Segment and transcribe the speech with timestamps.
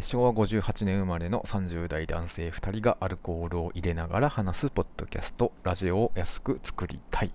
[0.00, 5.52] えー昭和58年生まれの30代男性2人がアルコールを入れながら話すポッドキャスト。
[5.62, 7.30] ラジオを安く作りたい。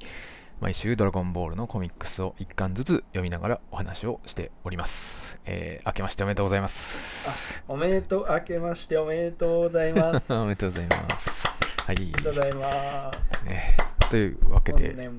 [0.60, 7.30] 毎週ドラゴンボールのコミックスを1巻ずつ読みながらお話をしております、えー明けましておめでとうございます。
[7.68, 10.34] おめでとう、明けましておめでとうございます。
[10.34, 11.48] おおめめでとうございます。
[11.86, 11.96] はい。
[11.98, 13.46] でとうございます。
[13.46, 13.85] ね
[14.16, 15.10] というわけ本で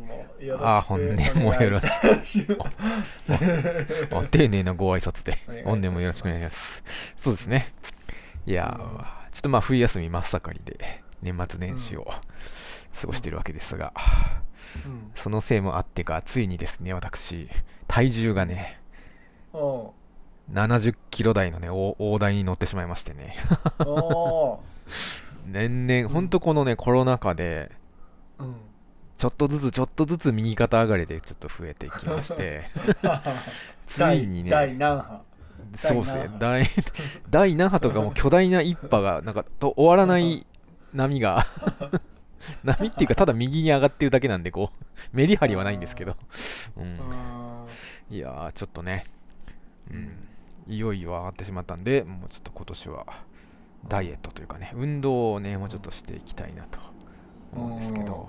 [0.58, 2.06] あ本年もよろしく。
[2.06, 2.70] お願いしま
[3.14, 3.34] す。
[3.34, 3.38] あ
[4.32, 5.36] 丁寧なご挨拶で。
[5.64, 6.82] 本年もよろしくお願いします。
[7.18, 7.74] そうですね。
[8.46, 8.98] いやー、うん。
[8.98, 9.04] ちょ
[9.38, 12.06] っとまあ冬休み真っ盛りで年末年始を
[12.98, 13.92] 過ごしているわけですが、
[14.86, 15.10] うん。
[15.14, 17.50] そのせいもあってかついにですね私
[17.88, 18.80] 体重がね
[19.52, 19.92] お
[20.50, 23.36] 70キロ台のね大大台に乗ってしまいましてね。
[25.44, 27.70] 年々ほんとこのねコロナ禍で
[28.38, 28.44] う。
[28.44, 28.65] うん。
[29.18, 32.64] ちょっとずつちょっとずつ右肩上がりでちょっと増えてきまして。
[33.86, 35.22] ついにね第第何波？
[35.76, 36.30] そうですね。
[36.38, 36.70] 第第
[37.30, 40.46] 第何波とかもう巨大な一波がなんかと終わらない
[40.92, 41.46] 波が。
[42.62, 46.16] 波っていうかただ右に上がってるだけなんでこうメリハリはないんですけど、
[46.76, 47.66] うん、あ
[48.08, 49.04] いやーちょっとね、
[49.90, 50.28] うん、
[50.68, 53.06] いよいよ上がってしまったんでもうちょっと今年は
[53.88, 56.78] ダイエットというかね運動をねもうちょっとしていきたいなと
[57.52, 58.28] 思うんですけど、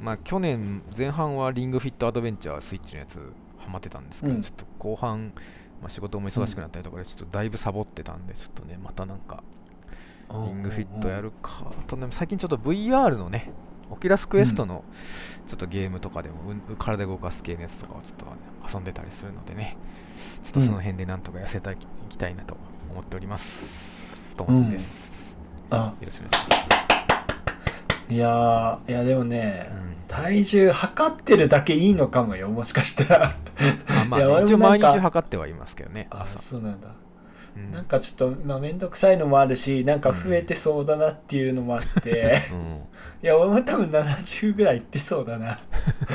[0.00, 4.40] まあ去年前半はリングフィットアドベンチャースイッチのやつハマってたんですけど、うん。
[4.42, 5.32] ちょっと後半、
[5.80, 9.42] まあ、仕事も忙しくなったりとかでちょっとだいぶサボってたんでちょっとねまたなんか
[10.28, 11.70] リングフィットやるか。
[11.70, 13.52] あとね最近ちょっと VR のね
[13.90, 14.82] オキュラスクエストの
[15.46, 18.32] ちょっとゲームとかでも、うん体動かす系のやつとかをちょっと、ね、
[18.72, 19.76] 遊んでたりするのでね
[20.42, 21.76] ちょっとその辺でなんとか痩せたいい
[22.08, 22.56] きたいなと
[22.90, 24.04] 思っております。
[24.36, 25.36] トモツンです、
[25.70, 25.94] あ。
[26.00, 26.85] よろしくお願いします
[28.08, 29.96] いやーいやでもね、うん。
[30.08, 33.36] 体重測ってるだけいいのかもよもしかしたら。
[33.88, 36.88] あまあ、いやね、一応毎日測ってはいますけどねあ朝、そうなんだ、
[37.56, 37.72] うん。
[37.72, 42.80] なんかちょっとまあ面倒くさいのもあるしなんか増えてそうだなっていうのもあって、うん。
[43.22, 45.58] いや俺も多分70ぐらいいってそうだな。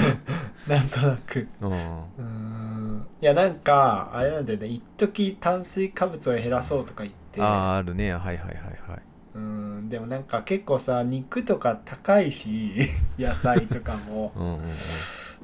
[0.68, 1.48] なんとなく。
[1.60, 3.06] うん。
[3.22, 4.68] いやなんかあれなんだよね。
[4.68, 7.42] 一時炭水化物を減らそうとか言って。
[7.42, 8.14] あーあるね。
[8.14, 8.46] はいはいはい
[8.88, 12.74] はいうんでもなんか結構さ肉とか高いし
[13.18, 14.34] 野菜とかも。
[14.36, 14.60] うん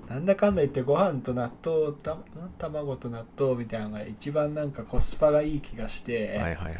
[0.08, 2.24] なんだかんだ言ってご飯と納豆たん
[2.58, 6.76] 卵と納豆みたいなのが一番なんかコスパがいい気がして、はいはいはいはい。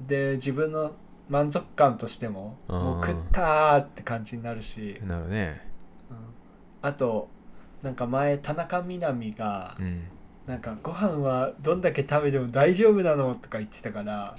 [0.00, 0.92] で自分の
[1.28, 5.60] 満足感としてもうんもう食ったーって感じになるし、なるね。
[6.10, 6.16] うん。
[6.82, 7.28] あと
[7.82, 10.04] なんか前田中みな実がうん
[10.50, 14.34] なんかご飯はどんだけ食べても大丈夫なのとか言ってたから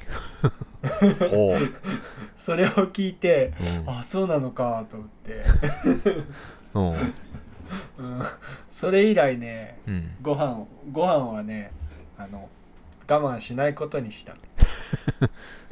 [2.35, 3.53] それを聞いて
[3.85, 3.89] うん。
[3.89, 5.45] あそうなのかと思って、
[6.73, 6.91] うん。
[6.91, 8.23] うん、
[8.69, 10.11] それ以来ねうん。
[10.21, 11.71] ご飯ご飯はね
[12.17, 12.49] あの
[13.07, 14.35] 我慢しないことにした。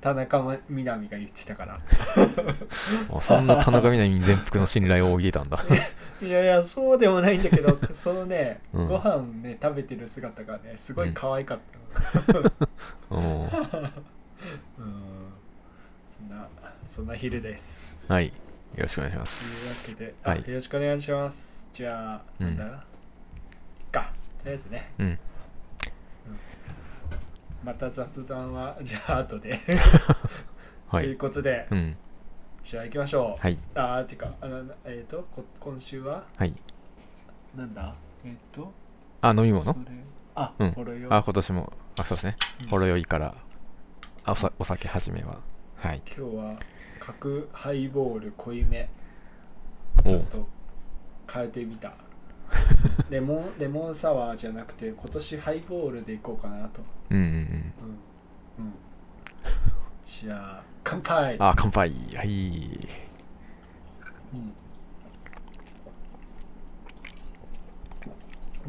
[0.00, 1.80] 田中みな実が言ってたから。
[3.12, 5.64] あそんな田中みな実に全幅の信頼を置いてたんだ。
[6.22, 8.88] いやいやそうでもないんだけどそのね、うん。
[8.88, 11.58] ご飯ね食べてる姿がねすごい可愛かっ
[12.26, 12.40] たの。
[13.10, 13.16] う。
[13.20, 13.50] んうん。
[16.18, 16.48] そんな
[16.86, 17.94] そんな昼です。
[18.08, 18.26] はい。
[18.28, 20.38] よろしくお願いしまとすいうわけで、あはい。
[20.40, 21.68] よろしくお願いします。
[21.72, 22.56] じゃあ、うん。
[22.56, 22.84] なんだ？
[23.92, 24.12] か。
[24.40, 24.92] とりあえずね。
[24.98, 25.18] うん
[27.64, 29.78] また雑談はじゃあ後で、 という
[30.88, 31.96] はいことで、うん。
[32.64, 33.58] じゃあ行きましょう、はい。
[33.74, 36.24] あーてかあのえっ、とこ今週は？
[36.36, 36.54] はい。
[37.56, 37.94] なんだ？
[38.24, 38.72] えっ、と？
[39.20, 39.74] あ飲み物？
[40.34, 40.72] あ、うん。
[40.72, 42.36] ほろよあ今年もあそうですね。
[42.62, 42.68] うん。
[42.68, 43.34] ほろ酔いから
[44.24, 45.38] あおさお酒始めは。
[45.76, 46.02] はい。
[46.06, 46.50] 今日は
[47.00, 48.88] 角ハイボール濃いめ。
[50.04, 50.08] お。
[50.08, 50.48] ちょっと
[51.32, 51.92] 変えてみた
[53.10, 56.82] レモンレモンサワーじゃなくて今年ハイボールでいこうかなと。
[57.10, 57.32] うんうんうん。
[57.32, 57.42] うん。
[58.58, 58.74] うん。
[60.06, 61.36] じゃあ乾杯。
[61.38, 61.90] あ乾杯。
[62.14, 62.28] はい。
[64.32, 64.38] うん。
[64.38, 64.42] う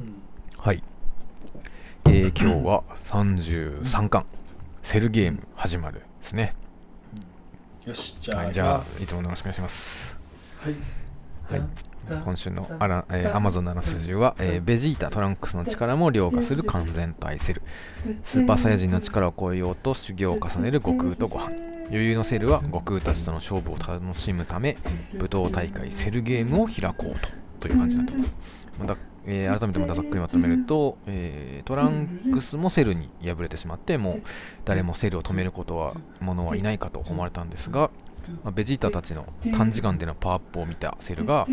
[0.06, 0.22] ん。
[0.58, 0.84] はい。
[2.06, 4.26] えー、今日は33巻。
[4.84, 6.56] セルゲーム始まるですね。
[7.86, 10.16] よしじゃあ、はいじゃあいつものよろしくお願いします。
[10.60, 10.76] はい。
[11.50, 17.62] はい今週のあら、えー、Amazon のあらすじは、えーベジータ・トランクスの力も凌駕する完全体セル。
[18.24, 21.52] スーパーサイヤ人の力を超えようと修行を重ねる悟空と悟飯。
[21.90, 24.78] 余裕のセルは悟空たちとの勝負を楽しむため
[25.18, 27.30] 武闘大会セルゲームを開こうと
[27.62, 28.36] という感じになってます
[28.80, 34.22] また、えー改めてまたざっくりまとめると、えートランクスもセルに敗れてしまってもう
[34.66, 37.90] 誰もセルを止めることは者はいないかと思われたんですが、
[38.44, 41.46] まあベジータたちの短時間でのパワーアップを見たセルが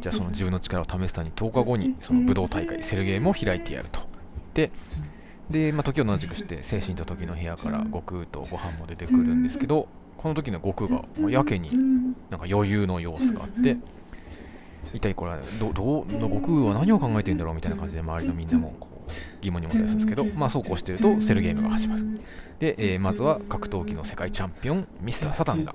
[0.00, 4.00] じゃあその自分の力を試すために10日後にその武道大会セルゲームを開いてやると。
[4.54, 4.70] で、
[5.50, 11.70] で、まあ、時を同じくして精神と時の部屋から悟空とご飯も出てくるんですけどこの時の悟空がまあやけに
[12.30, 13.76] なんか余裕の様子があって
[14.92, 19.10] 一体これはどどう悟空は何を考えてるんだろうみたいな感じで周りのみんなもこう
[19.40, 22.20] 疑問に思ったりするんですけど、まあ、そうこうしてるとセルゲームが始まる。
[22.58, 25.74] で、えーまずは格闘技の世界チャンピオンミスター・サタンが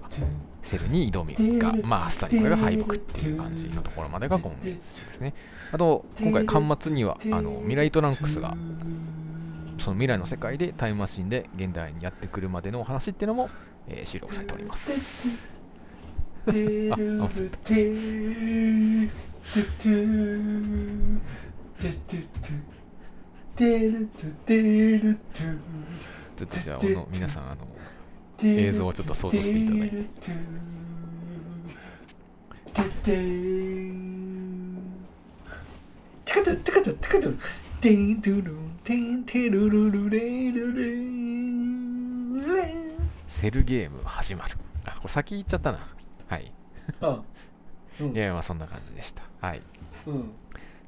[0.62, 4.81] セルに挑みが、まあ、あっさりこれが敗北っていう感じのところまでが今月で
[5.14, 5.34] すね。
[5.72, 8.56] あと今回端末にはあの未来トランクスが
[9.80, 13.50] その未来の世界でタイムマシンで現代にやってくるまでのお話っていうのも、
[13.88, 14.94] えー収録されております。
[16.90, 17.50] ああそう
[26.39, 27.68] ちょっとじゃああの皆さんあの
[28.41, 30.06] 映像をちょっと想像していただいて
[36.25, 37.30] テカトテカトテカト
[37.81, 42.74] テントゥルンテンテルルルレルレレ
[43.27, 44.56] セルゲーム始まる
[44.86, 45.80] あこれ先言っちゃったな
[46.27, 46.51] はい
[47.01, 47.21] あ
[48.00, 49.62] うんいやいやまあそんな感じでしたはい
[50.07, 50.31] うん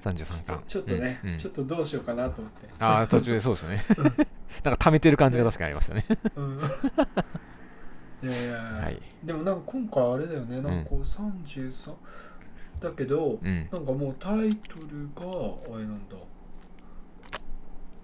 [0.03, 0.63] 33巻。
[0.67, 1.37] ちょっとね、うんうん。
[1.37, 2.67] ちょっとどうしようかなと思って。
[2.79, 3.83] ああ途中でそうですね。
[4.63, 6.05] なんか溜めてる感じが確かにありましたね。
[6.35, 6.59] うん。
[8.29, 9.01] いやいやはい。
[9.23, 10.61] でもなんか今回あれだよね。
[10.61, 11.93] なんかこう33、
[12.81, 13.69] だけど、うん。
[13.71, 15.23] なんかもうタイトルが
[15.75, 16.15] あれなんだ。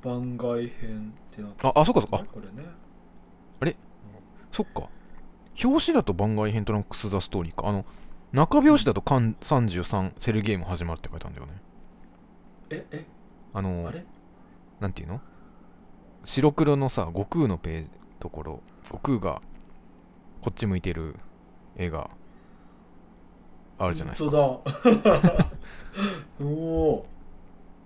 [0.03, 2.23] 番外編ってなってああそっかそっか。
[2.31, 2.67] これね。
[4.57, 4.89] そっか。
[5.63, 7.67] 表紙だと番外編トランクス・ザ・ストーリーか。
[7.67, 7.85] あの
[8.33, 11.53] 中表紙だと巻33セルゲーム始まるって書いてあるんだよね
[12.69, 13.05] ええ？
[13.53, 14.05] あのあれ？
[14.79, 15.21] なんていうの？
[16.25, 19.41] 白黒のさ悟空のページところ悟空が
[20.41, 21.15] こっち向いてる
[21.77, 22.09] 絵が
[23.79, 24.31] あるじゃないですか。
[24.31, 24.61] 本
[25.03, 25.47] 当だ。
[26.43, 27.05] おお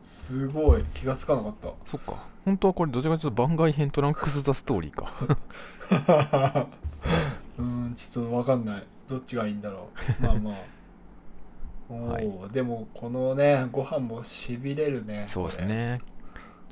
[0.03, 0.83] すごい。
[0.93, 1.69] 気がつかなかった。
[1.85, 2.25] そっか。
[2.45, 6.67] 本当はこれどちらかというと番外編トランクス・ザ・ストーリーか。
[7.59, 8.87] うんちょっとわかんない。
[9.07, 9.89] どっちがいいんだろ
[10.19, 10.23] う。
[10.23, 10.53] まあまあ
[11.93, 12.29] はい。
[12.53, 16.01] でもこのねご飯もしびれるねそうですね。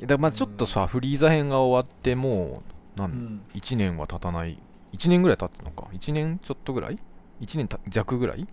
[0.06, 2.64] だまあちょっとさフリーザ編が終わっても
[2.96, 3.12] うなうん。
[3.12, 4.58] ん1年は経たない
[4.94, 6.98] 1年ぐらい経ったのか？1年ちょっとぐらい
[7.42, 8.42] ？1年た弱ぐらい？
[8.42, 8.46] っ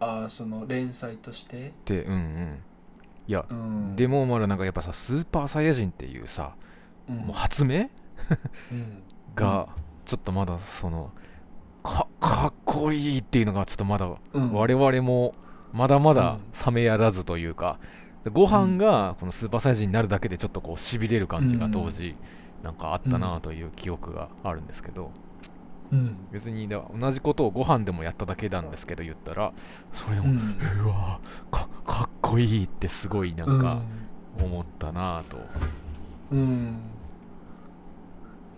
[0.00, 1.72] ああその連載として？
[1.84, 2.58] てうんうん。
[3.26, 3.96] いやうん。
[3.96, 6.54] でもまだなんかやっぱさスーパーサイヤ人っていうさ
[7.08, 7.16] うん。
[7.18, 7.88] もう発明？
[8.72, 9.02] うん。
[9.34, 9.68] が
[10.04, 11.10] ちょっとまだその
[11.86, 14.52] かかっこいいっていうのがちょっとまだうん。
[14.52, 15.34] 我々も
[15.72, 16.66] まだまだうん。
[16.66, 17.78] 冷めやらずというか
[18.32, 22.16] ご飯がこのスーパーサイヤ人になるだけでちょっとこうしびれる感じが当時
[22.64, 25.12] なんかあったなという記憶があるんですけど。
[25.92, 26.16] うん。
[26.32, 29.52] 別にだ同じことをご飯でもやっただけなんですけど言ったら
[29.92, 30.58] それでもうん。
[30.84, 31.20] うわ
[31.52, 33.80] かかっこいいってすごいなんか
[34.42, 35.38] 思ったなと。
[36.32, 36.76] うん、うん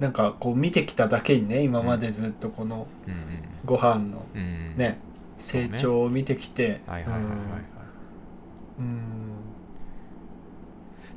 [0.00, 4.26] なんかこう見てきただけにね今までずっとこのうんご飯の
[4.76, 5.00] ね、
[5.38, 7.32] 成長を見てきてはいはいはいはい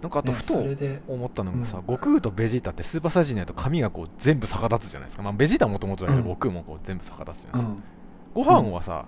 [0.02, 0.56] なんかあとねふと
[1.14, 1.84] 思ったのがさ、うん。
[1.84, 6.30] 悟空とベジータってスーパーサイヤ人になると髪がこう全部逆立つじゃないですか、まあ、ベジータはもともとだけど、うん。
[6.30, 7.82] 悟空もこう全部逆立つじゃないですか、
[8.40, 8.44] うん。
[8.44, 9.06] ご飯はさ、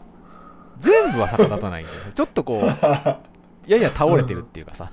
[0.78, 2.66] 全部は逆立たないんじゃないちょっとこう
[3.68, 4.92] やや倒れてるっていうかさ、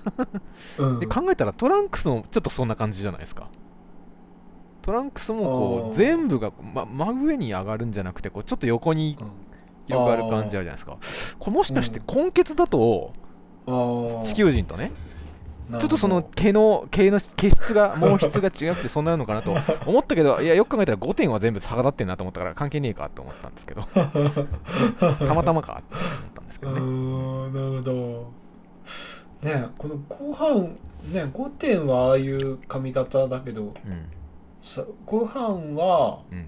[0.78, 1.00] うん。
[1.00, 3.48] で考えたらトランクスもちょっとそんな感じじゃないですか
[4.90, 9.28] トランクスもこう全部が、ま、真上に上がるんじゃなくてこうちょっと横にうん。
[9.86, 10.98] 広がる感じあるじゃないですか。
[11.40, 13.12] これもしかして根血だと
[14.24, 14.92] 地球人とね
[15.70, 19.56] ちょっとその毛の毛の毛質が 毛質が違くてそうなるのかなと
[19.86, 23.82] 思ったけどいやよく考えたら5点は全部逆立ってんなと思ったから関係ねえかと思ったんですけど
[25.26, 26.80] たまたまかって思ったんですけうどね。
[26.80, 28.32] なるほど。
[29.42, 30.76] ねこの後半
[31.12, 33.72] ね5点はああいう髪型だけどうん
[34.62, 36.46] さ後半はうん。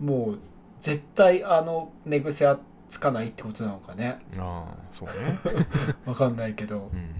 [0.00, 0.38] もう
[0.80, 2.58] 絶対あの寝癖は
[2.88, 4.18] つかないってことなのかね。
[4.38, 5.14] ああそうね。
[6.06, 6.98] わかんないけど、うん。
[6.98, 7.10] うん、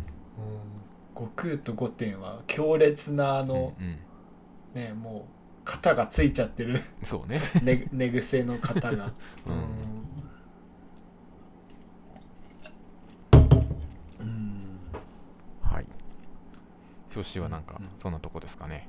[1.15, 3.99] 悟空と5点は強烈なあの、うんうん。
[4.75, 6.83] ねもう型がついちゃってる。
[7.03, 7.43] そうね。
[7.63, 9.13] 寝 寝癖の型が。
[9.47, 9.55] うん。
[14.21, 14.79] うん。
[15.63, 15.87] はい。
[17.15, 17.89] 表紙はなんかうん。
[18.01, 18.89] そんなとこですかね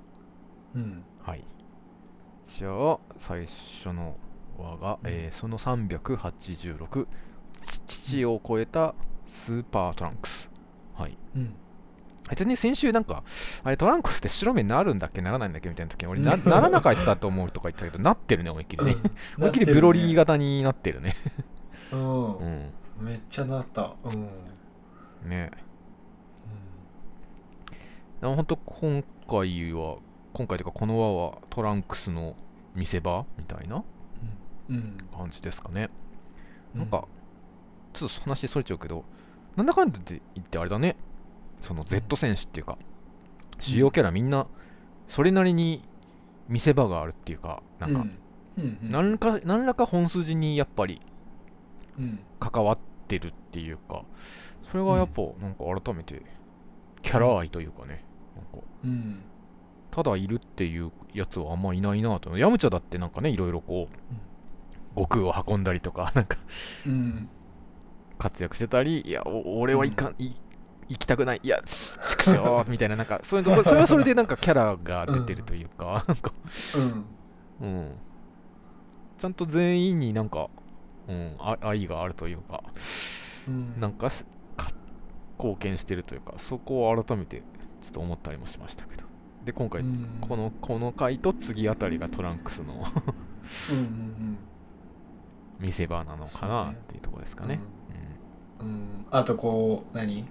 [0.76, 1.04] うん。
[1.24, 1.44] はい。
[2.44, 3.48] じゃあ最
[3.84, 4.18] 初の
[4.58, 5.10] 輪が、うん。
[5.10, 7.08] えーその386
[7.88, 8.96] ち父を超えた
[9.28, 10.50] スーパートランクス。
[10.96, 11.18] はい。
[11.36, 11.56] うん。
[12.48, 13.24] ね先週なんか
[13.64, 15.22] あれトランクスって白目になるんだっけ？
[15.22, 15.70] ならないんだっけ？
[15.70, 18.96] みたいな時に俺なならなかったと思うとか言ったけど なってるね思いっきりね。
[19.38, 21.16] 思いっきりブロリー型になってるね。
[21.92, 22.38] うん。
[22.38, 22.74] うん。
[23.02, 23.94] めっちゃなった。
[24.04, 25.52] うん、ね。
[28.22, 29.98] でも本当今回は
[30.40, 32.34] 今回というかこの輪はトランクスの
[32.74, 33.84] 見せ場みたいな
[34.70, 34.96] うん。
[35.14, 35.90] 感じですかね、
[36.74, 37.04] なんか
[37.92, 39.04] ちょっと話それちゃうけど
[39.58, 40.96] なんだかんだって言ってあれだね。
[41.60, 42.78] その Z 戦士っていうか
[43.60, 44.48] 主要キャラみんな
[45.10, 45.84] それなりに
[46.48, 48.20] 見せ場があるっていうかなんかうん。
[48.58, 51.02] うん何か何らか本筋にやっぱり
[51.98, 52.20] うん。
[52.40, 52.78] 関わっ
[53.10, 54.04] てるっていうか
[54.72, 56.22] それがやっぱなんか改めて
[57.02, 58.06] キャラ愛というかね
[58.38, 59.24] なんかうん
[60.04, 62.38] ただいるっていうやつはあんまいないなと。
[62.38, 66.38] ヤムチャだってなんかねいろいろこう悟空を運んだりとか なんか
[66.86, 67.30] うん
[68.18, 70.34] 活躍してたりいやお俺はいかん、い
[70.90, 76.34] 行きたくないいやし畜生みたいななんかそういうとこそれはそれでなんかキャラが出てるというか、なんか
[77.62, 77.68] うん。
[77.68, 77.92] うん。
[79.18, 80.50] ちゃんと全員になんか、
[81.08, 82.64] うん、あ愛があるというか
[83.48, 83.80] うん。
[83.80, 84.10] なんか
[85.40, 87.38] 貢献してるというかそこを改めて
[87.82, 89.09] ちょっと思ったりもしましたけど
[89.50, 90.08] で今回、うん。
[90.22, 92.86] このこの回と次あたりがトランクスの
[93.72, 94.38] うんうん
[95.60, 97.60] 見せ場なのかなっていうところですかね。
[98.62, 98.68] うん。
[98.68, 99.06] うん。
[99.10, 100.20] あとこう何？
[100.22, 100.28] うん、うん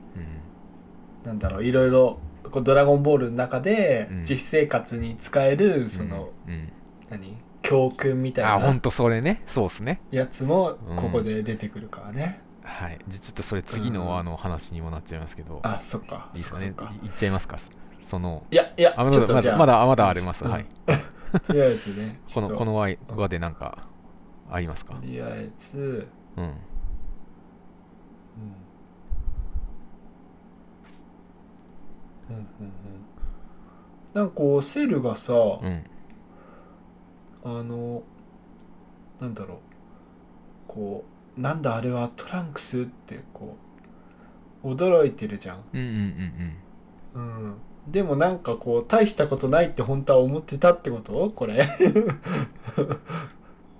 [1.24, 1.64] なんだろう。
[1.64, 2.20] いろいろ
[2.50, 4.24] こうドラゴンボールの中でうん。
[4.24, 6.54] 実生活に使えるその、うん。
[6.54, 6.72] うん
[7.10, 7.36] 何？
[7.62, 9.42] 教訓みたいあほんなとそれね。
[9.46, 10.00] そうっすね。
[10.12, 10.96] やつもうん。
[10.96, 12.98] ここで出てくるからね、はい。
[13.08, 16.30] じゃちょっとそれ次のあの話にもなっちゃいますけど、あそっか。
[16.34, 16.72] いいですかね。
[17.02, 17.58] いっちゃいますか
[18.08, 20.50] そのいやいやちょっとまだまだまだあります、うん。
[20.50, 20.66] はい。
[21.46, 23.86] とりあえずねこのこの輪輪でなんか
[24.50, 24.94] ありますか？
[24.94, 26.08] とりあえず。
[26.38, 26.44] うん。
[26.44, 26.54] うん。
[32.30, 32.72] うんうんうん。
[34.14, 35.36] なんかこうセルがさ、う
[35.68, 35.84] ん。
[37.44, 38.02] あの
[39.20, 39.58] なんだろう。
[40.66, 41.04] こ
[41.36, 43.58] うなんだあれはトランクスってこ
[44.62, 45.86] う驚いてるじゃん、うんうん
[47.14, 47.20] うん。
[47.20, 47.56] うん、
[47.90, 51.30] でもなんかこう大したことないって本当は思ってたってこと？
[51.34, 51.66] これ、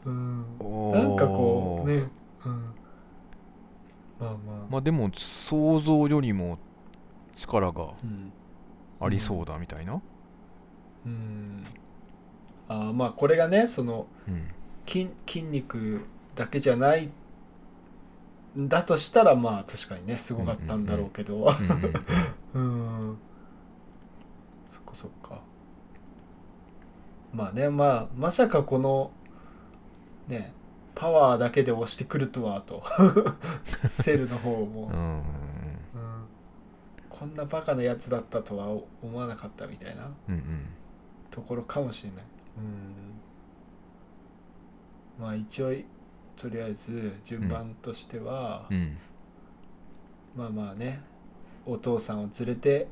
[0.06, 2.08] うん、うんなんかこうね、
[2.46, 2.74] うん、
[4.18, 4.36] まあまあ、
[4.70, 5.10] まあでも
[5.48, 6.58] 想像よりも
[7.34, 8.32] 力がうん。
[9.00, 10.00] ありそうだみたいな？
[11.06, 11.64] うん、
[12.68, 14.48] あーまあこれがねそのうん。
[14.86, 16.00] 筋筋肉
[16.34, 17.10] だけじゃない
[18.58, 21.36] んだとしたらまあ確かにねすごかったんだろうけど。
[22.54, 23.08] うんうん。
[23.10, 23.18] うん
[24.98, 25.40] そっか。
[27.32, 29.12] まあねまあまさかこの
[30.26, 30.52] ね
[30.96, 32.82] パワーだけで押してくるとはと。
[33.88, 35.18] セルの方も、うん。
[35.18, 35.22] うん。
[37.08, 38.66] こんなバカなやつだったとは
[39.00, 40.10] 思わなかったみたいな。
[40.28, 40.66] うんうん。
[41.30, 42.24] ところかもしれない。
[45.18, 45.22] うん。
[45.22, 45.72] まあ一応
[46.36, 48.96] とりあえず順番としては、うん。
[50.34, 51.00] まあまあね
[51.64, 52.88] お父さんを連れて、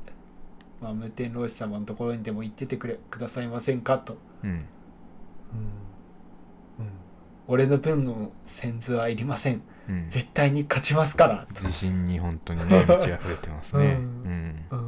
[0.81, 4.49] まあ、無天老師様のところにでも行っててくれくださいませんかと、うん。
[4.49, 4.65] うん。
[7.47, 9.61] 俺の分の先図はいりません。
[9.89, 10.09] うん。
[10.09, 11.47] 絶対に勝ちますから。
[11.53, 13.85] と自信に本当にね 満ち溢れてますね。
[13.85, 13.95] ううん。
[13.95, 14.65] ん。
[14.71, 14.79] うん。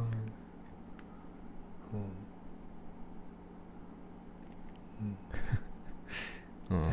[6.70, 6.78] うん。
[6.78, 6.90] うん。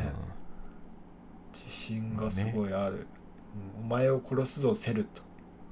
[1.54, 3.08] 自信がすごいある、
[3.77, 3.86] うん。
[3.86, 5.22] お前を殺すぞセルと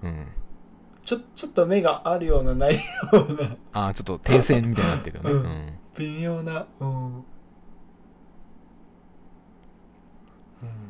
[0.03, 0.27] うん
[1.05, 2.81] ちょちょっと目があるようなないよ
[3.13, 3.55] うな。
[3.73, 5.31] ああちょっと停戦みたいになってるよね。
[5.31, 5.43] ううん。
[5.43, 6.65] ん微妙な。
[6.79, 7.23] うん、うん、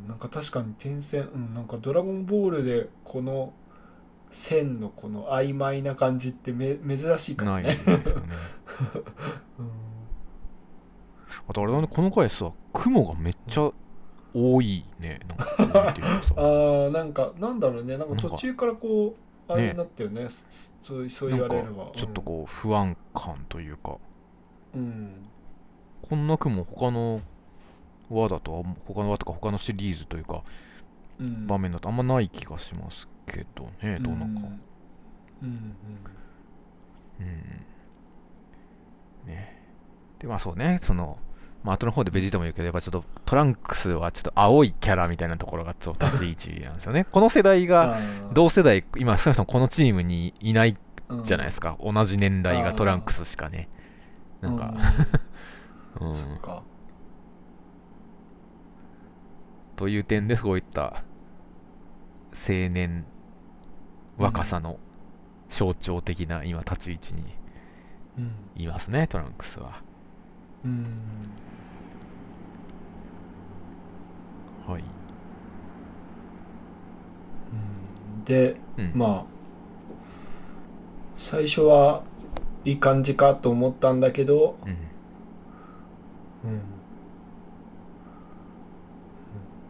[0.07, 3.53] なんか確かに点線、うん、なんかドラゴンボールでこの
[4.31, 8.27] 線のこの曖昧な感じってめ珍しいからないねですよね。
[9.59, 9.69] うん。
[11.49, 13.69] あとあれだねこの回さ雲がめっちゃ
[14.33, 15.19] 多いね。
[15.27, 15.45] なんか
[16.37, 17.97] あーなんかなんだろうね。
[17.97, 20.27] なんかなんか途中からこうあねれになったよね
[20.83, 23.97] そうそう言われればちょっとこう不安感というか。
[24.73, 25.29] うん、うん
[26.07, 27.21] こんな雲他の
[28.09, 30.43] 輪だと他の輪とか他のシリーズというか
[31.19, 31.47] うん。
[31.47, 34.41] 場面だとあんまない気がしますけどねどうなんか。
[35.41, 35.75] うんうん。
[37.19, 37.65] うん。
[39.27, 39.61] ね。
[40.19, 41.17] でまあそうねその
[41.65, 47.05] まあ後の方でベジータも言うけどやっぱちょっとトランクスはちょっと青いキャラみたいなところがちょっと立ち位置なんですよね。
[47.05, 47.99] この世代が
[48.33, 50.77] 同世代今少なくともこのチームにいない
[51.23, 53.67] じゃないですか、同じ年代がトランクスしかね。
[54.41, 54.75] なんか、
[55.99, 56.13] うん。
[56.13, 56.61] そっか。
[59.75, 61.03] という点でそういった
[62.47, 63.05] 青年
[64.17, 64.77] 若さの
[65.49, 67.35] 象徴的な今立ち位置に
[68.19, 68.31] うん。
[68.55, 69.81] いますねトランクスは
[70.65, 70.85] うん。
[74.67, 74.83] はい、
[78.25, 79.35] でうん、まあ
[81.19, 82.03] 最初は
[82.63, 84.69] いい感じかと思ったんだけど、うん。
[84.69, 86.61] うん、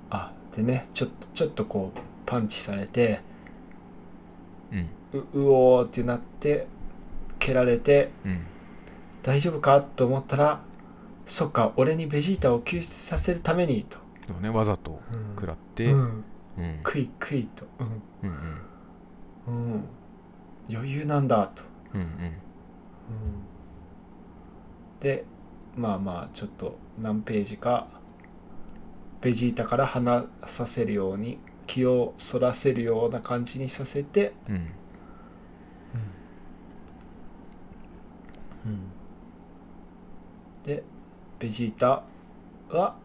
[0.09, 3.19] あでねちょっとちょっとこうパンチされて
[4.71, 4.89] うん。
[5.13, 6.67] ううおーってなって
[7.39, 8.45] 蹴られてうん。
[9.23, 10.61] 大丈夫かと思ったら
[11.27, 14.99] そっか俺にベジータを救出させるためにと、そうねわざと
[15.35, 15.91] 食らって。
[15.91, 16.03] ううん。
[16.03, 16.23] ん、
[16.57, 16.79] うん。
[16.83, 18.01] クイクイと、うん。
[18.29, 18.61] うん
[19.47, 19.83] うん、
[20.69, 21.63] 余裕なんだと、
[21.93, 22.09] うんうん。
[25.01, 25.25] で
[25.75, 27.87] まあまあちょっと何ページか
[29.21, 34.69] ベジータから離させるように気をそらせるような感じにさせて、うん。
[40.63, 40.83] で
[41.45, 42.01] ベジータ
[42.75, 42.95] は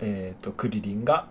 [0.00, 1.28] えっ、とクリリンが、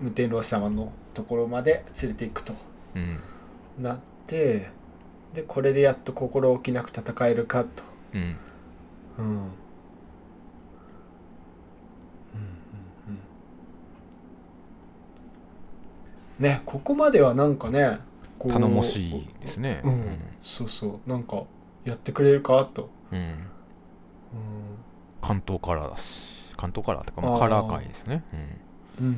[0.00, 2.54] 無天老師様のところまで連れていくと
[2.96, 3.20] うん。
[3.78, 4.70] なって
[5.34, 7.84] でこれでやっと心置きなく戦えるかと。
[8.14, 8.20] うん。
[9.18, 9.24] うん。
[9.26, 9.34] うん。
[9.34, 9.48] うん。
[16.38, 16.42] うん。
[16.42, 17.98] ねここまではなんかね
[18.38, 19.82] 頼もしいですね。
[19.84, 21.10] うん、そうそう。
[21.10, 21.42] なんか
[21.84, 23.36] やってくれるかと、うんうん、
[25.20, 28.24] 関東カラーだし関東カラーってかまあカラー界ですね。
[29.00, 29.06] うん。
[29.06, 29.14] うん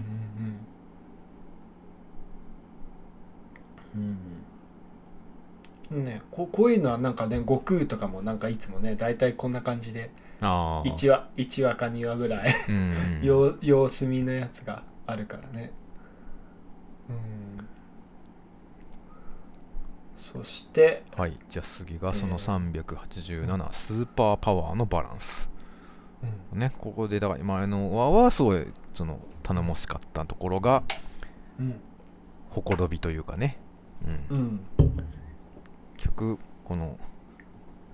[3.97, 6.05] うんうん。
[6.05, 12.79] ねここういうのはなんかね悟空とかもなんかいつもね大体こんな感じでうんああ1話1話か2話ぐらいうんう
[13.21, 13.21] ん。
[13.25, 15.73] 様様子見のやつがあるからね。
[17.09, 17.69] うん
[20.21, 25.49] そしてはいじゃあ次がそのえ387スーパーパワーのバランス。
[26.53, 26.59] うん。
[26.59, 30.83] ねここでだから今あの和はすごいその頼もしかったところが
[31.59, 31.81] うん。
[32.51, 33.59] ほころびというかね。
[34.31, 34.37] うん。
[34.37, 34.61] うん。
[35.97, 36.99] 結局この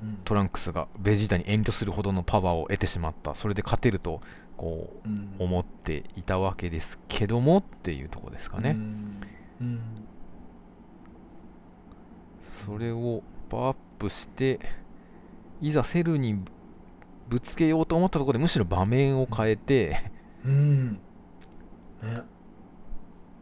[0.02, 0.18] うん。
[0.24, 3.34] トランクスがベジータに遠慮するほどのパワーを得てしまった。
[3.34, 4.20] それで勝てると
[4.56, 5.36] こううん。
[5.38, 9.20] 思っていたわけですけどもっていうところですかね、うん。
[9.60, 9.80] うん
[12.66, 14.58] それをパワーアップして
[15.62, 16.44] いざセルに
[17.28, 20.10] ぶつけようと思ったところでむしろ場面を変えて
[20.44, 20.92] うん。
[22.02, 22.22] ね。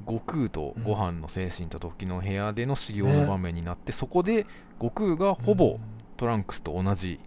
[0.06, 4.46] 悟空とご飯の精神と時の部屋での修行の場面になって、そこで
[4.78, 5.78] 悟空がほぼ
[6.18, 7.20] トランクスと同じ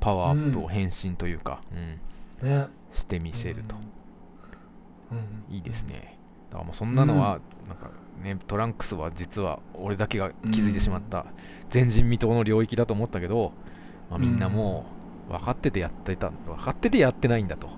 [0.00, 2.48] パワーアップを変身というか、うん。
[2.48, 2.66] ね。
[2.92, 3.76] してみせると、
[5.12, 5.54] うん。
[5.54, 6.18] いいですね。
[6.50, 7.90] だからもうそんなのは、なんか
[8.22, 11.26] ねトランクスは実は俺だけが気づいてしまった。
[11.72, 13.52] 前人未到の領域だと思ったけど、
[14.10, 14.84] まあ、みんなも
[15.28, 17.68] う分かっててやってた分かっててやってないんだと、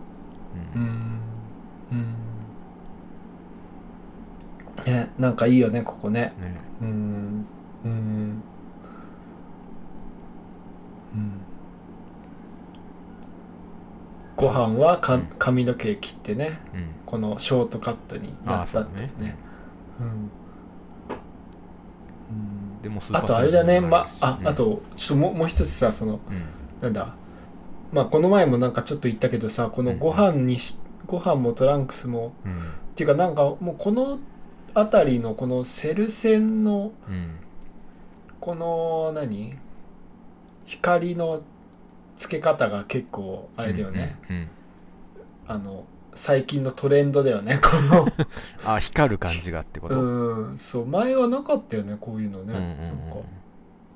[0.75, 0.83] うん。
[0.83, 1.21] うん。
[1.93, 1.95] う
[4.83, 4.93] ん。
[4.93, 6.33] ねなんかいいよねここね。
[6.39, 6.61] ね。
[6.83, 7.47] うん。
[7.85, 8.43] うん。
[11.15, 11.41] うん。
[14.37, 15.29] ご飯はかうん。
[15.39, 16.59] 髪の毛切ってね。
[16.75, 16.91] うん。
[17.07, 19.13] このショートカットになったってね。
[19.19, 19.44] ね
[20.01, 20.07] うん。
[20.07, 20.11] う
[22.79, 22.83] ん。
[22.83, 23.81] でもスーパーあとあれだね。
[23.81, 24.49] まあうん。
[24.49, 26.45] あとちょっともうもう一つさそのうん。
[26.83, 27.15] なんだ。
[27.93, 32.53] まあこの前もなんかちょっと言ったけどさこのご飯にし、ご飯もトランクスもうん。
[32.53, 34.19] っていうかなんかもうこの
[34.75, 37.37] 辺りのこのセル線のうん。
[38.41, 39.57] この何？
[40.67, 41.43] 光の
[42.17, 44.49] つけ方が結構あれだよね、うんうん。
[45.47, 48.07] あの最近のトレンドだよね この。
[48.65, 50.87] あ光る感じがってこと、うんそう。
[50.87, 52.79] 前はなかったよねこういうのね、うんうんうん。
[52.79, 53.17] なんか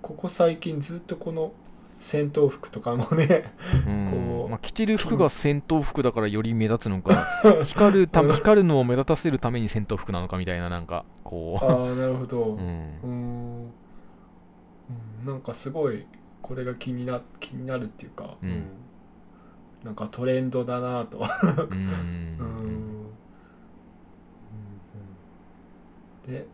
[0.02, 1.52] ここ最近ずっとこの
[2.00, 3.52] 戦闘服とかもね
[3.86, 4.10] うん。
[4.38, 4.48] こう。
[4.50, 7.24] まあ、着てる服が戦闘服だからより目立つのか
[7.64, 12.44] 光るたうん光るのを目立たせるために戦闘服なのかみたいななんかこああなるほど。
[12.44, 12.98] う、ん。
[13.02, 13.72] うん。
[15.26, 16.06] なんかすごい
[16.40, 18.64] これが気にな気になるっていうか、うん
[19.88, 21.26] なんかトレンドだなと。
[21.70, 21.88] うん。
[22.38, 22.44] う
[26.28, 26.30] ん。
[26.30, 26.46] で、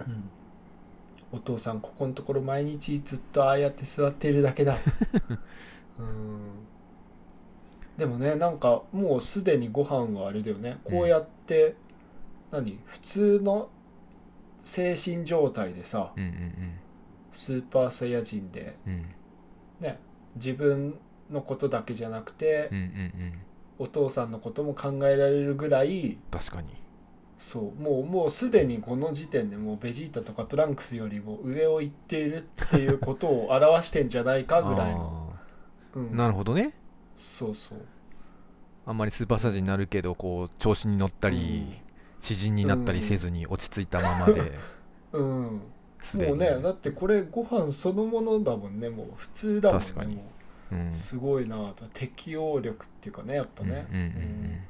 [0.00, 0.28] うん、
[1.30, 4.76] お父さんここのところ毎日ずっとああやって座っているだけだ。
[6.00, 6.40] うん。
[7.96, 10.80] でもねなんかもうすでにご飯はあれだよね。
[10.82, 11.76] こうやって、
[12.50, 12.80] 何？
[12.86, 13.70] 普通の
[14.62, 16.74] 精神状態でさうんうん
[17.32, 19.04] スーパーサイヤ人でうんうん。
[19.78, 20.00] ね
[20.34, 20.98] 自分
[21.30, 23.32] のことだけじゃなくて、うんうんうん。
[23.78, 26.68] お父さんのことも考えられるぐらい確かに。
[27.38, 35.32] そうもうもうすでにこの時点でもうベジータとかトランクスよりも上を行っているっていうことを表してんじゃないかぐらいの、
[35.94, 36.16] うん。
[36.16, 36.74] なるほどね。
[37.18, 37.78] そうそう。
[38.84, 41.90] あんまりスーパーサイズになるけどこう調子に乗ったり、うん。
[42.20, 44.52] 詩人になったりせずに落ち着いたままで、
[45.12, 45.62] うん。
[46.14, 50.18] もうねだってこれご飯そのものだもんねもう普通だもんね確かに
[50.94, 54.60] すごいなと適応力っていうかねやっぱね、うんうんうん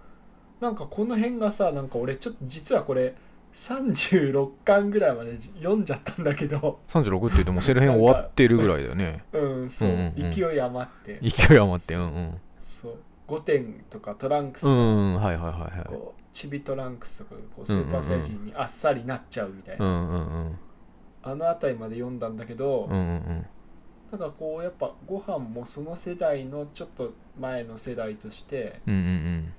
[0.60, 3.14] なんかこの辺がさなんか俺ちょっと実はこれ
[3.54, 6.80] 36巻ぐらいまで読んじゃったんだけど。
[6.94, 9.24] うん、36って言うともうセル編終わってるぐらいだよね。
[9.32, 10.34] うんそう、うんうんうん。
[10.34, 11.18] 勢い余って。
[11.22, 12.40] 勢い余ってうんうん。
[12.60, 12.98] そう。
[13.28, 15.86] 5点とかトランクスうがんはいはいはいはい。
[15.88, 20.58] こうチビトランクスとかがこうスーパーサイヤ人にあっさりなっちゃうみたいな、うんうんうん。
[21.22, 23.46] あの辺りまで読んだんだけど、うんうん
[24.10, 29.52] なんかこうやっぱご飯もその世代のちょっと前の世代としてうんうん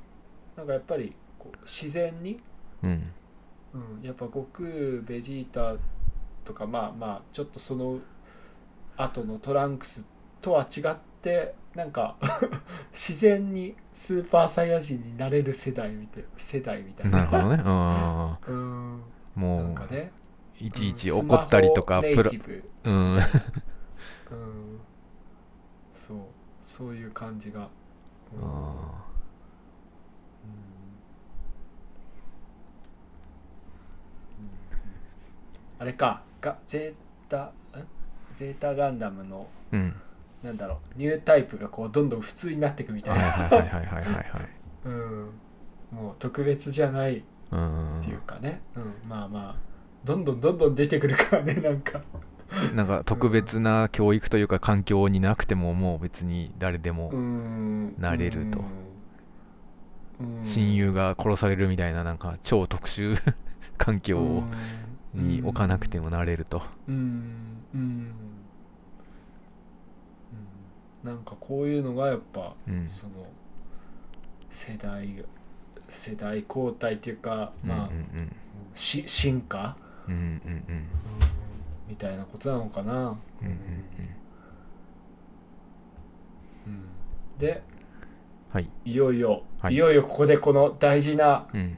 [0.58, 2.40] なんかやっぱりこう自然に、
[2.84, 3.12] うん。
[4.04, 4.68] やっぱ悟空
[5.04, 5.80] ベジータ
[6.44, 8.00] とかまあまあちょっとその
[8.98, 10.06] 後のトランクス
[10.42, 12.18] とは違ってなんか
[12.92, 17.20] 自然にスーパーサイヤ人になれる世代みたい世代みたいな。
[17.20, 17.64] なるほどね。
[17.66, 19.02] あうん。
[19.36, 20.12] あもうなんかね。
[20.60, 21.20] いちいちうん。
[21.20, 22.32] 怒ったりとかプラ
[22.84, 23.20] うん
[24.32, 24.80] うん。
[25.96, 26.18] そう。
[26.64, 27.70] そういう感じが、
[28.34, 28.44] うん。
[28.44, 29.06] あ
[35.80, 36.22] あれか。
[36.42, 37.52] がゼータん
[38.36, 39.96] ゼータガンダムのーうん。
[40.44, 41.00] なんだろう。
[41.00, 44.26] ニュータイプがこうどんどん普通になっていくみたはいいな、はいはいはいはいはいはい
[44.86, 45.30] うん、
[45.92, 49.56] もう特別じゃないっうんていうかね、うん、まあまあ。
[50.04, 52.02] どんどんどんどん出てくるからねなんか
[52.76, 57.96] なんか特別な教育というか環境になくてももう別に誰でもうん。
[57.98, 58.60] なれると。
[60.20, 60.46] うん。
[60.46, 63.16] 親友が殺されるみたいななんか超特殊
[63.78, 64.44] 環境を
[65.14, 66.62] に置かなくてもなれると。
[66.88, 66.96] うん。
[67.74, 67.80] うん。
[67.84, 68.12] うん。
[71.04, 72.90] なんかこういうのがやっぱ、うん。
[72.90, 73.12] その
[74.52, 75.24] 世代
[75.90, 78.36] 世代交代っていうかうんまあ、うん。
[78.76, 80.32] し進化、うんうんうん。
[80.36, 81.41] うん
[81.92, 83.16] みたいなことなのかな、うんうん
[86.68, 86.86] うん。
[87.38, 87.62] で
[88.50, 88.70] はい。
[88.86, 89.74] いよいよ、はい。
[89.74, 91.78] い、よいよここでこの大事なうん。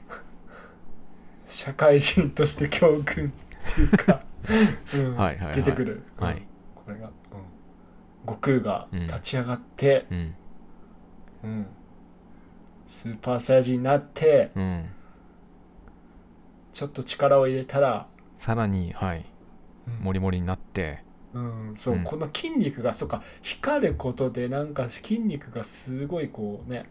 [1.50, 4.22] 社会人として教訓っていうか、
[4.94, 5.54] うんはいはいはい。
[5.56, 6.36] 出てくる、はい。
[6.36, 6.42] うん
[6.84, 7.12] これが、うん、
[8.26, 10.34] 悟空がうん立ち上がって、うん。
[11.44, 11.66] うん。
[12.86, 14.84] スーパーサイヤ人になってうん。
[16.72, 18.06] ちょっと力を入れたら、
[18.38, 19.24] さらにはい
[19.86, 20.04] うん。
[20.04, 21.02] モリモリになって。
[21.32, 22.04] うん、そう、うん。
[22.04, 26.86] この筋肉がそうか光ることでなんか筋肉がすごいこうね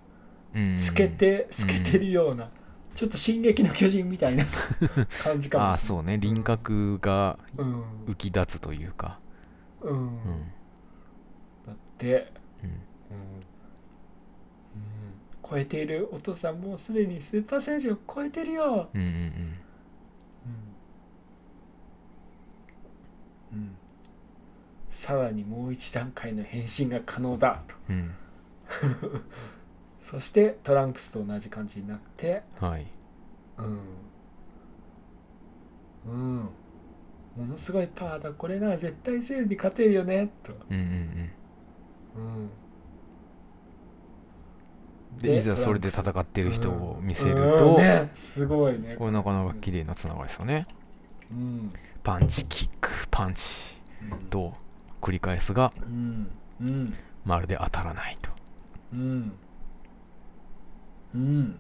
[0.54, 0.78] うん。
[0.80, 2.50] 透けて透けてるような、
[2.96, 4.46] ちょっと「進撃の巨人」みたいな
[5.24, 6.18] 感じかもああそうね。
[6.18, 7.84] 輪郭がうん。
[8.08, 9.20] 浮き立つというか。
[9.82, 10.52] うん、うん。
[11.66, 12.32] だって、
[12.64, 12.70] うん。
[12.70, 12.78] うん。
[14.76, 19.63] うん、超えているお父さんもうすでにスーパーサイヤ人を超えてるよ、うんうんうん
[23.54, 23.76] うん、
[24.90, 27.76] さらにもう一段階の変身が可能だと。
[27.90, 27.96] うん。
[27.98, 28.14] う ん
[30.02, 32.86] そしてトランクスと同じ感じになってはい。
[33.58, 33.80] うん。
[36.06, 36.50] うん。
[37.38, 38.32] ものすごいパワーだ。
[38.32, 40.30] これなら絶対セールに勝てるよね。
[40.44, 41.32] と、うんうん
[42.16, 42.50] うん。
[45.16, 47.58] うん、でいざそれで戦ってる人を見せるうん。
[47.58, 48.96] と、ね、すごいね。
[48.98, 50.68] これなかなか綺麗なつながりですよね。
[51.32, 53.46] うんパンチキックパンチ
[54.30, 54.54] と
[55.02, 56.94] 繰り返すがうんうん
[57.26, 58.30] まるで当たらないと。
[58.94, 59.34] うん
[61.16, 61.60] うん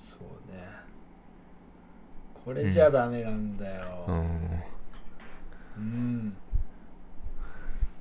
[0.00, 0.64] そうね。
[2.44, 4.04] これじゃダメなんだよ。
[4.08, 4.62] うん。
[5.76, 6.36] うん。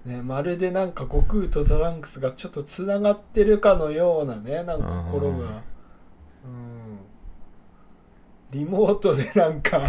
[0.05, 5.35] ね、まるでなんか悟空とトランクスがちょっとつながってるかのようなねなんか心が、
[6.45, 6.74] うん、
[8.55, 9.79] リモートでなんか、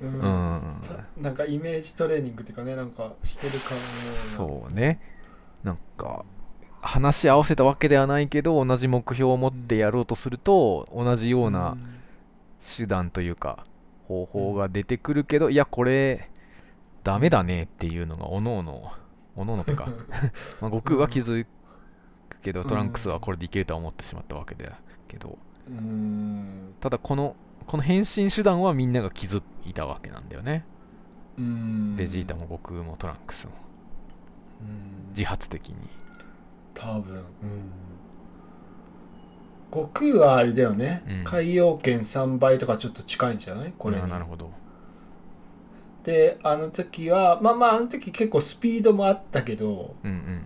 [0.00, 0.18] う うん。
[0.18, 3.70] んたなんかイメージトレーニングっていうかねなんかしてるか
[4.38, 4.62] のような。
[4.62, 5.00] そうね。
[5.64, 6.24] なんか
[6.80, 11.76] 話し合わせたわけではないけど同じ目標を持ってやろうとすると同じような
[12.76, 13.64] 手段というか
[14.06, 16.30] 方法が出てくるけどいやこれ
[17.02, 18.92] ダメだねっていうのがおのおの
[19.36, 19.86] おのおのとか。
[20.60, 21.44] まあ悟空は気づ
[22.28, 25.38] くけどトランクスはこれでいけるとは思ってしまったわけだけど。
[25.66, 26.74] うん。
[26.80, 27.34] ただこの
[27.66, 30.64] この変身手段はみんなが気づいたわけなんだよね。
[31.38, 31.96] うん。
[31.96, 33.52] ベジータも悟空もトランクスも。
[34.60, 35.08] うん。
[35.10, 35.76] 自発的に。
[36.74, 37.16] 多分。
[37.16, 37.24] うん。
[39.72, 41.24] 悟空はあれだよね、うん。
[41.24, 43.72] 海洋圏3倍とかちょっと近いんじゃない？
[43.76, 44.50] これなるほど。
[46.04, 50.42] であの時はまあまああの時結構スピードもあったけどうんうん。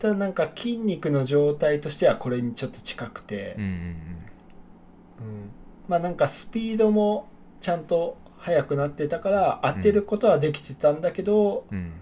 [0.00, 3.54] ただなんか筋肉の状態としてはこれにちょっと近くて。
[3.58, 3.76] うんうん、うん。
[3.76, 5.50] うん
[5.90, 7.26] まあなんかスピードも
[7.60, 11.92] ちゃんと速くなってたから当てることはできてたんだけど、うん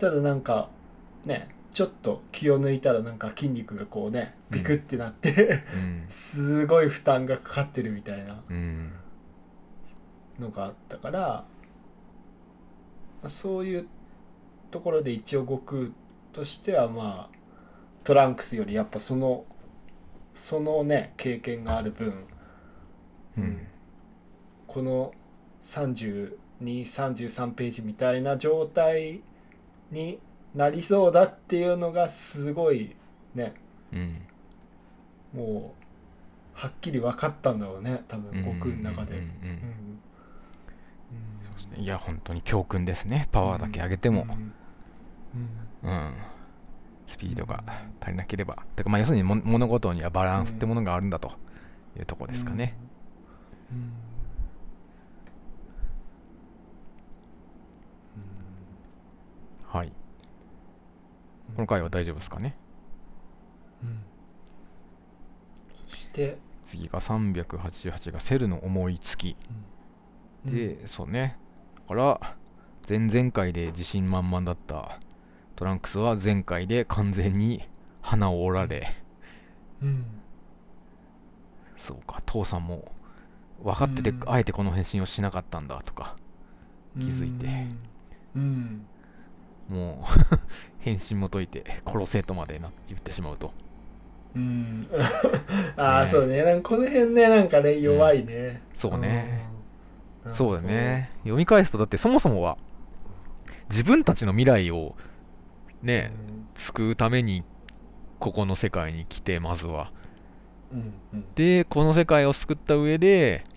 [0.00, 0.68] ただなんか
[1.24, 5.62] ねちょっと気を抜いたらなんか筋肉がこうねビクってなって、
[6.08, 8.42] すごい負担がかかってるみたいな
[10.40, 11.44] のがあったから
[13.22, 13.86] まそういう
[14.72, 15.82] ところで一応悟空
[16.32, 17.36] としてはまあ
[18.02, 19.44] トランクスよりやっぱその
[20.34, 22.24] そのね経験がある分
[24.66, 25.12] この
[25.62, 29.20] 3233ページみたいな状態
[29.90, 30.18] に
[30.54, 32.94] なりそうだっていうのがすごい
[33.34, 33.54] ね。
[33.92, 34.16] うん
[35.34, 35.82] もう
[36.52, 39.22] はっきり分かったんだろうね多分悟空の中で。
[41.78, 43.28] いや本当に教訓ですね。
[43.32, 44.26] パワーだけ上げても、
[45.82, 45.90] うん。
[45.90, 46.14] うん、
[47.06, 47.64] スピードが
[47.98, 48.58] 足りなければ。
[48.76, 51.32] てかまあ要するにも物事にはバランスってものがあるんだと
[51.96, 52.91] いうところですかね、うん
[59.66, 59.92] はい。
[61.54, 62.56] この回は大丈夫ですかね？
[63.82, 64.04] うん。
[65.88, 69.36] そして、次が388がセルの思いつき。
[70.44, 71.38] で、そうね。
[71.76, 72.36] だから
[72.88, 74.98] 前々回で自信満々だった。
[75.56, 77.68] トランクスは前回で完全に
[78.00, 78.94] 鼻を折られ。
[79.82, 80.04] うん。
[81.78, 82.92] そうか父さんも
[83.62, 84.22] 分かってて、うん。
[84.26, 86.16] あえてこの返信をしなかったんだとか
[86.98, 87.46] 気づいて。
[88.36, 88.86] うん。
[89.68, 90.38] もう
[90.80, 93.52] 返信も解いて殺せとまでな言ってしまうと。
[94.34, 94.86] うん。
[95.76, 96.08] ああ、ね。
[96.08, 96.42] そうね。
[96.42, 99.46] なんかこの辺ねなんかね弱いね、そうね。
[100.24, 100.34] うん。
[100.34, 101.10] そうだね。
[101.18, 102.58] 読み返すとだってそもそもは
[103.70, 104.94] 自分たちの未来を
[105.82, 106.12] ね
[106.54, 107.44] 救うために
[108.18, 109.92] ここの世界に来てまずは。
[110.72, 110.94] うん。
[111.12, 111.26] うん。
[111.34, 113.51] でこの世界を救った上でうん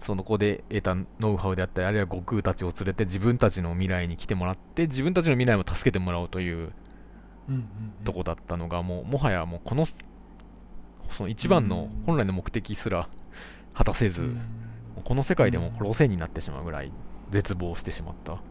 [0.00, 6.72] その子で得たノウハウであったりあるいは悟空たちを連れて自分たちの未来に来てもらって自分たちの未来も助けてもらおうという
[8.04, 9.86] とこだったのがもうもはやもうこの
[11.10, 12.04] その一番のうん。
[12.06, 13.08] 本来の目的すら
[13.72, 14.36] 果たせず、
[15.04, 16.92] この世界でも殺せになってしまうぐらい
[17.30, 18.42] 絶望してしまった。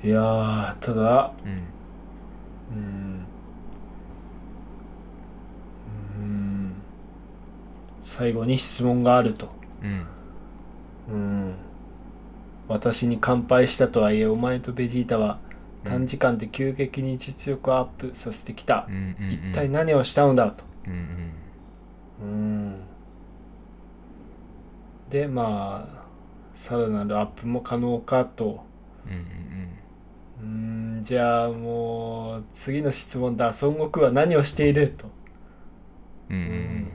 [0.04, 1.50] いやーただうん
[2.76, 3.26] うん
[6.20, 6.72] うん
[8.02, 9.48] 最後に質問があると。
[9.82, 10.06] うん
[11.08, 11.54] うん
[12.66, 15.38] 私に乾杯したとはいえお前とベジータは
[15.84, 18.86] 短時間で急激に実力をアップさせてきた。
[18.88, 19.32] うん、うんうん。
[19.50, 20.64] 一体何をしたのだと。
[20.86, 20.92] うん
[22.22, 22.34] うんう
[22.70, 22.76] ん。
[25.10, 26.04] でまあ
[26.54, 28.64] さらなるアップも可能かと。
[29.06, 29.83] うんうん
[30.40, 33.46] うんじゃあもう次の質問だ。
[33.46, 34.94] 孫悟空は何をしている？
[34.98, 35.06] と。
[36.30, 36.36] うん。
[36.36, 36.42] うん。
[36.42, 36.92] うん。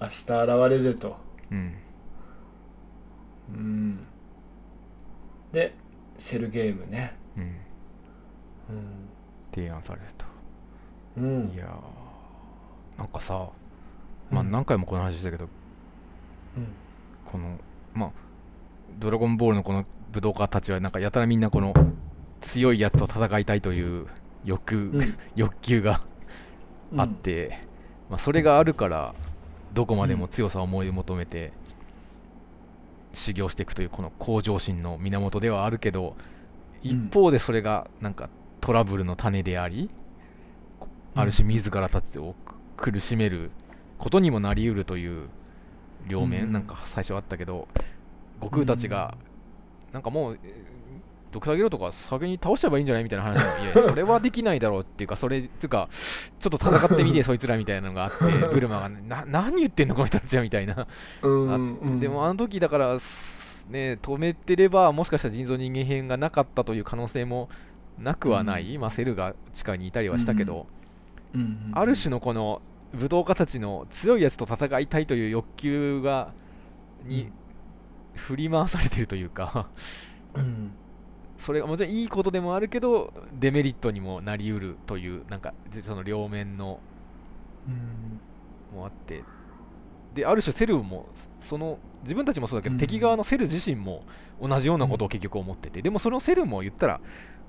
[0.00, 1.16] 明日現れると。
[1.50, 1.74] うん。
[3.48, 4.06] うん。
[5.52, 5.74] で
[6.18, 7.16] セルゲームね。
[7.36, 7.42] うん。
[7.42, 7.56] うん。
[9.54, 10.26] 提案されると。
[11.16, 11.52] うん。
[11.54, 13.48] いやーなんかさ
[14.30, 15.48] まあうん何回もこの話したけど、
[16.56, 16.68] うん。
[17.24, 17.58] この
[17.94, 18.10] まあ
[18.98, 21.74] ドラゴンボールのこの武道家たちはなんかやたらみんなこの
[22.40, 24.06] 強いやつと戦いたいという
[24.44, 25.16] 欲求、うん。
[25.36, 26.00] 欲求が
[26.96, 27.60] あって、
[28.08, 29.14] まあ、それがあるから
[29.74, 31.52] どこまでも強さを思い求めて
[33.12, 36.16] 修行していくというこの向上心の源ではあるけど
[36.84, 36.90] うん。
[36.90, 39.90] 一方でそれがなんかトラブルの種であり、
[41.14, 42.34] ある種自らたちを
[42.76, 43.50] 苦しめる
[43.98, 45.28] ことにもなりうるという
[46.06, 46.52] 両面、うん。
[46.52, 47.68] なんか最初あったけど
[48.40, 49.16] 悟空たちが
[49.92, 50.75] なんかもうえー
[51.32, 55.88] ドクターゲロとか先に倒しちゃえばいいんじゃないみたいな話もいや それはできないだろうっていうかそれつうか
[56.38, 60.86] ちょっと戦ってみて そいつらみたいなのがあってブルマがな何言ってんのこの人たちはみたいな。
[62.00, 67.48] でもあの時だからすね止めてればもしかしたら人造人間編がなかったという可能性も
[67.98, 70.66] なくはない、まあセルが地下にいたりはしたけど、
[71.34, 72.62] うんうんある種のこの
[72.94, 76.32] 武道家たちの強いやつと戦いたいという欲求が
[77.04, 77.30] に
[78.14, 79.68] 振り回されてるというか。
[80.34, 80.70] うん
[81.46, 86.80] それがもちろんいいことでもあるけどデメリットにもなりうるというなんかでその両面の
[87.68, 88.76] うん。
[88.76, 89.22] もあって。
[90.12, 91.06] である種セルも
[91.38, 92.78] その自分たちもそうだけど、うん。
[92.80, 94.02] 敵側のセル自身も
[94.42, 97.00] 同じようなことを結局思ってて、でもそのセルも言ったら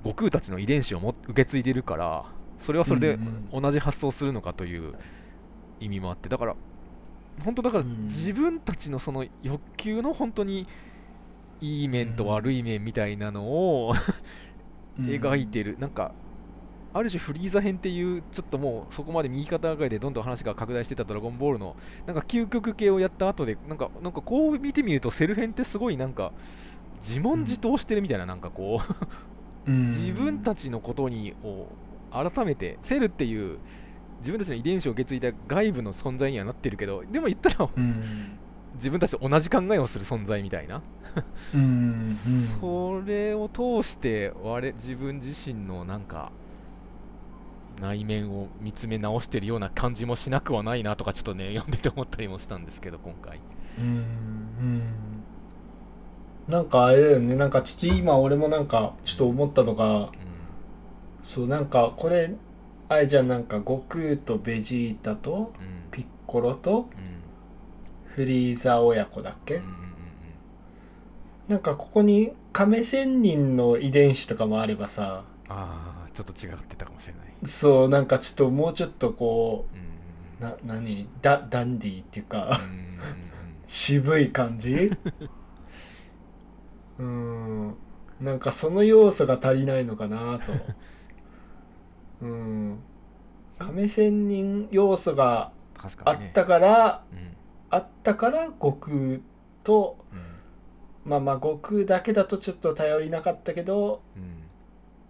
[0.03, 2.25] 悟空たちの遺伝子をも受け継いでるから
[2.63, 3.61] それはそれでうん。
[3.63, 4.93] 同じ発想するのかという
[5.79, 6.29] 意味もあって。
[6.29, 6.55] だから
[7.43, 8.03] 本当だからうん。
[8.03, 10.67] 自分たちのその欲求の本当に
[11.61, 13.95] いい面と悪い面みたいなのを
[14.99, 16.11] 描いてる、なんか
[16.93, 26.31] ある種フリーザ編っていうちょっともうそこまで右肩上がりでどんどん話が拡大してたドラゴンボールのなんか究極系をやった後でなんかなんかこう見てみるとセル編ってすごいなんか
[26.99, 28.81] 自問自答してるみたいな、なんかこ
[29.67, 31.67] う自分たちのことにを
[32.09, 33.59] 改めてセルっていう
[34.19, 37.69] 自分たちの遺伝子を受け継いだ外部の存在にはなってるけどでも言ったら、
[38.73, 40.81] 自分たちと同じ考えをする存在みたいな
[42.59, 46.31] それを通して我自分自身のなんか
[47.81, 53.39] 内面を見つめ直してるような感じもしなくはないなとかちょっとね読んでて思ったりもしたんですけど今回。
[53.79, 54.83] うんうん
[56.47, 57.35] なんかあれだよね。
[57.35, 60.09] なんかちょっと今俺もなんかちょっと思ったのが、うん、
[61.21, 62.33] そうなんかこれ
[62.87, 63.27] あれじゃん。
[63.27, 65.51] なんか悟空とベジータと
[65.91, 66.89] ピッコロと
[68.05, 69.75] フリーザ親子だっけ、うんうんうん、
[71.47, 77.47] なんかここに亀仙人の遺伝子とかもあればさああちょっと違ってたかもしれない。
[77.47, 79.65] そうなんかちょっともうちょっとこ
[80.39, 81.07] う、な何？
[81.21, 82.59] ダダンディーっていうか
[83.67, 84.91] 渋い感じ？
[86.99, 87.75] うん。
[88.19, 90.51] なんかその要素が足りないのかなと。
[92.21, 92.79] うん。
[93.59, 95.51] 亀仙人要素が
[96.03, 97.37] あったから、ねうん、
[97.69, 99.19] あったから悟空
[99.63, 100.19] と、うん、
[101.07, 104.01] まあまあ悟空だけだとちょっと頼りなかったけど、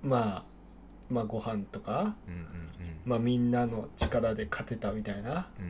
[0.04, 5.50] うん、まあまあご飯とか、うんうんうん、まあみんなの力で勝てたみたいな。
[5.60, 5.66] うん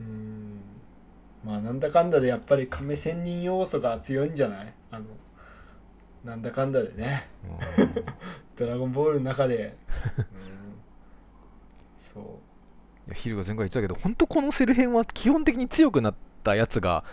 [0.00, 0.60] うん
[1.44, 4.74] まあなんだかんだでやっぱり亀仙人要素が強いんじゃない？
[4.90, 5.04] あの
[6.24, 7.28] なんだかんだでね。
[8.56, 9.74] ドラゴンボールの中で、
[10.18, 10.24] うん、
[11.96, 12.24] そう。
[13.06, 17.04] いやヒルが前回言ってたけど本当このセル編は基本的に強くなったやつが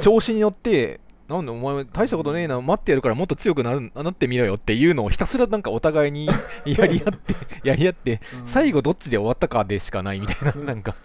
[0.00, 6.26] 調子によってなんでお前大したことねえな待ってやるからもっと強くなるなってみろよっていうのをひたすらなんかお互いに
[6.64, 10.96] やり合ってやり合って、うん、最後どっちで終わったかでしかないみたいななんか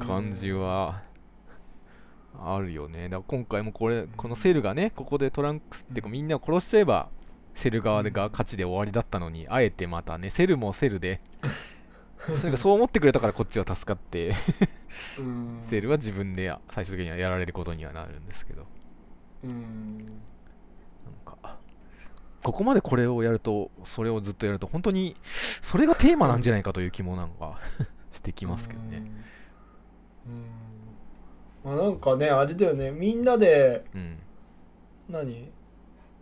[0.00, 1.02] 感じは
[2.42, 3.04] あるよね。
[3.04, 7.08] だから今回もこれこのセルがねここでトランクスっていうかみんなを殺しちゃえば
[7.54, 11.20] セル側が勝ちで終わりだったのにあえてまたねセルもセルで
[12.34, 14.34] それがそう思ってくれたからこっちは助かって
[15.60, 18.66] セルは自分で最終的にはやられることにはなるんですけど
[19.44, 19.98] うん。
[19.98, 21.58] なんか
[22.42, 25.16] ここまでこれをやるとそれをずっとやると本当に
[25.62, 27.58] それがテーマなんじゃないかという気もなんか
[28.12, 29.02] してきますけどね。
[31.64, 31.72] うん。
[31.76, 32.90] まあなんかねあれだよね。
[32.90, 34.18] みんなで、うん、
[35.08, 35.50] 何？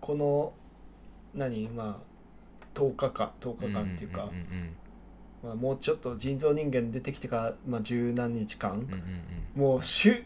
[0.01, 0.53] この
[1.35, 1.69] 何？
[1.69, 2.13] まあ
[2.75, 4.31] 10日間10日間っていうか、
[5.42, 8.85] まあ、もうちょっと人造人間出てきてから、まあ、十何日間、うんうん
[9.57, 10.22] うん、もう集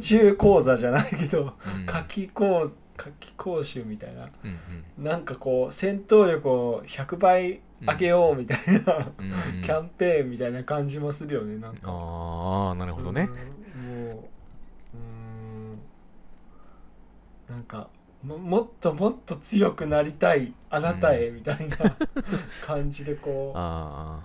[0.00, 4.58] 中講座じゃないけど、うん、夏季講夏季講習みたいな、うん
[4.98, 9.22] うん、なんかこう戦闘力を100倍上げようみたいな、う
[9.58, 11.90] ん、キャンペーンみたいな感じもするよねなんか。
[11.90, 13.28] ああなるほどね、
[13.74, 14.14] うん、もう
[14.94, 17.50] うん。
[17.50, 17.90] なんか
[18.22, 21.76] ももっともっと強くなりたいあなたへみたいな
[22.64, 24.22] 感じでこう、あ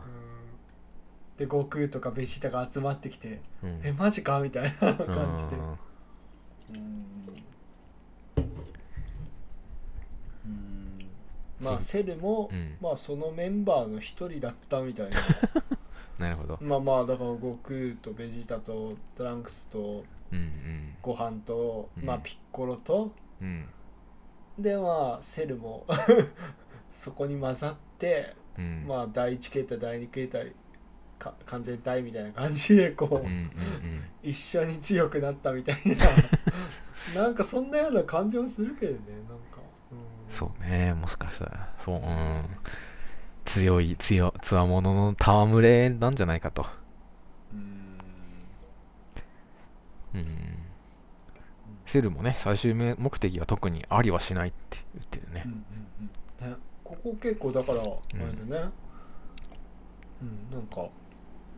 [1.41, 5.91] で悟空とかベジータが集まってきて「うん、えマジか?」みたいな感じで。
[11.59, 15.17] まあセルも、うん、まあそのメンバーの一人だったみたいな。
[16.17, 16.57] なるほど。
[16.59, 20.03] まあまあだから悟空とベジータとトランクスと
[21.03, 22.01] ご飯と、うん。
[22.01, 23.67] うん、まあピッコロと、うん、
[24.57, 25.85] でまあセルも
[26.93, 30.53] そこに混ざって、うん、まあ第1形態第2形態
[31.21, 35.95] か完全体みたいな感じでこううんうんうん、一緒に強くなったみたいな。
[37.21, 39.59] なんかそんなような感じはするけどねなんか、
[39.91, 39.97] うん、
[40.29, 41.73] そうねもしかしたら。
[41.79, 42.45] そう、うん、
[43.45, 46.65] 強い強つわものの戯れなんじゃないかと。
[50.13, 50.61] うん。
[51.91, 55.65] セルもね最終目的は特にありはしないって言ってるね,、うんうん
[56.43, 56.55] うん、ね
[56.85, 58.71] ここ結構だからあれでね、
[60.21, 60.87] うん、うん、なんか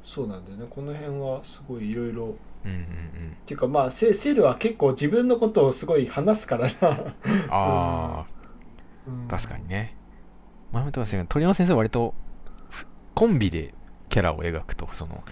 [0.04, 0.66] そうなんだよね。
[0.70, 7.14] この辺はすごいいろいろっていうかまあセセルは結構自分のことをすごい話すからな。
[7.49, 8.26] ああ、
[9.08, 9.95] うん、確かにね。
[10.72, 12.14] 前も言ってましたけど鳥山先生は割と
[13.14, 13.74] コンビで
[14.10, 15.24] キャラを描くとその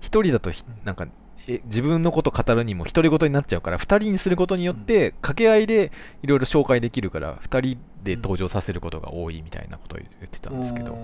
[0.00, 0.50] 一人だと
[0.84, 1.08] なんか
[1.48, 5.90] え自分のこと語るにも独り言になっちゃうから2人にすることによって掛け合いで
[6.22, 10.98] いろいろ紹介できるから2人で登場させることが多いみたいなことを言ってたんですけど、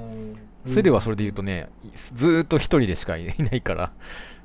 [0.64, 1.68] それ、スレはそれで言うとね
[2.14, 3.92] ずっと1人でしかいないから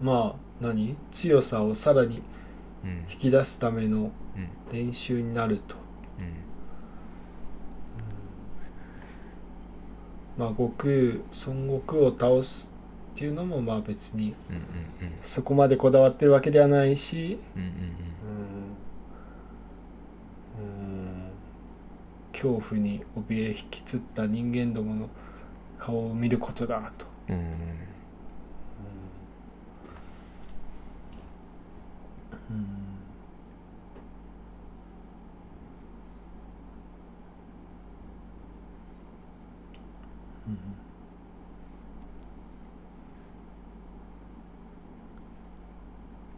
[0.01, 2.23] まあ何強さをさらに
[3.11, 4.03] 引き出すためのう
[4.39, 4.49] ん。
[4.73, 5.77] 練習になると、
[6.19, 6.33] うん。
[10.39, 10.93] まあ悟空
[11.47, 12.69] 孫悟空を倒す
[13.15, 14.63] っていうのもまあ別にうんうん
[15.23, 17.39] そこまでこだわってるわけではないし。
[17.57, 17.73] うんうんうん。
[20.59, 20.87] うん。
[22.33, 25.09] 恐怖に怯え引きつった人間どもの
[25.79, 27.86] 顔を見ることだと、うん
[32.51, 32.97] うん。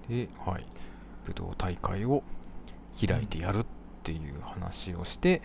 [0.09, 0.65] で、はい、
[1.27, 2.23] 武道大会を
[3.07, 3.67] 開いてやるっ
[4.03, 5.43] ていう話をして、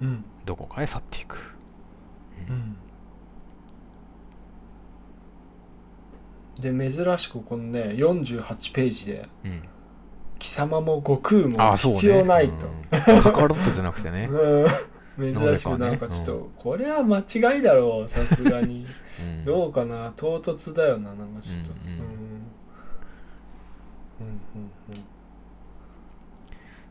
[0.00, 1.56] うんどこかへ去っていく。
[2.48, 2.76] うん。
[6.60, 9.62] で珍しくこのね48ページでうん
[10.38, 11.76] 「貴様も悟空も。
[11.76, 12.66] 必要ない」と。
[12.66, 13.22] うん。
[13.22, 14.28] カカロットじゃなくてね。
[15.18, 15.34] うん。
[15.34, 18.86] 珍しくなんかちょっと、これは間違いだろうさすがに。
[19.20, 19.44] うん。
[19.44, 20.12] どうかな？
[20.16, 21.72] 唐突だよななんかちょっと。
[21.72, 21.88] うん
[24.20, 25.04] うんうん。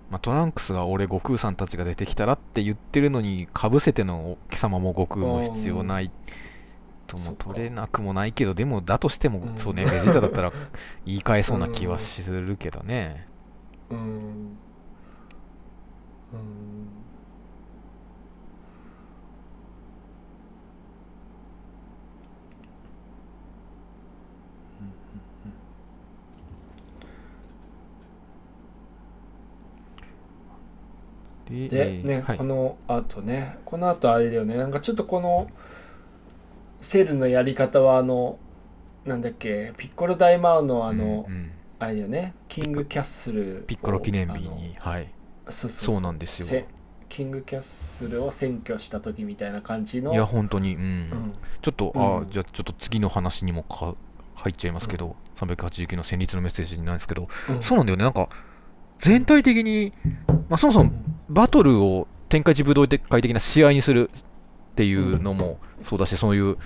[0.09, 6.11] まあ、トランクスが俺悟空さんたちが出てきたらって言ってるのにかぶせての貴様も悟空も必要ない
[7.07, 10.53] とも取れなくもないけどでもだとしても、うんそうねベジータだったら
[11.05, 13.27] 言い換えそうな気はするけどね、
[13.89, 13.97] うん。
[13.97, 14.01] う
[16.38, 16.88] ん。
[31.49, 34.71] ででね、えーはいこのあとねこのあとあれだよねなん。
[34.71, 35.47] かちょっとこの
[36.81, 38.38] セルのやり方はあの
[39.05, 39.21] なん。
[39.21, 41.33] だっけピッコロ大魔王のあの、うん。
[41.33, 41.51] うん。
[41.80, 42.34] あれだよね。
[42.47, 45.09] キングキャッスルをピッコロ記念日にはい。
[45.49, 46.47] そうそうなんですよ。
[46.47, 46.65] せ
[47.09, 50.13] キングキャッスルを占拠した時みたいな感じの。
[50.13, 51.34] いや本当にうん、うん。
[51.61, 52.17] ちょっと、うん。
[52.23, 53.95] あじゃあちょっと次の話にもか
[54.36, 57.63] 入っちゃいますけど、389の戦慄のメッセージなんですけど、うん。
[57.63, 58.03] そうなんだよね。
[58.03, 58.30] なんか
[58.99, 59.93] 全体的に、
[60.49, 60.91] まあ、そもそも
[61.30, 64.23] バトルを天下一武道会的な試合にするっ
[64.75, 66.57] ていうのもそうだし、そういう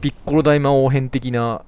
[0.00, 1.64] ピッコロ大魔王編的な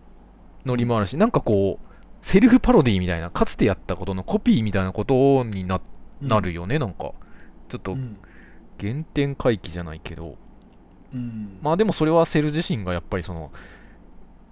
[0.64, 1.93] ノリもあるし、なんかこう、
[2.24, 5.82] セルフパロディみたいな、かつてやったことのコピーみたいなことにな
[6.22, 7.12] なるよね、なんか。
[7.68, 8.16] ちょっとうん。
[8.80, 10.38] 原点回帰じゃないけど、
[11.12, 11.58] うん。
[11.60, 13.52] まあでもそれはセル自身がやっぱりその、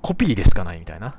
[0.03, 1.17] コピーでしかないみたいな。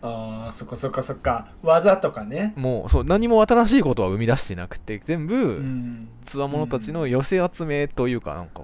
[0.00, 1.52] ああそっかそっかそっか。
[1.62, 2.54] 技とかね。
[2.56, 6.08] もう、そう、何も新しいことは生み出してなくて、全部、うん。
[6.24, 8.62] つわものたちの寄せ集めというか、なんか、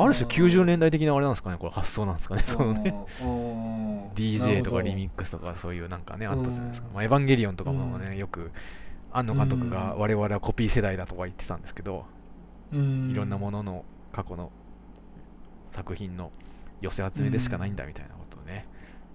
[0.00, 4.08] ある種うん90年代的なあれなんですかね、これ発想なんですかね、そのね、うん。
[4.14, 6.88] DJ とかリミッックスとかそういうなんかね、あったじゃないですか。
[6.88, 6.94] うん。
[6.94, 8.16] まあ、エヴァンゲリオンとかもね、うん。
[8.16, 8.52] よく、
[9.10, 10.00] 庵野監督がうん。
[10.00, 12.04] 我々はコピー世代だとか言ってたんですけど、
[12.70, 14.52] クいろんなものの過去の
[15.72, 16.30] 作品の
[16.80, 18.66] 寄せ集めでしかないんだみたいなことをね、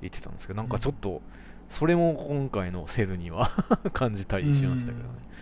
[0.01, 1.21] 言ってたんですけど、なんかちょっと、
[1.69, 3.51] それも今回のセルには
[3.93, 5.32] 感じたりしましたけどね。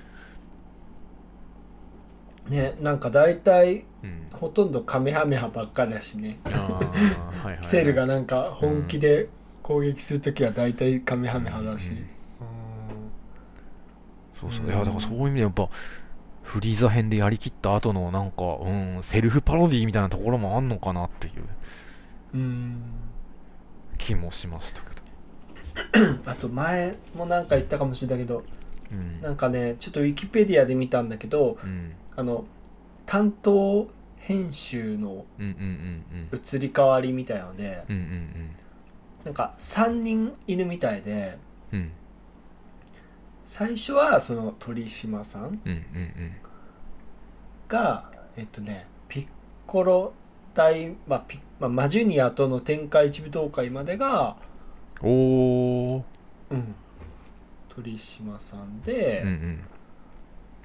[2.50, 4.28] ねなんか大体うん。
[4.34, 9.30] ほとんどカメハメハばっかだしねはいはいはいセールがなんか本気で
[9.62, 12.06] 攻撃するときは大体カメハメハだしうんうん
[14.42, 14.66] そうそう。
[14.66, 15.70] うんいや、だからそういう意味でやっぱ、
[16.42, 21.44] フリーザ編でやりきった後のなんか、うん、セルフパロディみたいなところもあんのかなっていう
[22.34, 22.82] うん
[23.98, 26.22] 気もしましたけど。
[26.26, 28.44] あと前もなんか言ったかもしれないけど
[28.92, 29.22] うん。
[29.22, 31.94] なんかねちょっとウィキペディアで見たんだけどうん。
[32.22, 32.46] あの
[33.06, 36.40] 担当編集のうんうんうんうん。
[36.40, 38.50] 移り変わりみたいなのでうんうん
[39.26, 41.38] なんか3人いるみたいで
[41.72, 41.80] うん。
[41.80, 41.92] うん
[43.46, 46.32] 最初はその鳥島さんうんうんうん。
[47.68, 49.28] がえっとねピッ
[49.68, 50.14] コロ
[50.54, 54.36] 大、まあピまあ、マジュニアとの天下一武道会までが、
[55.02, 56.04] おー。
[56.52, 56.76] うん、
[57.70, 59.60] 鳥島さんで、うんうん。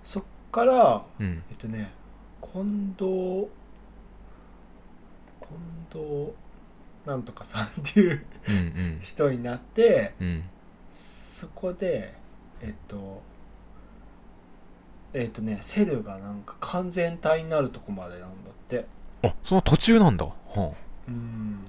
[0.02, 0.22] そっ
[0.57, 1.42] からうん。
[1.50, 1.92] えっとね
[2.42, 3.48] 近藤
[5.40, 5.48] 近
[5.90, 6.32] 藤
[7.07, 9.00] なんとかさん っていううんうん。
[9.02, 10.44] 人になってうん。
[10.92, 12.14] そこで
[12.62, 13.22] えっと
[15.12, 18.86] えっとねセルがなんか完全体になるとこまでなんだって
[19.22, 20.24] あ、その途中なんだ。
[20.26, 20.72] は
[21.09, 21.64] うん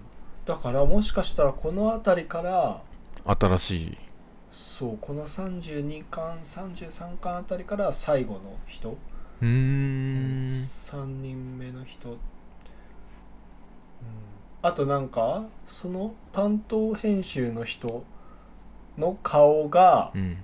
[0.45, 2.81] だからもしかしたらこの辺りから
[3.25, 3.35] あ。
[3.37, 3.97] 新しい。
[4.57, 8.97] そうこの32巻33巻あたりから最後の人、
[9.41, 10.51] うーん。
[10.51, 12.17] 3人目の人、うん、
[14.61, 18.03] あとなんかその担当編集の人
[18.97, 20.37] の顔がうん。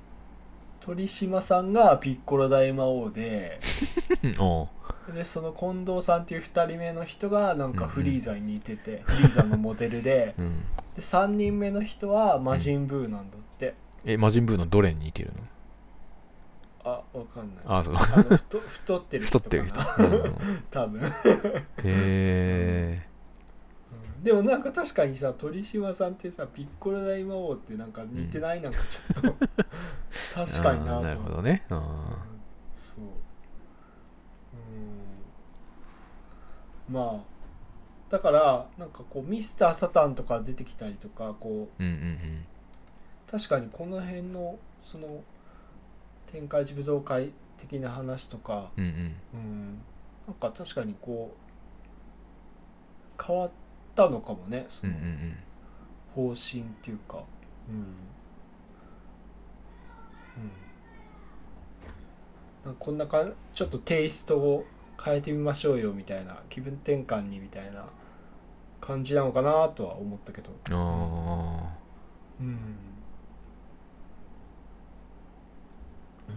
[0.85, 3.57] 鳥島さんがピッコロ大魔王で。
[5.15, 10.35] でその近藤さんっていう2人目の人がなんかフリーザに似てて、フリーザのモデルで。
[10.37, 10.61] うん。
[10.95, 13.75] で3人目の人は魔人ブーなんだって、
[14.05, 15.43] え魔人ブーのどれに似てるの？
[16.85, 17.65] あわかんない。
[17.65, 17.95] あそう。
[17.95, 21.11] 太太ってる人太ってる人、 うん、多分へ
[21.83, 23.07] え
[24.23, 29.35] でもなんか確かにさ鳥島さんってさピッコロ大魔王ってなんか似てない、なんかちょっと。
[30.33, 31.65] 確かにななるほどね。
[31.69, 31.79] うん。
[32.77, 33.03] そう。
[36.89, 36.93] うん。
[36.93, 37.33] まあ
[38.09, 42.45] だからなんかこうミスター・サタンとか出てきたりとかこううんうん
[43.33, 45.23] 確かにこの辺のその
[46.31, 49.81] 天下一武道会的な話とか、うんうん。
[50.27, 51.35] なんか確かにこ
[53.17, 53.51] う変わっ
[53.95, 55.35] たのかもねそのん
[56.13, 57.23] 方針っていうか。
[57.67, 57.85] うん、うん、
[62.65, 63.25] なんかこんなか
[63.55, 64.63] ちょっとテイストを
[65.03, 67.87] 変えてみましょうよみたいな気分転換にみたいな
[68.79, 70.51] 感じなのかなとは思ったけど。
[72.39, 72.93] うんあ
[76.29, 76.31] う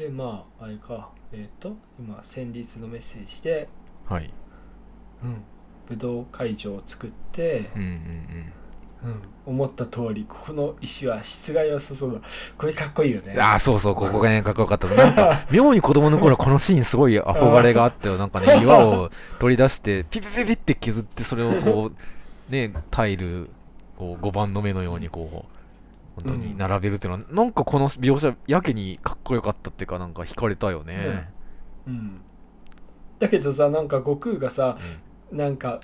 [0.00, 0.04] ん。
[0.04, 1.10] でまああれか。
[1.32, 3.68] えっ、と今先日のメッセージで、
[4.08, 4.30] あはい。
[5.24, 5.42] うん、
[5.88, 8.52] 武道会場を作って、うんうん
[9.04, 12.20] うん、思った通りここの石は質が良さそうだ
[12.56, 13.32] これかっこいいよね。
[13.34, 14.88] うんああそうそうここがねかっこよかった。
[14.88, 21.90] なんか 妙に子供の頃このシーンすごい憧れがあってなんかね 岩を取り出してピピピピって削ってそれをこ
[22.48, 23.50] うねタイル
[23.98, 25.53] を5番の目のようにこう
[26.16, 31.28] 本当に並べるっていうのは、なんかこの描写やけにかっこよかったっていうかなんか惹かれたよね、
[31.86, 32.20] うん、
[33.18, 35.38] だけどさなんか悟空がさうん。
[35.38, 35.80] なんか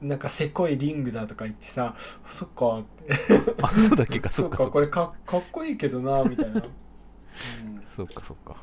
[0.00, 1.96] なんかせこいリングだとか言ってさ
[2.28, 2.80] そっか。
[2.80, 4.72] っ てあそうだっけかそ そっかっか。
[4.72, 6.62] これかかっこいいけどなみたいな、
[7.96, 8.56] そっかそっか。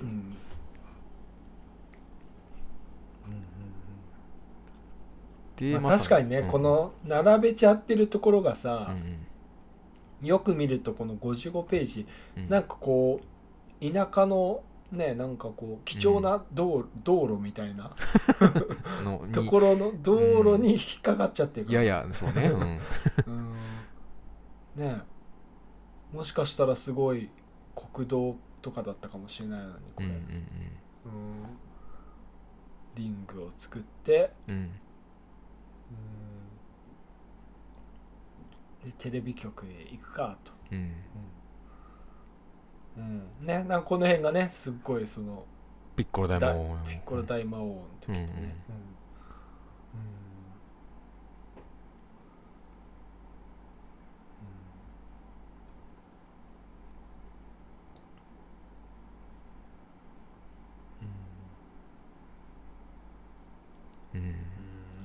[0.00, 0.08] うん。
[0.08, 0.34] うん
[5.56, 6.50] でまあ、確かにね、うん。
[6.50, 9.23] この並べちゃってるところがさうん、うん
[10.28, 12.06] よく見るとこの55ページ
[12.36, 12.48] うん。
[12.48, 13.20] なんかこ
[13.80, 14.62] う田舎の
[14.92, 17.94] ねなんかこう貴重な道,、道路みたいな
[19.32, 21.82] ところの道路に引っかかっちゃってるから。
[21.82, 23.52] いやいやそうね、うん、うん。
[24.76, 25.02] ね。
[26.12, 27.28] えもしかしたらすごい
[27.74, 30.18] 国道とかだったかもしれないのにこれ、うんうん。
[30.18, 30.22] うん。
[32.94, 34.70] リングを作って、うん
[38.92, 40.78] テレビ局へ行くかと、うん。
[40.78, 42.92] うん。
[42.96, 45.44] うん、ねなんかこの辺がねすっごいその
[45.96, 48.80] ピッコロ大だ魔王ピッコロ大魔王の時にね、うんうん。
[49.94, 50.00] うん。
[61.02, 61.08] うん。
[64.14, 64.24] うん。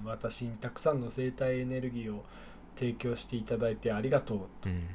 [0.01, 0.05] うん。
[0.05, 1.01] 私にたくさん。
[1.01, 2.25] の生体エネルギーを
[2.80, 4.38] 提供していただいてありがとう。
[4.38, 4.88] と、うん。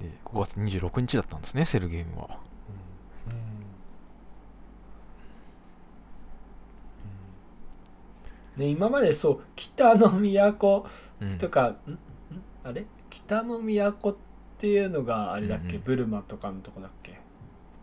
[0.00, 2.38] で5月26日だったんですねセルゲームは。
[8.56, 10.86] ね、今までそう北の都
[11.20, 11.38] うん。
[11.38, 11.98] とか、んん？
[12.64, 12.84] あれ？
[13.08, 14.16] 北の都っ
[14.58, 17.18] ていうのがあれだっけ、うんうんブルマとかのとこだっけ？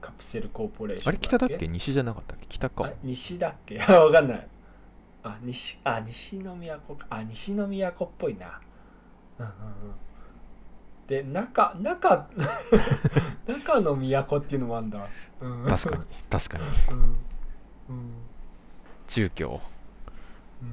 [0.01, 1.67] カプセルコーポレーションあれ北だっけ？
[1.67, 2.45] 西じゃなかったっけ？
[2.47, 2.85] 北か。
[2.85, 3.77] あ西だっけ？
[3.91, 4.47] わかんない
[5.27, 7.05] あ西あ西の都か。
[7.09, 8.59] あ西の都っぽいな。
[9.39, 9.53] うんうんう
[9.91, 9.95] ん。
[11.07, 12.29] で中中
[13.47, 15.07] 中の都っていうのもあるんだ、
[15.39, 16.63] うん、確かに確かに。
[16.91, 17.01] うん。
[17.03, 18.11] うん。
[19.07, 19.61] 中京
[20.61, 20.65] う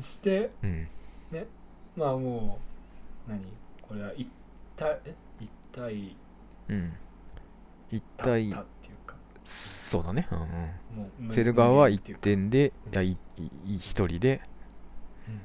[0.00, 0.02] ん。
[0.02, 0.88] してうん。
[1.96, 2.58] まあも
[3.28, 3.44] う何？
[3.82, 4.28] これは一
[4.76, 6.16] 体え一体
[6.68, 6.92] うん。
[7.90, 8.52] 一だ体っていう
[9.06, 9.14] か
[9.92, 10.26] そうだね。
[10.32, 11.34] うんうん。
[11.34, 12.22] セル側は1無限っていうか。
[12.22, 14.40] 点でうんいやいいい一人で
[15.28, 15.40] うん。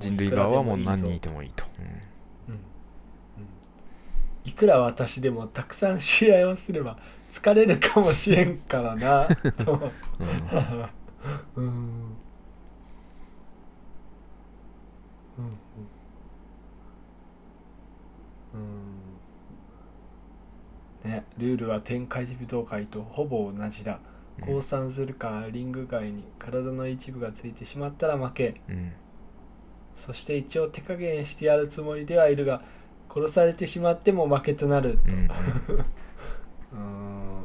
[0.00, 1.64] 人類側はもう何人いいてもいいと。
[1.78, 2.54] うん。
[2.54, 2.60] うん。
[4.44, 6.98] いくら私でもたくさん試合をすれば
[7.30, 9.28] 疲れるかもしれんからな
[9.64, 9.92] と。
[11.54, 11.62] うん。
[11.62, 11.66] うん。
[15.38, 15.56] うん。
[18.54, 19.01] うん
[21.04, 23.98] ねルールは天下一武道会とほぼ同じだ。
[24.38, 24.54] うん。
[24.56, 28.60] 降参するかリング外に体の一部がついてしまったら負け。
[28.68, 28.92] うん。
[29.96, 32.62] そして一応手加減してやるつもりではいるが
[33.12, 35.12] 殺されてしまっても負けとなると。
[35.12, 35.28] うん。
[36.72, 37.42] うーん。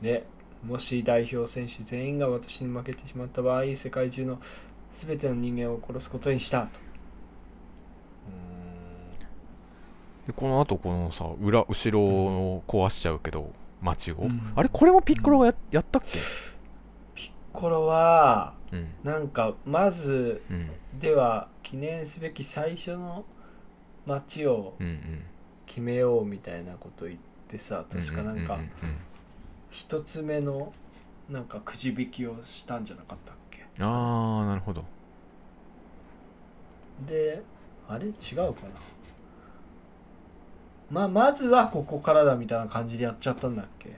[0.00, 0.26] うで
[0.64, 4.40] もし代表選手全員が私に負けてしまった場合世界中の
[4.94, 6.72] 全ての人間を殺すことにしたと
[10.26, 13.50] でこの後このさ裏後ろを壊しちゃうけど
[13.80, 14.52] 街を、うん。
[14.54, 14.68] あれ？
[14.68, 16.18] これもピッコロがや,、やったっけ？
[17.14, 18.88] ピッコロはうん。
[19.02, 20.70] なんかまずうん。
[21.00, 23.24] では記念すべき最初の
[24.06, 24.74] 街を
[25.66, 27.18] 決めようみたいなこと言っ
[27.48, 28.58] てさ確かなんか
[29.70, 30.72] 一つ目の
[31.28, 33.64] なんかくじ引きをしたんじゃなかったっけ？
[33.78, 34.84] うんああなるほど。
[37.08, 37.42] で
[37.88, 38.06] あれ？
[38.06, 38.48] 違うかな？
[40.92, 43.96] まあまずはここからだみたいな感じでやっちゃったんだっけ？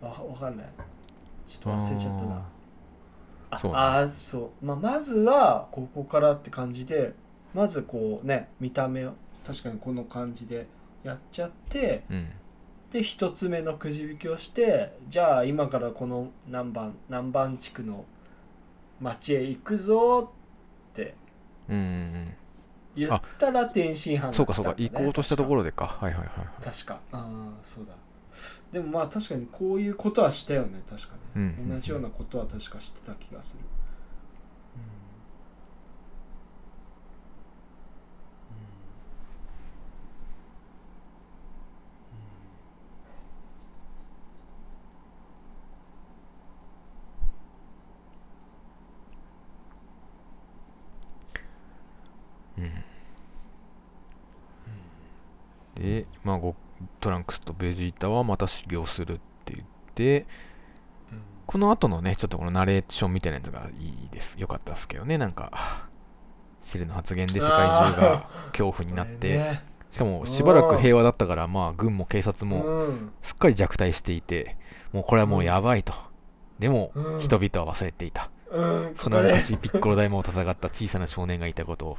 [0.00, 0.66] わわかんない。
[1.46, 2.42] ちょっと忘れちゃったな。
[3.50, 3.78] あそうね。
[3.78, 7.14] あーそう、まあ、まずはここからって感じで
[7.54, 9.12] まずこうね見た目を
[9.46, 10.66] 確かにこの感じで
[11.04, 12.28] やっちゃってうん。
[12.90, 18.04] で一つ目のくじ引きをしてじゃあ今からこの何番何番地区の
[19.00, 20.30] 町へ行くぞ
[20.92, 21.14] って
[21.70, 22.34] うんうんうん
[22.94, 24.74] 言ったら天津飯がそうかそうか。
[24.76, 25.86] 行こうとしたところでか。
[25.86, 26.64] はいはいはいはい。
[26.64, 27.00] 確か。
[27.12, 27.94] ああそうだ。
[28.72, 30.82] でもまあ確かにこういうことはしたよね。
[30.88, 31.74] 確かに、うんうんうん。
[31.76, 33.60] 同じようなことは確かしてた気がする、
[55.82, 56.54] で、まあ、ゴ
[57.00, 60.26] トランクスとベジータはまた修行するって言って
[61.10, 61.22] うん。
[61.46, 64.36] この後のねちょっとこのナレーションみたいなやつがいいです。
[64.38, 65.18] よかったですけどね。
[65.18, 65.88] なんか
[66.60, 69.64] シレの発言で世界中が恐怖になって、ね。
[69.90, 73.12] しかもしばらく平和だったからまあ軍も警察もうん。
[73.20, 74.56] すっかり弱体していて
[74.92, 75.92] もうこれはもうやばいと、
[76.58, 77.20] でもうん。
[77.20, 78.92] 人々は忘れていた、うん。
[78.94, 81.98] その昔ピッコロ大魔王と戦った小さな少年がいたことを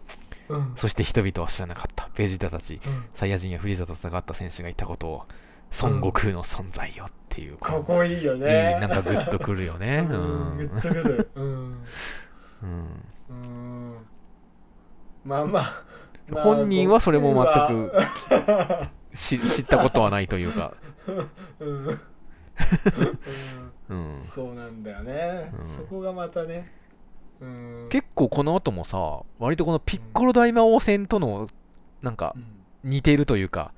[0.50, 0.74] うん。
[0.76, 2.10] そして人々は知らなかった。
[2.16, 3.06] ベジータたちうん。
[3.14, 5.26] サイヤ人やフリーザと戦った選手がいたことを
[5.82, 8.78] 孫悟空の存在よっていう、かっこいいよね。
[8.80, 10.06] なんかグッとくるよね。
[10.10, 10.18] うう
[10.54, 10.58] ん。
[10.58, 11.32] グんッとくる。
[11.36, 11.84] うん。
[12.64, 13.06] うん。
[13.30, 13.98] うん。
[15.26, 15.84] まあまあ
[16.28, 17.92] まあ本人はそれも全く
[19.14, 20.74] 知ったことはないというか、
[21.60, 21.88] うん。
[21.88, 22.00] うん。
[23.90, 25.70] うん、そうなんだよね、うん。
[25.70, 26.64] そこがまたね、うん、
[27.90, 31.48] 結構この後もさ割とこのピッコロ大魔王戦との
[32.02, 32.46] なんかうん。
[32.84, 33.72] 似ているというか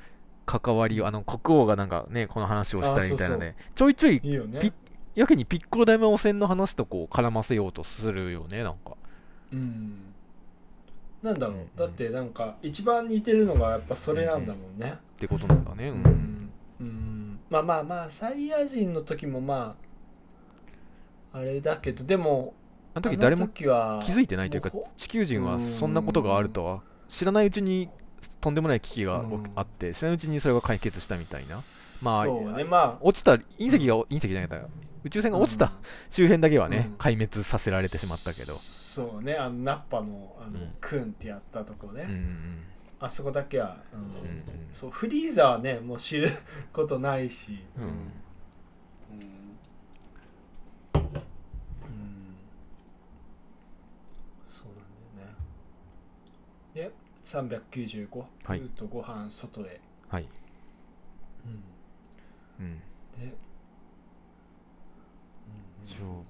[0.46, 4.22] 関わりをあの国王がなんかねこの話をしたりみたいなのでちょいちょい
[5.16, 8.98] やけにピッコロ大魔王戦の話とこう絡ませようとするよねなんか。
[9.54, 10.14] うん。
[11.24, 11.70] なんだろう、うん。
[11.78, 14.96] だってなんか一番似てるのがやっぱそれなんだもんね。
[15.16, 15.90] ってことなんだね。
[15.90, 16.52] ううんん、
[16.82, 17.40] うん。
[17.50, 19.78] まあまあまあサイヤ人の時もま
[21.32, 22.54] ああれだけどでも
[22.96, 27.90] あの時誰も気づいてないというか地球人はそんなことがあるとは知らないうちに
[28.42, 29.52] とんでもない危機がうん。
[29.56, 31.60] あって知らないうちにそれが解決したみたいな。
[32.02, 32.64] まあね。
[32.64, 34.68] まあ落ちた隕石が隕石じゃなかった。
[35.04, 35.74] 宇宙船が落ちた
[36.10, 36.96] 周辺だけはねうん。
[36.98, 38.54] 壊滅させられてしまったけど。
[38.54, 39.36] そうね。
[39.36, 40.70] あのナッパのあの、うん。
[40.80, 42.60] クンってやったとこね、うんうん
[42.98, 44.00] あそこだけは、うん。
[44.00, 44.14] うんうん
[44.74, 46.32] そうフリーザはねもう知る
[46.72, 47.60] ことないし。
[47.78, 47.96] うんうんうん
[54.52, 54.76] そうなん
[55.18, 55.36] だよね
[56.76, 56.92] で
[57.24, 58.60] 395、はい。
[58.60, 60.28] ルートご飯外へ、はい。
[62.60, 62.80] うん、うん。
[63.18, 63.34] で、
[65.86, 66.26] 一応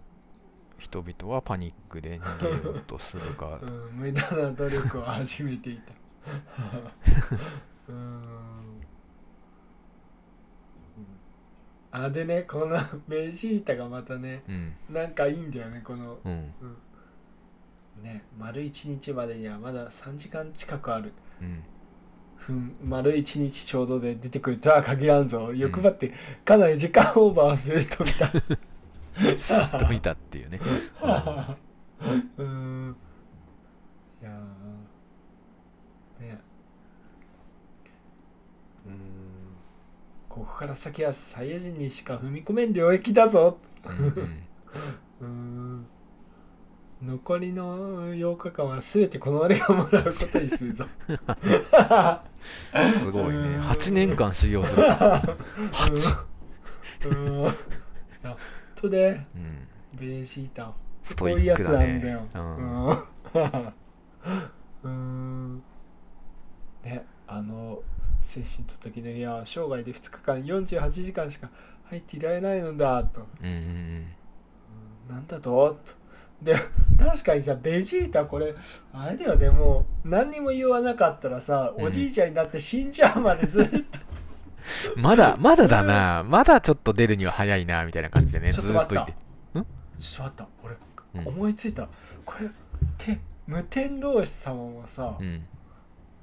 [0.77, 3.57] 人々はパニックで逃げようとするが。
[3.57, 5.93] う んうん、無駄な努力を始めていた。
[7.89, 8.81] うん。
[11.91, 12.77] あでねこの
[13.07, 14.75] ベジータがまたねうん。
[14.91, 16.19] なんかいいんだよねこの。
[16.23, 16.53] うん
[18.01, 21.13] ね丸一日までにはまだ3時間近くある。
[21.41, 21.63] うん。
[22.37, 25.53] ふん丸一日ちょうどで出てくるとは限らんぞ。
[25.53, 28.27] 欲張ってかなり時間オーバーすると見た。
[28.29, 30.59] ず っと見たっていうね。
[32.37, 32.95] うん。
[34.21, 36.23] いやー。
[36.23, 36.41] ね。
[38.85, 38.93] うん。
[40.29, 43.57] ここから先はサイヤ人にしか踏み込めん領域だぞ。
[43.85, 44.43] うんうん。
[45.21, 45.87] うん
[47.03, 50.85] 残りの8日間は全てこの俺がもらうことにするぞ。
[52.99, 53.33] すごいね。
[53.33, 53.61] うん。
[53.61, 54.83] 8年間修行する。
[54.83, 56.25] 8
[57.11, 57.43] うん。
[57.43, 58.37] やっ
[58.75, 59.67] とねうん。
[59.93, 60.73] ベジータ
[61.03, 63.05] ストイックだねこういうやつなんだよ
[64.83, 65.63] うんうん。
[66.83, 67.83] ねあの
[68.23, 71.49] 精神と時のいや生涯で2日間48時間しか
[71.89, 73.27] 入っていられないのだと。
[73.41, 73.47] うん。
[73.47, 74.05] うん。
[75.09, 75.77] なんだと？
[75.85, 76.04] と
[76.41, 76.55] で
[76.97, 78.55] 確かにさベジータこれ
[78.93, 81.85] あれだよねもう何にも言わなかったらさ、うん。
[81.85, 83.75] おじいちゃんになって死んじゃうまでずっと。
[84.95, 86.23] う んまだまだだな。
[86.23, 88.93] まだちょっと出るには早いなみたいな感じでねちょっと待った。
[88.95, 89.19] ずーっといて。
[89.99, 90.47] ちょっと待った。
[90.63, 90.75] 俺、
[91.21, 91.27] うん。
[91.27, 91.87] 思いついた。
[92.25, 92.49] これ
[92.97, 95.45] て無天老師様もさ、うん。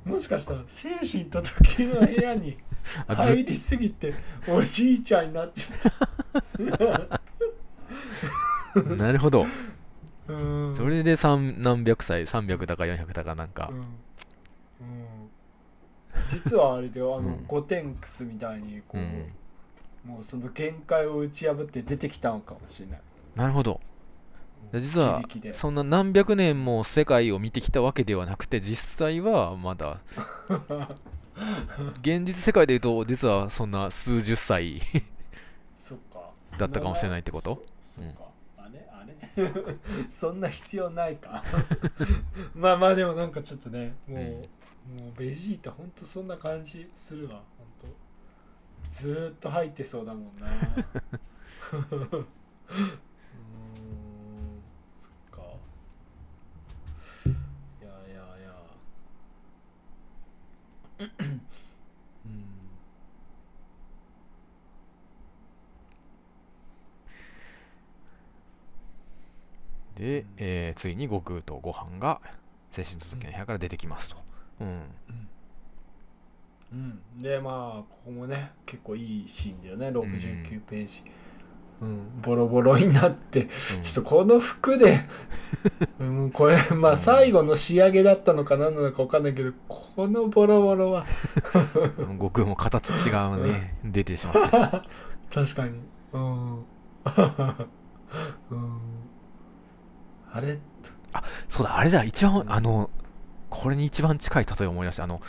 [0.05, 2.59] もしかしたら精神と時の部屋に
[3.07, 4.15] あず入りすぎて
[4.49, 7.21] おじいちゃんになっちゃっ
[8.75, 8.83] た。
[8.97, 9.43] なるほど。
[9.43, 9.49] うん
[10.75, 13.71] それで三何百歳300だか400だかなんか。
[13.71, 13.77] うん。
[13.77, 13.85] うん。
[16.29, 17.45] 実はあれであの、うん。
[17.47, 19.33] ゴテンクスみたいにこう、うん。
[20.05, 23.01] もうその限界を打ち破って出てきたのかもしれない。
[23.37, 23.81] なるほど。
[24.75, 25.23] 実は
[25.53, 30.01] そんな何百年も世界を見てきたわけではなくて実際はまだ。
[32.01, 34.81] 現実世界でいうと実はそんな数十歳
[36.59, 37.63] だったかもしれないってこと？
[37.83, 38.32] そそっか、あれあれ
[40.11, 41.43] そんな必要ないか。
[42.55, 44.29] まあまあでもなんかちょっとねもう、うん。
[44.99, 47.97] もうベジータほんとそんな感じするわほんと。
[48.91, 50.47] ずーっと入ってそうだもんな。
[51.73, 52.27] うーん
[55.01, 55.41] そっか。
[57.81, 58.53] いやいやいや
[69.95, 72.21] で、えーついに悟空とご飯が
[72.77, 74.17] 青春の時の部屋から出てきますと、
[74.61, 74.83] うん、
[76.73, 79.89] うん、でまあここもね結構いいシーンだよね。
[79.89, 81.05] 69ページ、
[81.83, 82.23] うん。
[82.23, 83.83] ボロボロになってうん。
[83.83, 85.01] ちょっとこの服で、
[86.01, 91.05] うん、これまあ最後の仕上げだったのか何なのか分かんないけどこのボロボロは
[92.13, 93.77] 悟空も形違うね。
[93.85, 94.85] 出てしまった
[95.31, 95.81] 確かに。
[96.13, 96.65] うん、うん、
[100.33, 100.59] あれ？
[101.49, 102.05] そうだあれだ。
[102.05, 102.91] 一番あの
[103.51, 105.05] これに一番近い例えを思い出した。
[105.05, 105.21] あの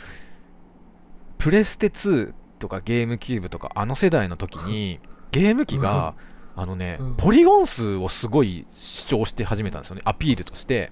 [1.38, 4.98] プレステ2とかゲームキューブとかあの世代の時に
[5.30, 6.14] ゲーム機が
[6.56, 7.16] あのね、うん。
[7.16, 10.02] ポリゴン数をすごい主張して始めたんですよね。
[10.04, 10.90] アピールとして。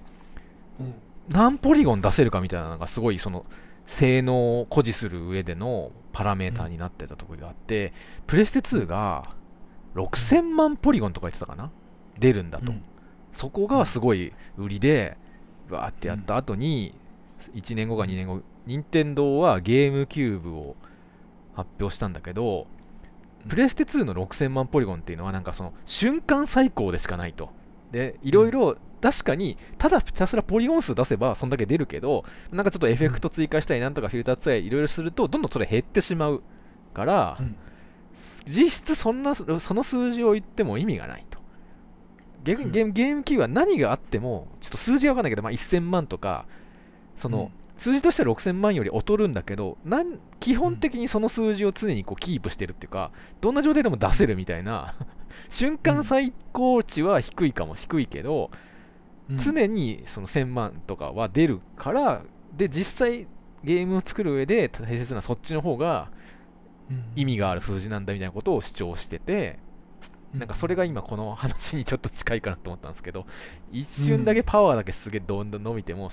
[0.79, 0.93] うん。
[1.29, 3.45] 何ポリゴン出せるかみたいなのがすごいその
[3.87, 7.93] 性能を誇示する上でのパラメーターになってたところがあって、
[8.27, 9.23] プレステ2が
[9.95, 11.71] 6000万ポリゴンとか言ってたかな？
[12.19, 12.83] 出るんだと、うん
[13.33, 15.17] そこがすごい売りで
[15.69, 16.95] わーってやった後に
[17.53, 20.75] 1年後か2年後任天堂はゲームキューブを
[21.55, 22.67] 発表したんだけど
[23.47, 27.49] プレステ2の6000万ポリゴンっていうのはなんかその瞬間最高でしかないと。
[27.91, 36.41] でいろいろ確かにただひたすらポリゴン数出せばそんだけ出るけどなんかちょっとエフェクト追加したりなんとかフィルター使いいろいろするとどんどんそれ減ってしまう
[36.93, 37.55] からうん。
[38.45, 41.39] 実質そんなその数字を言っても意味がないと
[42.43, 46.45] ゲームゲームゲーム機は何があってもちょっと数字が分かんないけど、まあ、1000万とか
[47.15, 54.95] その、数字としては6000万より劣るんだけどなん基本的にその数字を常にこうキープしてるっていうかどんな状態でも出せるみたいな
[55.49, 58.51] 瞬間最高値は低いかも低いけど、
[59.29, 59.37] うん。
[59.37, 62.23] 常にその1000万とかは出るから
[62.55, 63.27] で実際
[63.63, 66.09] ゲームを作る上で大切なそっちの方が
[66.89, 67.03] うん。
[67.15, 69.59] 意味がある数字なんだみたいなことを主張してて、
[70.33, 73.25] なんかそれが今この話にちょっと近いかなと思ったんですけど
[73.71, 76.09] 一瞬だけパワーだけすげえどんどん伸びても、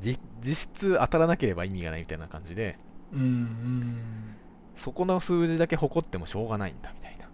[0.00, 2.78] 実実質当たらなければ意味がないみたいな感じで
[3.12, 4.36] うんうん。
[4.76, 7.26] そこの数字だけ誇ってもしょうがないんだみたいな。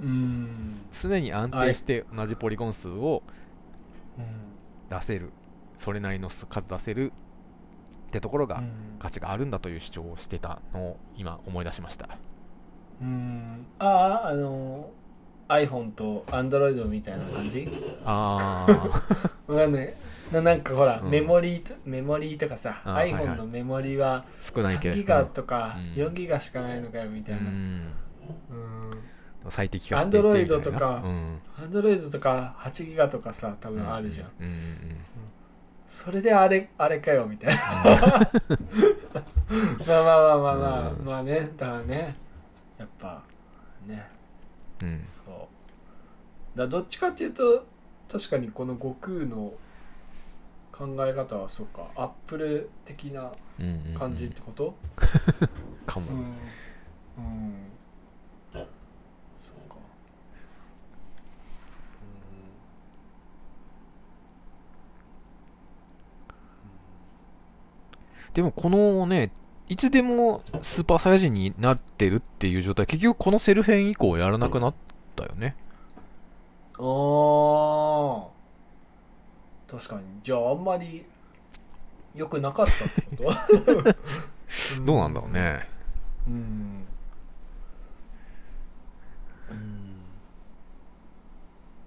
[0.00, 0.80] うん。
[0.92, 3.22] 常に安定して同じポリゴン数を
[4.18, 4.24] うん
[4.90, 5.30] 出せる。
[5.78, 7.12] それなりの数出せる。
[8.08, 8.70] ってところがうん。
[8.98, 12.18] 価値があるんだという主張をしてたのを今思い出しました
[13.00, 13.66] うん。
[13.78, 13.86] あ
[14.24, 14.90] ああの
[15.48, 17.68] iPhone と Android みたいな感じ？
[18.04, 18.72] ああ
[19.52, 19.94] わかんない。
[20.32, 21.10] ななんかほら、うん。
[21.10, 23.24] メモリーとメモリーとかさあーはいはい。
[23.24, 24.94] iPhone のメモリは3少ないけど。
[24.96, 26.02] ギガとかうん。
[26.02, 27.92] 4ギガしかないのかよみたいな、うん。
[28.50, 28.54] う
[29.48, 31.40] ん、最適化していってみたいな Android とかうん、
[31.70, 34.78] Android とか8ギガとかさ多分あるじゃん、うんうんうん
[35.88, 37.62] それであれあれかよみたいな。
[39.86, 41.04] まあまあまあまあまあ、うん。
[41.06, 42.14] まあねだからね
[42.78, 43.22] やっぱ
[43.86, 44.06] ね。
[44.82, 44.88] うん。
[44.88, 45.48] うんそ
[46.54, 46.58] う。
[46.58, 47.66] だどっちかっていうと
[48.10, 49.52] 確かにこの悟空の
[50.72, 53.94] 考え方はそうかアップル的なうんうんうん。
[53.94, 54.74] 感じってこと？
[55.86, 57.72] かも、うん、うん、
[58.52, 59.76] そうか。
[68.34, 69.32] でもこのね
[69.68, 72.86] いつでもスーパーサイヤ人になってるっていう状態。
[72.86, 74.74] 結局このセル編以降やらなくなっ
[75.14, 75.54] たよね。
[76.78, 78.26] あー。
[79.70, 80.02] 確かに。
[80.22, 81.04] じゃああんまり
[82.14, 83.32] 良くなかったってこ
[83.84, 83.94] と？
[84.84, 85.68] どうなんだろうね。
[86.26, 86.86] うん。
[89.50, 89.98] うん。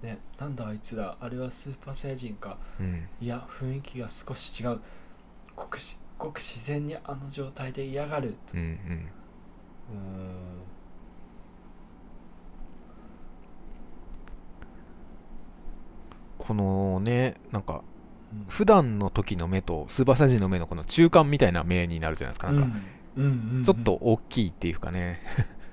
[0.02, 1.16] ねなんだあいつら。
[1.20, 2.56] あれはスーパーサイヤ人か。
[2.78, 3.08] うん。
[3.20, 4.80] いや雰囲気が少し違う。
[5.56, 8.54] ごくしごく自然にあの状態で嫌がると。
[8.54, 8.68] うんうん。
[8.68, 10.52] うーん。
[16.38, 17.82] このねなんか
[18.32, 18.46] うん。
[18.48, 22.78] 普段の時の目とスーパーサイヤ人の目のこの中間みたいな目になるじゃないですかなんか、
[23.16, 23.24] うん。
[23.24, 23.64] うんうんうん。
[23.64, 25.20] ちょっと大きいっていうかね、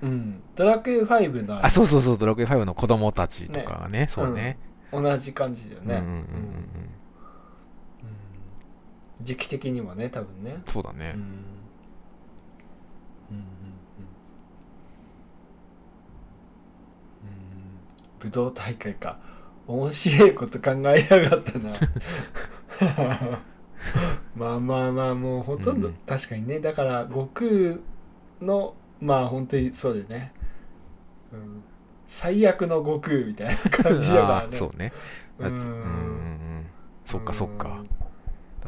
[0.01, 0.41] うん。
[0.55, 2.17] ドラクエ5のあそうそうそう。
[2.17, 4.57] ドラクエ5の子供たちとかがねそうね、
[4.91, 5.95] 同じ感じだよね。
[5.95, 6.98] うんうんうんうんうんうん
[9.22, 10.61] 時期的にもね多分ね。
[10.67, 11.22] そうだね、うん。
[11.22, 13.36] うんうんう
[17.26, 17.30] ん。
[18.20, 19.17] 武道大会か。
[19.67, 21.74] 面白いこと考えやがったな。
[24.36, 26.59] まあまあまあもうほとんど、うん確かにね。
[26.59, 27.78] だから悟空
[28.41, 30.34] のまあ本当にそうだよね、
[31.32, 31.63] うん、
[32.07, 34.57] 最悪の悟空みたいな感じだからね。
[34.57, 34.91] そうね。
[35.38, 35.53] ううん。
[35.53, 36.65] んうんうん。
[37.05, 37.70] そっかそっか。
[37.70, 37.89] うん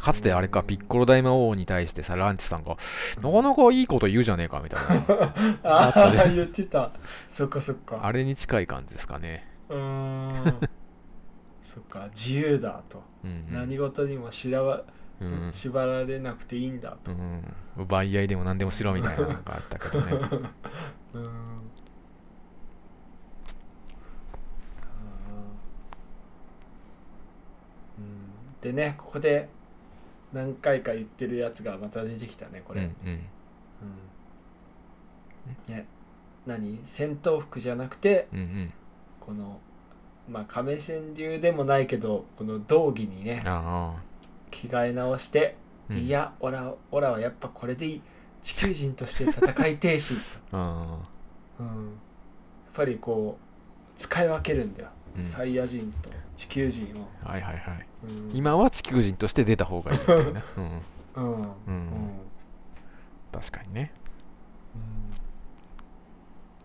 [0.02, 2.78] かつてあれかピッコロ大魔王に対してさランチさんが
[3.22, 5.34] なかなかいいこと言うじゃねえかみたいな。
[5.64, 6.92] ああ言ってた。
[7.30, 8.00] そっかそっか。
[8.04, 9.48] あれに近い感じですかね。
[9.70, 10.70] うーん。
[11.64, 13.54] そっか自由だと、うんうん。
[13.54, 14.84] 何事にもしらわ、
[15.20, 15.52] うん。
[15.54, 17.54] 縛られなくていいんだと、うん。
[17.78, 20.14] 奪い合いでも何でもしろみたいなのがあったけどね。
[21.14, 21.72] うん。
[28.62, 29.50] でねここで
[30.34, 33.10] 何回か言ってるやつがまた出てきたねこれ、うんうん。
[35.70, 35.76] うん。
[35.76, 35.86] ね。
[36.46, 36.82] 何？
[36.86, 38.74] 戦闘服じゃなくてうんうん。
[39.20, 39.60] この
[40.30, 43.96] まあ亀川流でもないけどこの道着にねあ
[44.50, 45.56] 着替え直して、
[45.90, 48.02] あ、うん、いやオラオラはやっぱこれでいい。
[48.44, 50.16] 地球人として戦いてえし、
[50.52, 50.98] あ
[51.60, 51.76] うん、やっ
[52.74, 57.88] ぱりこう使い分けるんだよ、うんサイヤ人と地球人を、あはいはいはい。
[58.04, 60.82] うん、今は地球人として出た方がいいっていうね、 うん、うん。
[61.24, 61.54] うん。
[61.66, 62.32] うん。
[63.32, 63.94] 確かにね。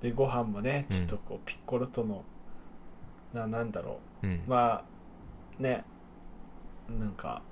[0.02, 0.96] でご飯もねうん。
[0.98, 2.24] ちょっとこうピッコロとの、
[3.32, 4.26] ななんだろう。
[4.26, 4.34] ん。
[4.34, 4.84] うま
[5.58, 5.84] あね
[6.88, 7.42] なんか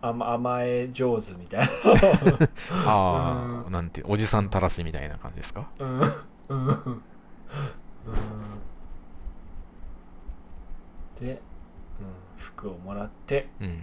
[0.00, 1.68] 甘甘え上手みたいな。
[2.86, 5.68] ああ、うなんておじさんたらしみたいな感じですか？
[5.78, 6.00] うん。
[6.00, 6.12] うん。
[6.48, 7.02] うん
[11.22, 11.38] で、うん、
[12.36, 13.66] 服をもらって、うん。
[13.66, 13.76] うん。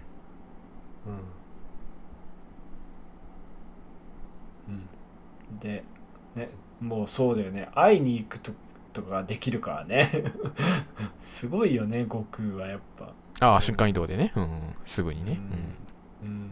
[4.67, 5.83] うん、で、
[6.35, 7.69] ね、もうそうだよね。
[7.73, 8.51] 会いに行くと
[8.93, 10.33] とかができるからね。
[11.23, 13.13] すごいよね悟空はやっぱ。
[13.41, 15.39] ああ瞬間移動でね、うんうん、すぐにね、
[16.21, 16.27] うん。
[16.27, 16.49] うん、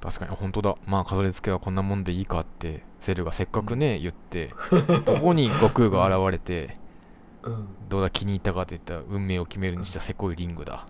[0.00, 0.34] 確かに。
[0.34, 0.76] 本当だ。
[0.86, 4.54] まあ飾り付けはこんなもんでいいかってセルがせっかくね、言って
[5.04, 6.78] どこに悟空が現れて
[7.42, 7.68] うん。
[7.88, 10.86] どうだ気に入ったかって言ったら運命を決めるにしたせこいリングだ。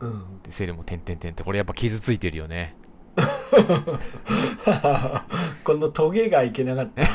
[0.00, 0.42] うん。
[0.42, 2.76] でセルも点々点ってこれやっぱ傷ついてるよね。
[5.64, 7.02] このトゲがいけなかった。
[7.02, 7.12] なん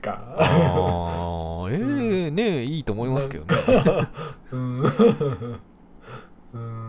[0.00, 0.36] か。
[0.38, 3.56] ああええねいいと思いますけどね。
[4.52, 4.82] うん。
[6.52, 6.79] うん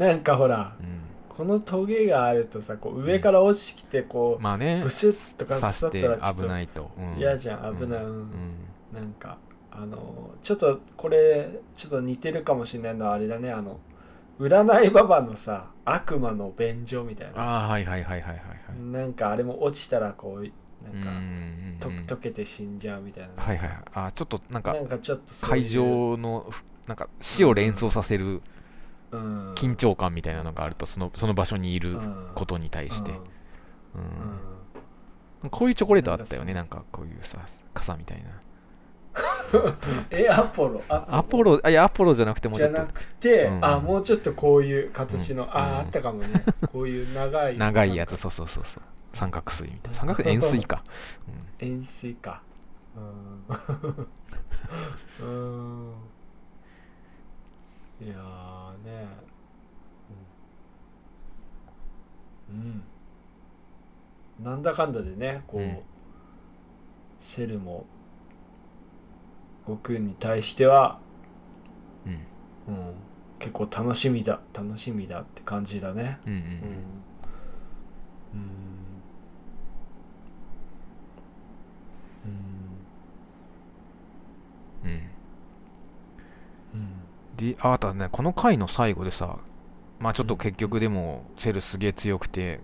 [0.00, 1.00] なんかほらうん。
[1.28, 4.80] このトゲがあるとさこう上から落ちてきてこう、まあね。
[4.82, 7.18] ブシュッとか刺して刺ったらちょっ危ないと、うん。
[7.18, 8.10] 嫌じゃん危ない、うん。
[8.10, 8.54] うん。
[8.94, 9.36] なんか
[9.70, 13.52] あのちょっとこれちょっと似てるかもしれないのはあれだね。
[13.52, 13.78] あの
[14.38, 17.42] 占いババのさ悪魔の便所みたいな。
[17.42, 18.42] ああはいはいはいはいはいは
[18.74, 18.82] い。
[18.90, 20.42] なんかあれも落ちたらこう
[20.82, 23.78] なんか、うんと溶けて死んじゃうみたいな、はいはいはい。
[23.92, 28.42] あーちょっとなんかなんかちょっと会場のふなんか死を連想させるうん
[29.12, 32.30] 緊張感みたいなのがあるとそのその場所にいるうん。
[32.34, 33.12] ことに対して、
[35.42, 35.50] うん。
[35.50, 36.54] こういうチョコレートあったよね。
[36.54, 37.38] なんかこういうさ
[37.74, 38.30] 傘みたいな。
[40.10, 40.82] えアポロ？
[40.88, 41.60] アアポロ？
[41.64, 42.76] あいやアポロじゃなくてもうちょっと。
[42.76, 43.64] じゃなくて、うん。
[43.64, 45.50] あもうちょっとこういう形の、うん。
[45.50, 46.44] ああったかもね。
[46.72, 48.16] こういう長い長いやつ。
[48.16, 48.82] そうそうそうそう。
[49.14, 49.98] 三角錐みたいな。
[49.98, 50.84] 三角錐円錐か、
[51.60, 51.66] うん。
[51.66, 52.42] 円錐か。
[55.20, 55.26] うん。
[55.26, 55.30] う
[55.90, 55.94] ん。
[58.02, 59.08] いやーね。
[62.50, 62.56] うん、
[64.38, 65.78] うん、なんだかんだでねこう、うん。
[67.20, 67.84] セルも
[69.66, 70.98] 悟空に対しては、
[72.06, 72.12] うん。
[72.74, 72.94] うん、
[73.38, 76.18] 結構楽しみだ楽しみだって感じだね。
[76.26, 76.44] うんうんうん。
[78.34, 78.42] うん。
[84.84, 84.90] うん。
[84.90, 85.19] うん
[87.40, 89.38] でああとはねこの回の最後でさ
[89.98, 92.60] まあちょっと結局でもセルすげえ強くて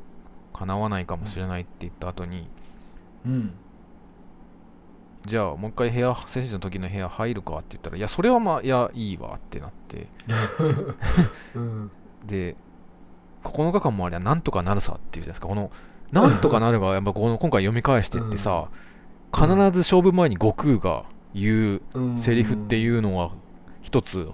[0.53, 2.49] かなわないかもしれないって言った後に、
[3.27, 3.55] うん。
[5.27, 10.07] じゃあもう一回部屋選手の時の部屋入るかって言ったらいやそれはまあいやいいわってなって。
[11.55, 11.91] うん。
[12.25, 12.57] で
[13.45, 15.49] 9日間もありゃなんとかなるさっていうじゃないですか。
[15.49, 15.71] この
[16.11, 18.69] なんとかなるがやっぱこの今回読み返してってさ、
[19.35, 21.05] 必ず勝負前に悟空が
[21.35, 21.83] 言う
[22.19, 23.33] セリフってういうのは
[23.83, 24.31] 一つ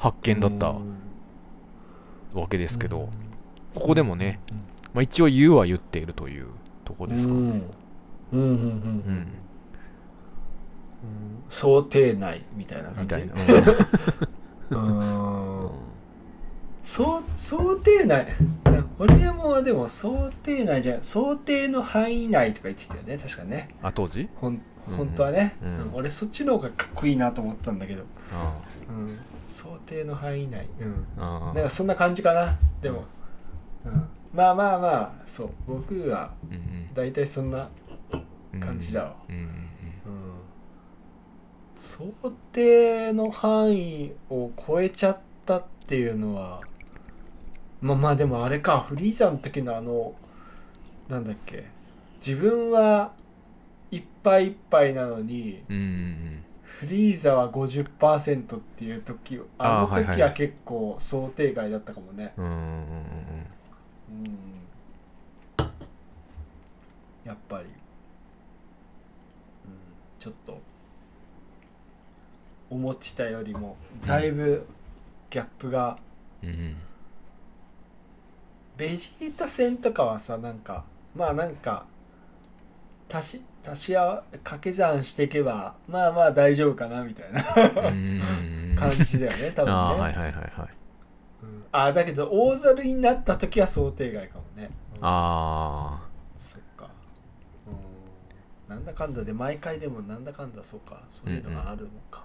[0.00, 0.72] 発見だったう
[2.38, 2.40] ん。
[2.40, 3.08] わけですけど、うん。
[3.80, 4.40] ここでもね、
[4.94, 6.46] まあ、一応言うは言っているという
[6.84, 7.38] とこですか、うん。
[7.38, 7.50] うん
[8.32, 8.46] うんうん。
[8.46, 8.46] う
[9.12, 9.26] ん。
[11.50, 13.14] 想定内みたいな感じ。
[14.70, 14.88] うん。
[15.64, 15.70] うん。
[16.82, 18.26] そう想定内。
[18.98, 23.74] 堀山はでも想定内じゃん想定の範囲内とか言ってたよね確かね。
[23.82, 24.28] あ当時？
[24.36, 24.96] ほんうん。
[24.96, 25.68] 本当はね、うん。
[25.68, 25.90] うん。
[25.94, 28.79] 俺そっちの方がかっこいいなと思ったんだけど、あうん、
[29.48, 30.66] 想定の範囲内。
[30.80, 31.06] うん。
[31.22, 32.58] ああなんかそんな感じかな。
[32.80, 33.04] でも、
[33.84, 35.50] うん、まあまあまあそう。
[35.66, 37.68] 僕はうん大体そんな
[38.52, 39.16] うん感じだわ。
[39.28, 39.52] うんうんうん。
[41.76, 46.60] 想定の範囲を超えちゃったっていうのは
[47.80, 48.80] まあまあでもあれか。
[48.88, 50.14] フリーザの時のあの
[51.08, 51.66] なんだっけ。
[52.24, 53.12] 自分は
[53.90, 56.44] いっぱいいっぱいなのにうんうんうん
[56.80, 62.32] フリーザは50%っていう時あの時は結構想定外だったかもね。
[62.38, 64.24] うんうんうんうん。
[64.24, 64.38] うん。
[67.22, 67.70] やっぱり、うん、
[70.18, 70.58] ちょっと
[72.70, 73.76] 思ってたよりも
[74.06, 74.66] だいぶ
[75.28, 75.98] ギャップが、
[76.42, 76.76] うんうん。
[78.78, 81.84] ベジータ戦とかはさなんかまあなんか
[83.12, 87.42] 足し足し合掛け算していけばまあまあ大丈夫かなみたいな。
[88.80, 89.76] 感じだよね多分ね。
[89.76, 90.68] ああはいはいはいはい。
[91.42, 91.64] うん。
[91.70, 94.98] あだけど大猿になった時は想定外かもね、うん。
[95.02, 96.02] あ
[96.38, 96.88] そっか。
[97.66, 98.74] うん。
[98.74, 101.02] なんだかんだで毎回でもなんだかんだそうか。
[101.10, 102.24] そういうのがあるのか、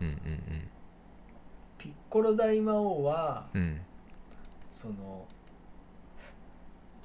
[0.00, 0.68] うんうん。
[1.78, 3.80] ピッコロ大魔王はうんうん。
[4.72, 5.26] その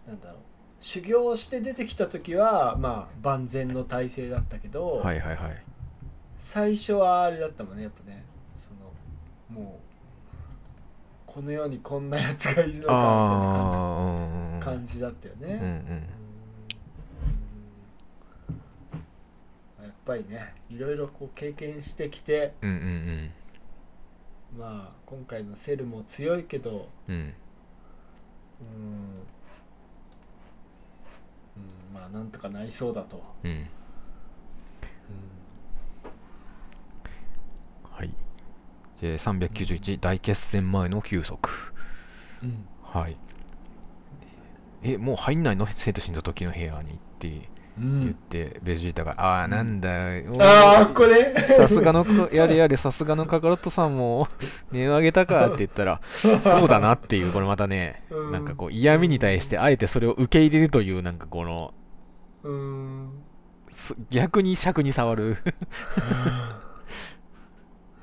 [0.08, 0.38] なんだろう
[0.80, 5.64] 修行して出てきた時はまあ万全の体制だったけど、はいはいはい。
[6.40, 8.24] 最初はあれだったもんねやっぱね。
[8.56, 8.72] そ
[9.56, 9.88] のもう
[11.26, 12.94] この世にこんなやつがいるのかみ
[14.46, 15.64] たいな感じ感じだったよね、うんうん。
[19.80, 19.84] うん。
[19.84, 23.32] やっぱりねいろいろこう経験してきてうんうんうん。
[24.60, 27.34] まあ今回のセルも強いけどうんうん、うん、
[31.94, 33.68] まあなんとかなりそうだと、うん。
[37.92, 38.12] はい。
[39.02, 41.50] で391大決戦前の休息。
[42.44, 42.66] うん。
[42.84, 43.18] はい。
[44.84, 45.68] えもう入んないの？
[45.68, 47.28] 生徒死んだ時の部屋にって。
[47.28, 47.42] う
[47.80, 50.36] 言っん、て、ベジータが「ああなんだよ。
[50.40, 51.36] ああこれ。
[51.48, 54.28] さすがのこやれやれさすがのカカロットさんも
[54.72, 56.02] 値を上げたかって言ったら
[56.42, 58.32] そうだなっていうこれまたねうん。
[58.32, 61.74] なんかこう嫌味に対してあえてそれを受け入れるというなんかこの
[62.44, 63.10] うん。
[63.72, 65.38] す逆に尺に触る。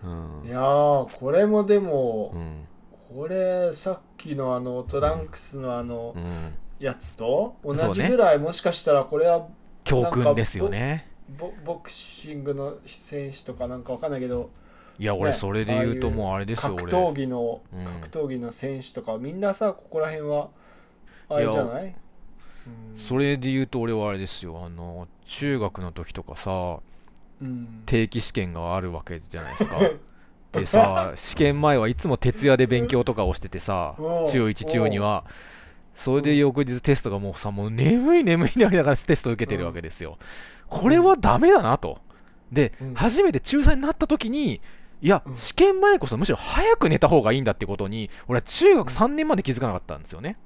[0.04, 0.48] うん。
[0.48, 2.68] いやーこれもでも、うん。
[3.16, 6.54] これさっきのあのトランクスのあのうん。
[6.80, 9.46] やつと同じぐらい、もしかしたらこれは
[9.84, 11.06] 教訓ですよね。
[11.38, 14.50] ボボクシングの選手とかなんかわかんないけど
[14.98, 17.84] いや俺ねそれで言うともうあれですよ格俺闘技の、うん。
[17.84, 20.48] 格闘技の選手とかみんなさここら辺は
[21.30, 21.94] あれじゃない？
[22.66, 23.00] うん。
[23.08, 26.78] それで言うと俺はあれですよあの中学の時とかさ
[27.40, 27.82] うん。
[27.86, 29.78] 定期試験があるわけじゃないですか。
[30.52, 33.96] でさ試験前はいつも徹夜で勉強とかをしててさ
[34.30, 35.24] 中1中2は
[35.94, 40.18] それで翌日テストがもうさもう眠い眠いになりながらテストを受けてるわけですよ。
[40.68, 41.98] これはダメだなと。
[42.52, 42.94] でうん。
[42.94, 44.60] 初めて中3になった時に
[45.02, 45.36] いやうん。
[45.36, 50.36] 試験前こそむしろ早く寝た方がいいんだってことに俺は中学3年まで気づかなかったんですよね。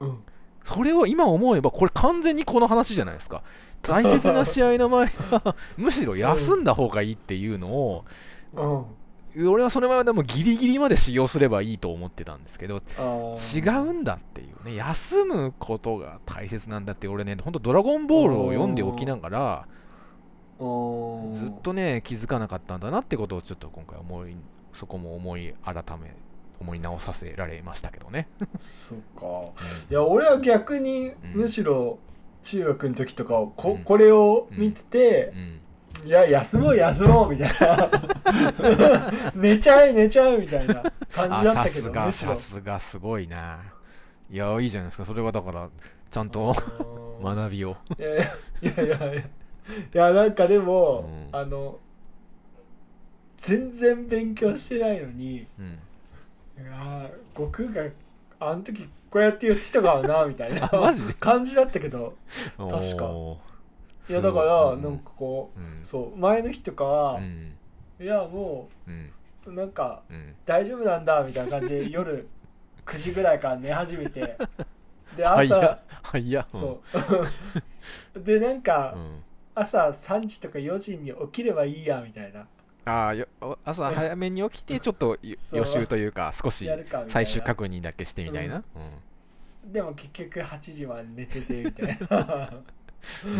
[0.00, 0.18] うん。
[0.64, 3.42] それを今思えばこれ完全にこの話じゃないですか。
[3.82, 8.04] 大切な試合の前は むしろ休んだ方がいいっていうのを
[8.54, 8.84] うん
[9.44, 12.82] 俺はそれまでもギリギリまで修行すればいいと思ってたんですけど
[13.54, 14.74] 違うんだっていうね。
[14.74, 19.66] 休むことが大切なんだって俺ねほんとドラゴンボールを読んでおきながら
[20.58, 24.36] ずっとね気づかなかったんだなってことをちょっと今回思い
[24.72, 26.14] そこも思い改め
[26.60, 28.28] 思い直させられましたけどね、
[28.60, 29.26] そうか
[29.90, 31.40] いや俺は逆にうん。
[31.42, 31.98] むしろ
[32.42, 33.84] 中学の時とかこ,、うん。
[33.84, 35.60] これを見ててう、ん
[36.04, 37.90] いや休もう休もうみたいな。
[39.34, 40.82] 寝ちゃえ寝ちゃえみたいな
[41.12, 43.60] 感じだったけあさすがさすがすごいな。
[44.30, 45.04] いやいいじゃないですか。
[45.04, 45.68] それはだから
[46.10, 46.54] ちゃんと
[47.22, 47.76] 学びを。
[47.98, 48.24] いやいや
[48.62, 49.24] いやいやい
[49.92, 51.38] やなんかでも、うん。
[51.38, 51.78] あの
[53.38, 55.78] 全然勉強してないのにうん。
[56.58, 57.90] いやー悟空が
[58.40, 60.68] あの時こうやって言ってたからなみたいな
[61.20, 62.16] 感じだったけど
[62.58, 63.10] 確か
[64.08, 64.82] いやだからうん。
[64.82, 65.84] なんかこう、うん。
[65.84, 67.58] そう前の日とかは、うん。
[68.00, 69.12] いやもうん。
[69.46, 70.34] うなんかうん。
[70.44, 72.28] 大丈夫なんだみたいな感じで 夜
[72.84, 74.36] 9時ぐらいから寝始めて。
[75.16, 76.82] では朝やはやそ
[78.14, 78.20] う。
[78.24, 79.00] でなんかうん。
[79.00, 79.22] うん
[79.58, 82.46] 朝3時とか4時に起きればいいやみたいな。
[82.84, 83.26] ああよ
[83.64, 85.60] 朝早めに起きてちょっとよそう。
[85.60, 87.10] 予習というか少しやるかみたいな。
[87.10, 88.62] 最終確認だけしてみたいな、
[89.64, 92.66] でも結局8時まで寝ててみたいな、う ん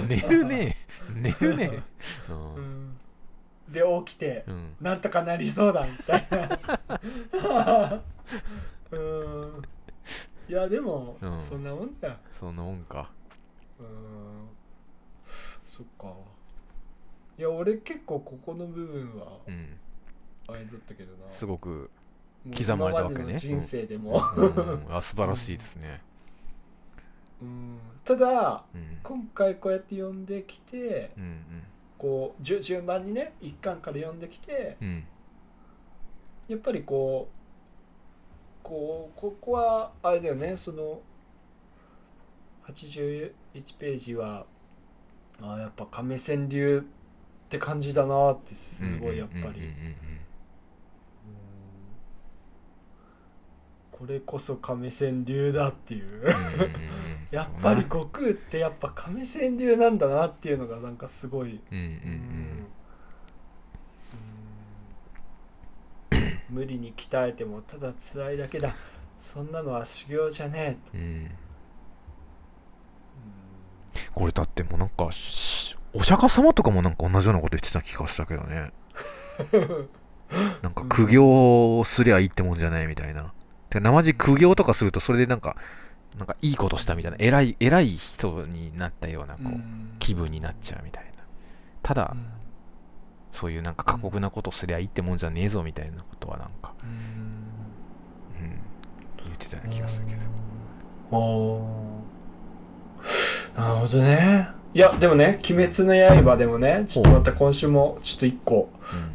[0.09, 0.77] 寝るね。
[1.15, 1.83] 寝るね。
[2.29, 2.89] ううん。
[2.91, 2.99] ん、
[3.69, 4.77] で起きて、うん。
[4.81, 8.03] なんとかなりそうだみたいな。
[8.93, 9.63] うん。
[10.49, 11.43] いやでも、うん。
[11.43, 12.09] そんなもんだ。
[12.09, 13.11] よそんなもんか。
[13.79, 14.49] うん。
[15.65, 16.13] そっか。
[17.39, 19.79] いや俺結構ここの部分はうん。
[20.49, 21.31] あれだったけどな。
[21.33, 21.91] すごく
[22.57, 23.23] 刻まれたわけね。
[23.23, 24.47] 今までの人生でも、うん。
[24.47, 24.97] うん。
[24.97, 26.01] あ素晴らしいですね
[27.43, 27.79] うん。
[28.05, 28.99] ただうん。
[29.03, 31.45] 今回こうやって読んできてうん
[31.99, 34.89] こう順順番にね一巻から読んできてうん。
[34.89, 35.05] うん
[36.49, 37.37] やっぱりこう
[38.63, 41.01] こうここはあれだよねその
[42.69, 43.33] 81
[43.79, 44.47] ページは
[45.43, 46.85] あやっぱ亀川流
[47.47, 49.95] って感じだなってすごいやっぱり、うんうんうんうんうん
[53.99, 56.25] これこそ亀川流だっていう。
[57.33, 61.61] やっぱり悟空ってやっぱ亀川流なんだなっていうのがなんかすごい。
[61.73, 62.67] うんうん。
[66.13, 66.41] うん。
[66.51, 68.75] 無理に鍛えてもただ辛いだけだ。
[69.19, 71.03] そんなのは修行じゃねえと、うん。
[71.03, 71.31] うん。
[74.15, 78.73] これだってもうなんかしお釈迦様とかもなんか同じようなこと言ってた気がしたけどね。
[80.61, 83.33] なんか苦行すりゃいいってもんじゃないみたいな
[83.77, 85.57] で生地苦行とかするとそれでなんか
[86.19, 89.97] なんかいいことしたみたいな偉い偉い人になったようなこう、うん。
[89.99, 91.23] 気分になっちゃうみたいな。
[91.83, 92.27] ただ、うん。
[93.33, 96.91] そういうなんか過酷なことすりゃいいってもんじゃねえぞみたいなことはなんか、うん。
[96.91, 98.61] うん、
[99.25, 100.21] 言ってたような気がするけど。
[101.19, 103.61] おー。
[103.61, 104.49] なるほどね。
[104.75, 108.69] いやでもね「鬼滅の刃」でもねちょっとまた今週もちょっと一個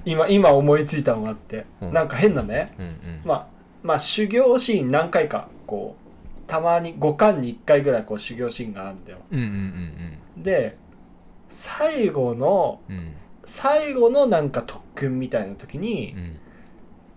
[0.06, 1.94] 今今思いついたのがあって、うん。
[1.94, 3.22] なんか変なねうんうん。
[3.26, 6.02] まあまあ修行シーン何回かこう
[6.48, 9.20] たまに5巻に1回ぐらいこう修行シーンがあるんだよ。
[9.32, 9.46] うんうん
[10.38, 10.78] うんで
[11.50, 12.96] 最後のうん。
[12.98, 16.38] うん最後のなんか特訓みたいな時に、うん。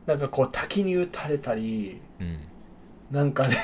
[0.07, 2.39] なんかこう滝に打たれたりうん。
[3.11, 3.57] なんかね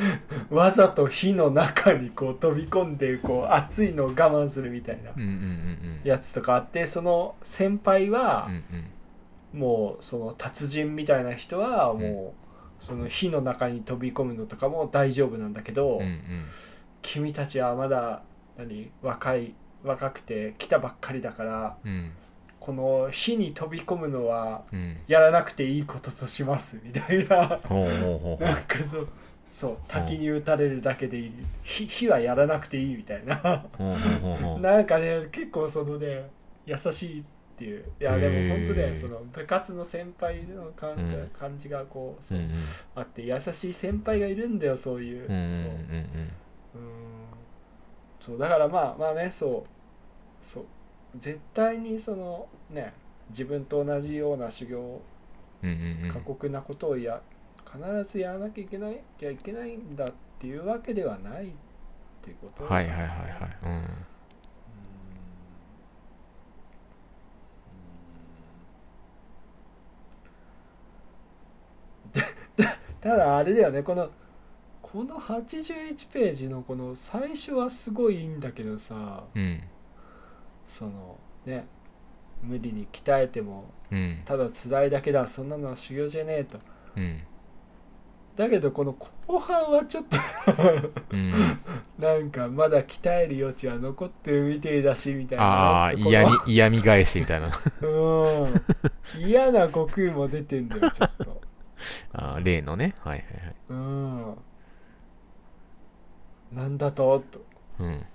[0.50, 6.00] わざと火の中にこう飛び込んでこう熱いのを我慢するみたいなうんうんうん。
[6.04, 8.84] やつとかあってその先輩はうんうん
[9.52, 12.34] もうその達人みたいな人はも
[12.80, 16.44] うその火の中に飛び込むのとかも大丈夫なんだけど、うんうん。
[17.02, 18.22] 君たちはまだ
[18.56, 19.54] 何若い
[19.84, 22.12] 若くて来たばっかりだからうん。
[22.60, 24.96] この火に飛び込むのはうん。
[25.06, 27.60] やらなくていいこととしますみたいな。
[27.64, 29.08] ほうほうほうほ なんかそう
[29.50, 31.32] そう滝に打たれるだけでいい。
[31.62, 33.64] 火火はやらなくていいみたいな。
[34.60, 36.28] なんかね結構そのね
[36.66, 37.24] 優しい
[37.58, 37.84] っていう。
[38.00, 41.30] いやでも本当ねその部活の先輩の感,、うん。
[41.36, 42.38] 感じがこうそう、
[42.94, 45.36] あって優しい先輩がいるんだよそういう、そう。
[45.36, 46.28] うん。
[48.20, 50.44] そうだからまあまあねそう。
[50.44, 50.64] そう。
[51.16, 52.92] 絶対にそのね
[53.30, 55.00] 自分と同じような修行
[56.12, 57.20] 過酷なことをや
[57.66, 61.50] 必ずやらなきゃいけないきゃいけないんだっていうわけではないっ
[62.22, 63.58] ていうことはいはいはいはい。
[63.64, 63.84] うんうんうん
[73.00, 74.10] ただあれだよねこの
[74.82, 79.62] この81ページのこの最初はすごいいいんだけどさうん。
[80.66, 81.66] そのね
[82.42, 84.22] 無理に鍛えてもうん。
[84.24, 86.58] ただ辛いだけだそんなのは修行じゃねえと。
[86.96, 87.20] うん。
[88.36, 90.16] だけどこの後半はちょっと
[91.10, 91.32] うん、
[91.98, 95.44] なんかまだ鍛える余地は残ってるみてえだしみたいな。
[95.44, 97.50] ああ嫌み嫌味返しみたいな。
[97.82, 98.46] う
[99.18, 99.20] ん。
[99.20, 101.47] 嫌な悟空も出てんだよちょっと
[102.12, 102.94] あー例のね。
[103.00, 103.54] はいはいはい。
[103.70, 104.36] うん。
[106.52, 107.22] なんだと？
[107.30, 107.40] と。
[107.78, 108.06] うん。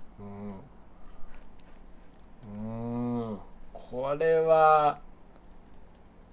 [2.54, 3.30] うん。
[3.30, 3.38] うん。
[3.72, 4.98] これは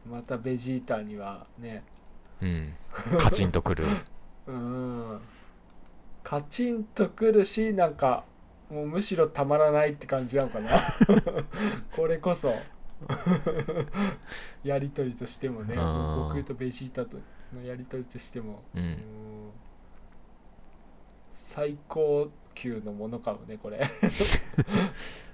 [0.10, 1.84] またベジータにはね。
[2.42, 2.74] うん。
[3.20, 3.86] カチンとくる。
[4.48, 5.22] うん。
[6.24, 8.24] カチンとくるしなんか
[8.70, 10.80] もうむしろたまらないって感じなのかな。
[11.96, 12.54] これこそ
[14.64, 17.18] やりとりとしてもね悟空とベジータと
[17.54, 18.98] のやりとりとしてもううんん
[21.36, 23.90] 最高級のものかもねこれ。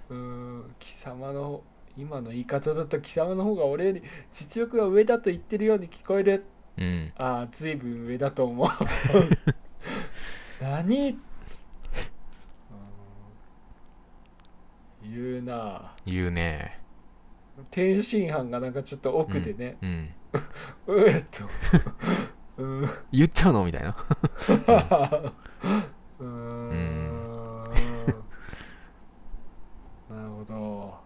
[0.10, 1.64] うん貴様の
[1.98, 6.46] 今の言い方だと貴様の方が俺より実力が上だと言ってるように聞こえる。
[6.78, 7.12] うん。
[7.18, 8.68] ああ随分上だと思う。
[10.64, 11.10] 何？
[11.10, 11.18] うん。
[15.12, 16.87] 言うな言うね
[17.72, 20.10] 天津飯がなんかちょっと奥でね、うん。
[20.88, 21.44] うえっと。
[22.62, 22.90] うん。
[23.12, 23.66] 言っちゃうの？
[23.66, 23.90] みたいな。
[26.20, 27.64] うーん。
[30.10, 30.98] なるほど。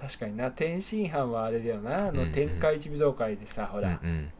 [0.00, 0.50] 確かにな。
[0.50, 2.06] 天津飯はあれだよな。
[2.06, 2.28] あうんうん。
[2.28, 4.30] の天下一武道会でさ、ほら、うんうん。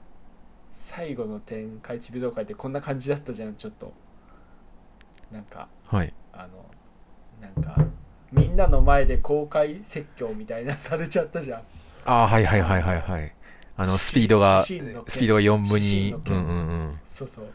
[0.72, 3.92] 最後の天下一武道会ってこんな感じだったじゃんちょっと。
[5.30, 5.68] なんか。
[5.86, 6.14] はい。
[6.32, 6.64] あの
[7.40, 7.76] なんか
[8.32, 11.60] みんなの前で公開説教みたいな されちゃったじゃん。
[12.04, 13.32] ああはいはいはいはいはい。
[13.76, 17.00] あのスピードがスピードが4分にうんうんうん。
[17.06, 17.46] そうそう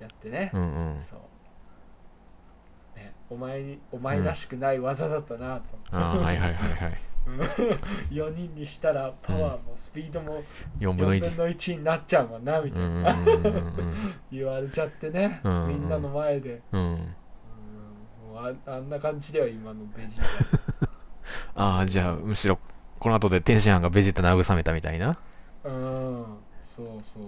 [0.00, 1.00] やってね、うんうん。
[1.00, 2.98] そう。
[2.98, 7.00] ねお前にお前らしくない技だったなと、ああはいはいはいはい。
[8.10, 10.42] 4人にしたらパワーもスピードも
[10.80, 14.14] 4 4分の1分の1になっちゃうもんなみたいうんな、うんうんうん。
[14.32, 15.68] 言われちゃってね、うんうん。
[15.68, 17.14] みんなの前で、うん
[18.38, 20.22] ああんな感じだよ今のベジー
[21.56, 22.58] ああじゃあむしろ
[22.98, 25.18] この後で天津飯がベジータ慰めたみたいな？
[25.62, 27.24] タうんそうそう。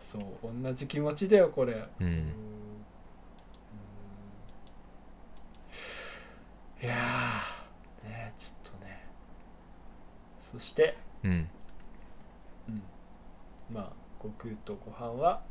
[0.00, 1.72] そう同じ気持ちだよこれ。
[1.72, 2.08] ううん。
[2.08, 2.32] ん。
[6.82, 9.04] いやーねちょっとね。
[10.52, 11.48] そしてうん。
[12.68, 12.82] うん。
[13.72, 13.92] まあ
[14.22, 15.42] 悟空とご飯は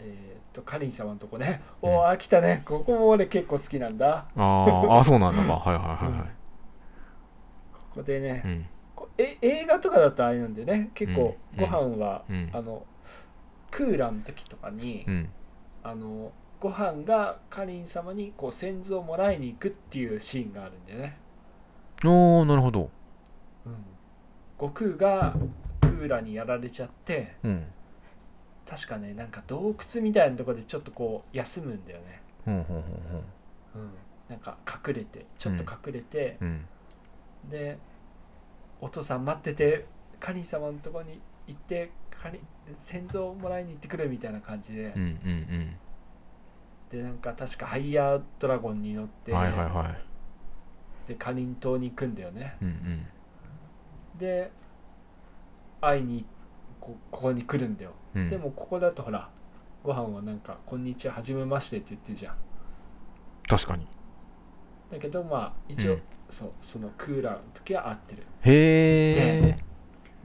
[0.00, 1.90] えーっとカリン様のとこね、うん。
[1.90, 2.62] おお来たね。
[2.64, 4.26] ここも俺結構好きなんだ。
[4.36, 5.52] あーあーそうなんだか。
[5.54, 6.30] はいはいはいはい。
[7.72, 8.66] ここでね、うん。
[8.96, 11.60] こえ映画とかだとあれなんでね結構うん。
[11.60, 12.50] ご飯は、うん。
[12.52, 12.84] あの
[13.70, 15.28] クーラーの時とかに、うん。
[15.82, 21.16] あのご飯がカリン様にこう先祖をもらいに行くっていうシーンがあるんだよね、
[22.04, 22.90] おーなるほど。
[24.58, 25.34] 悟空が
[25.80, 27.64] クーラーにやられちゃってうん
[28.70, 32.88] 確かねなんか洞窟みたいなところでちょっとこう休むんだよね、ほんほんほんほ
[33.18, 33.22] ん
[33.74, 33.90] うん、
[34.28, 36.64] なんか隠れてちょっと隠れて、うん。
[37.50, 37.78] で
[38.80, 39.86] お父さん待ってて
[40.20, 42.42] カリン様のとこに行ってカリン
[42.78, 45.76] 先祖をもらいに行ってくるみたいな感じで、うんうん
[46.90, 49.96] でなんか確かハイヤードラゴンに乗って、うんはいはいは
[51.06, 51.08] い。
[51.08, 52.56] でカリン島に行くんだよね。
[52.60, 53.06] うんうん。
[54.18, 54.50] で
[55.80, 56.24] 会いに
[56.80, 58.30] こここに来るんだよ、うん。
[58.30, 59.28] でもここだとほら
[59.82, 62.34] ご飯はなんか「こんにちははじめまして」って言ってるじゃん。
[63.48, 63.86] 確かに。
[64.90, 66.02] だけどまあ一応、うん。
[66.30, 68.22] そうそのクーラーの時は合ってる。
[68.42, 69.58] へえ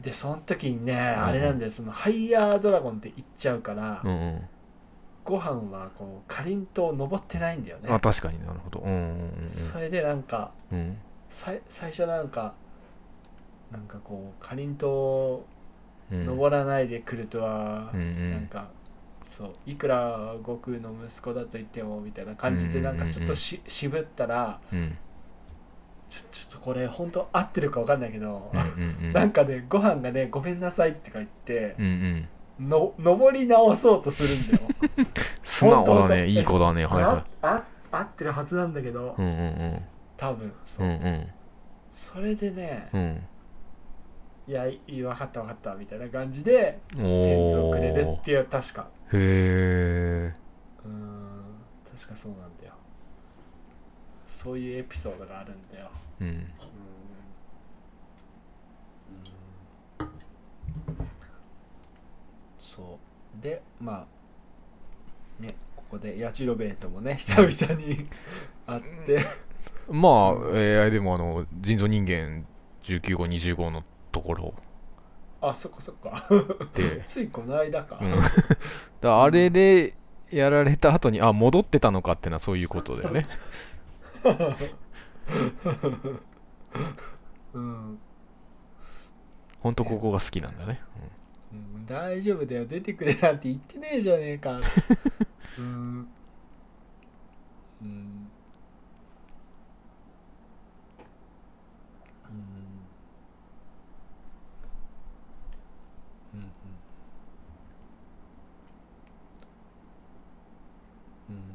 [0.01, 4.41] でその時にね、あれなんだよそのハイヤードラゴンって言っちゃうから、うんうん。
[5.23, 7.89] ご飯はこうかりんとう登ってないんだよね。
[7.89, 8.81] あ確かになるほど。
[8.81, 10.79] うんうんそれでなんかうん。
[10.79, 10.97] うん
[11.31, 12.53] さい最初なんか
[13.71, 15.54] なんかこうかりんとううん
[16.11, 18.31] 登らないで来るとは、うんうん。
[18.31, 18.69] なんか
[19.25, 24.97] そういくら悟空の息子だと言ってもみたいな感じでなんかちょっとし、渋ったらうん。
[26.07, 29.11] ちょちょっとこれ本当合ってるか分かんないけど、うんうんうん。
[29.13, 32.69] なんかねご飯がねごめんなさいってか言ってうんうん。
[32.69, 35.05] の登り直そうとするんだよ。
[35.43, 36.27] 素直だね。
[36.27, 36.85] いい子だね。
[36.85, 37.47] はいはあ
[37.91, 39.81] あ合ってるはずなんだけど、いうんうん。
[40.17, 41.27] 多分そう、うんうん。
[41.91, 43.27] それでね、うん
[44.47, 48.87] いやいい分かった分かったみたいな感じでうん先祖をおくれるーっていう確か。
[49.13, 50.33] へえ
[50.85, 51.41] うーん
[51.95, 52.73] 確かそうなんだよ。
[54.29, 55.89] そういうエピソードがあるんだよ。
[56.19, 56.27] うん。
[56.27, 56.45] うん。
[62.59, 62.99] そ
[63.37, 63.41] う。
[63.41, 64.05] でま
[65.39, 68.07] あねここでヤチロベエともね 久々に
[68.67, 69.25] 会って。
[69.89, 72.45] まあ、えー、でもあの人造人間
[72.83, 73.83] 19号20号の
[74.15, 74.53] ところ。
[75.41, 76.25] あそっかそっか。
[76.73, 78.13] で、 ついこの間か、うん、
[79.01, 79.93] だあれで
[80.31, 83.27] やられた後にあ戻ってたのかってのはそういうことだよね。
[87.53, 87.99] うん。
[89.59, 90.79] ほんとここが好きなんだね、
[91.51, 91.85] うん。
[91.85, 92.65] 大丈夫だよ。
[92.65, 94.61] 出てくれなんて言ってねえじゃねえか。
[95.57, 96.07] うん
[97.81, 98.29] うんうん。
[106.35, 106.41] うん
[111.29, 111.45] うん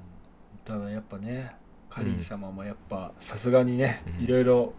[0.70, 1.51] ただやっぱね
[1.90, 4.24] カリー様もやっぱさすがにねうん。
[4.24, 4.72] いろいろ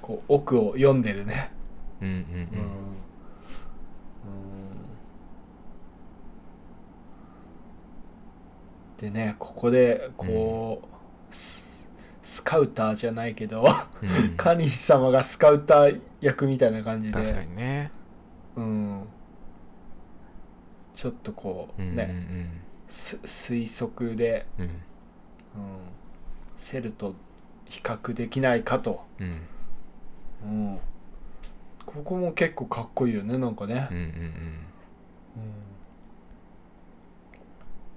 [0.00, 1.50] こう奥を読んでるね。
[2.00, 2.18] うん、うんうん。
[2.18, 2.48] うん。
[8.96, 10.80] でねここでこ
[11.30, 11.62] う、ス
[12.24, 13.66] スカウターじゃないけど、
[14.00, 14.08] うん。
[14.08, 17.12] う んカニス様がスカウター役みたいな感じで。
[17.12, 17.90] 確かにね。
[18.56, 19.02] うん、
[20.94, 22.48] ちょっとこううんうん
[22.88, 24.80] 推測で、うんうんうん、
[26.56, 27.14] セルと
[27.66, 29.40] 比較できないかと、うん。
[30.42, 30.78] うん、
[31.86, 33.88] ここも結構かっこいいよねなんかね。
[33.90, 33.98] うん。
[33.98, 34.04] うん。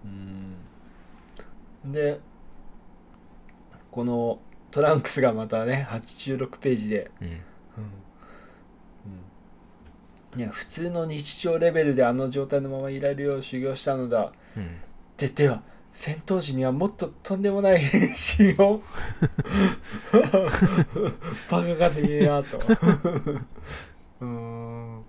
[0.03, 0.55] うん、
[1.85, 2.19] うん、で
[3.91, 4.39] この
[4.71, 7.27] トランクスがまたね86ページで、うん。
[7.27, 7.31] う
[10.37, 10.39] ん。
[10.39, 14.31] いや普通の日常レベルであの状態のままいられるよう修行したのだ。
[14.55, 14.77] うん。
[15.17, 15.61] ででは
[15.93, 18.81] 戦闘時にはもっととんでもない変身を
[21.49, 22.57] バカができねえなと。
[22.57, 25.03] うーん。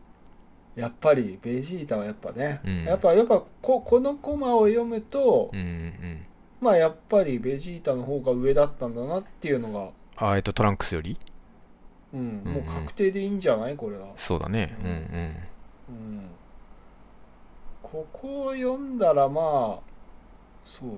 [0.74, 2.84] やっぱりベジータはやっぱね、うん。
[2.84, 6.26] やっぱやっぱここのコマを読むと、うんうん
[6.60, 9.90] まあやっぱりベジータの方が上だったんだなっていうのが、
[10.28, 11.18] あえっとトランクスより？
[12.14, 13.76] うん、うんもう確定でいいんじゃない？
[13.76, 14.76] これは、そうだね。
[14.80, 15.36] うんうん。
[15.88, 16.28] うん、
[17.82, 19.91] ここを読んだらまあ
[20.66, 20.90] そう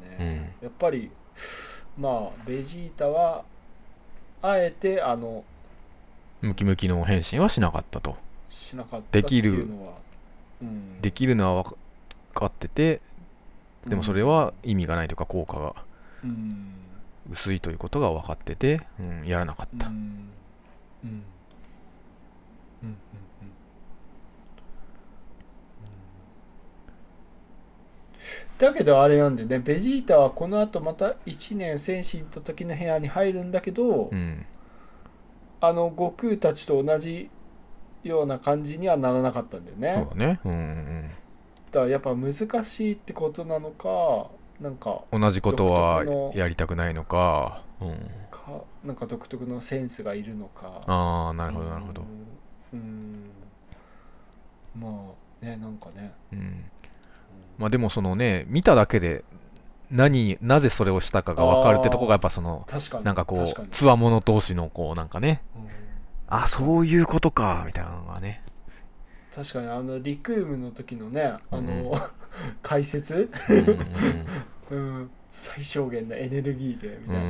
[0.00, 1.10] だね、やっぱり
[1.96, 3.44] まあベジータは
[4.42, 5.44] あえてあの
[6.40, 8.16] ムキムキの変身はしなかったと。
[8.48, 9.94] しなかったっていうのは
[10.62, 11.76] うん、できるのは分
[12.34, 13.02] かってて
[13.86, 15.74] でもそれは意味がないというか効果が
[16.24, 16.72] うん。
[17.30, 19.92] 薄いということが分かってて、うん、やらなかった、うん。
[19.92, 20.00] うん。
[21.04, 21.26] うん
[22.82, 22.96] うん
[23.42, 23.52] うん
[28.58, 34.46] だけどあれなんでねベジータはこの後また1年戦士の時の部屋に入るんだけど、うん。
[35.60, 37.30] あの悟空たちと同じ
[38.02, 39.92] ような感じにはならなかったんだよね。
[39.94, 40.40] そうだね。
[40.44, 41.10] うんうん
[41.66, 44.30] だからやっぱ難しいってことなのか
[44.60, 46.04] なんかうん同じことは
[46.34, 50.80] やりたくないのか、うん、かなんか独特のセンスがいるのか。
[50.86, 52.02] ああなるほどなるほど。
[52.72, 53.30] うん。
[54.74, 54.82] うん。
[54.82, 55.12] ま
[55.42, 56.12] あねなんかね。
[56.32, 56.64] うん
[57.58, 59.24] まあでもそのね見ただけで
[59.90, 65.42] 何なぜそれをしたかが分かるってとこがやっぱその確かになんかこうつわもの同士のこうなんかね。
[65.54, 65.68] うん。
[66.28, 68.42] あそういうことかみたいなのがね。
[69.34, 71.94] 確かにあのリクームの時のねあの、う
[72.62, 73.56] 解説、うん
[74.70, 74.96] うん。
[74.98, 77.22] うん、 最小限のエネルギーでみたいな、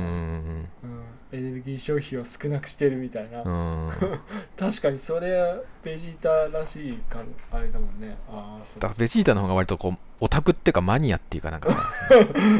[1.33, 3.43] エネルギー消費を少なくしてるみたいな、
[4.57, 7.19] 確かにそれベジータらしいか
[7.51, 8.15] あれだもんね。
[8.29, 11.69] ああそうだからベジータの方が割とこうオタクっていうかマニアっていうかなんか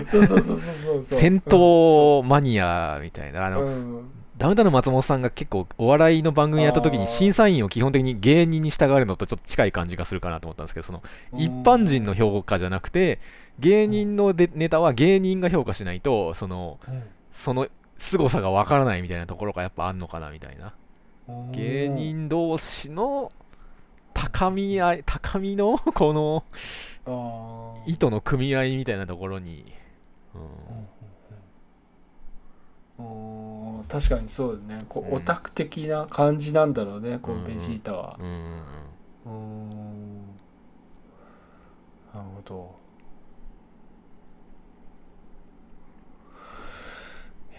[0.05, 1.19] そう そうそうそうそうそう。
[1.19, 3.45] 戦闘マニアみたいな。
[3.45, 11.01] あの、うんダウンタウンの松本さんが結構お笑いの番組やった時に審査員を基本的に芸人に従えるのとちょっと近い感じがするかなと思ったんですけどその
[11.33, 13.19] 一般人の評価じゃなくて
[13.59, 17.03] 芸人のでネタは芸人が評価しないとそのうん。
[17.37, 20.73] その凄さがわからないみたいなところがやっぱあんのかなみたいな。
[21.29, 23.31] うん芸人同士の
[24.13, 26.13] 高み合い高みの こ
[27.05, 29.65] の糸の組み合いみたいなところに、
[32.97, 33.56] うん
[33.87, 34.85] 確かにそうだね。
[34.89, 35.13] こう、うん。
[35.15, 38.17] オタク的な感じなんだろうねこうベジータは。
[38.19, 38.33] うんうん
[39.25, 39.29] うん。
[39.29, 40.27] うん。
[42.13, 42.75] なるほど。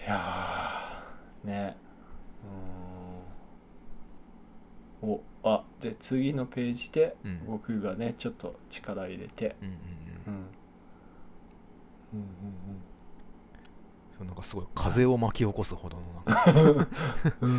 [0.06, 1.76] いやーね。
[5.02, 5.10] うん。
[5.10, 7.40] おあで次のページでうん。
[7.46, 9.56] 悟空がねちょっと力入れて。
[9.62, 10.32] うんうんうん。
[12.14, 12.20] うん。
[12.20, 12.24] うん
[12.68, 12.87] そう
[14.24, 16.88] なんかすごい風を巻き起こすほどのなんか、
[17.40, 17.50] うん。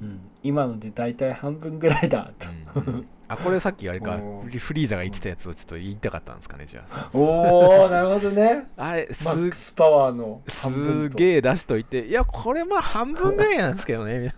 [0.00, 0.20] うん。
[0.42, 2.48] 今ので大体半分ぐらいだと、
[2.80, 2.94] うん。
[2.94, 4.18] うんあこれさっきあれか。
[4.44, 7.08] フリフリーザが言ってたやつをちょっと言いたかったんですかねじゃあ。
[7.14, 8.66] おおなるほどね。
[8.76, 11.12] あれすマックスパワーの半分と。
[11.12, 12.06] すげえ出しといて。
[12.06, 14.34] いやこれまあ半分ぐらいなんですけどね。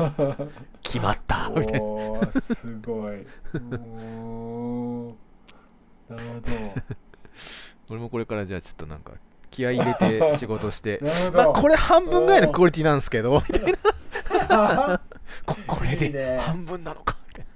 [0.82, 1.50] 決まった。
[1.56, 2.32] みたいな。
[2.32, 3.26] すごい。
[6.10, 6.50] なるほど
[7.90, 9.12] 俺もこれからじゃあちょっとなんか
[9.50, 11.00] 気合い入れて仕事して。
[11.32, 13.74] まあこれ半分ぐらいのクオリティなんですけど みたい
[14.48, 15.00] な。
[15.46, 16.38] ここれでね。
[16.38, 17.46] 半分なのかみたい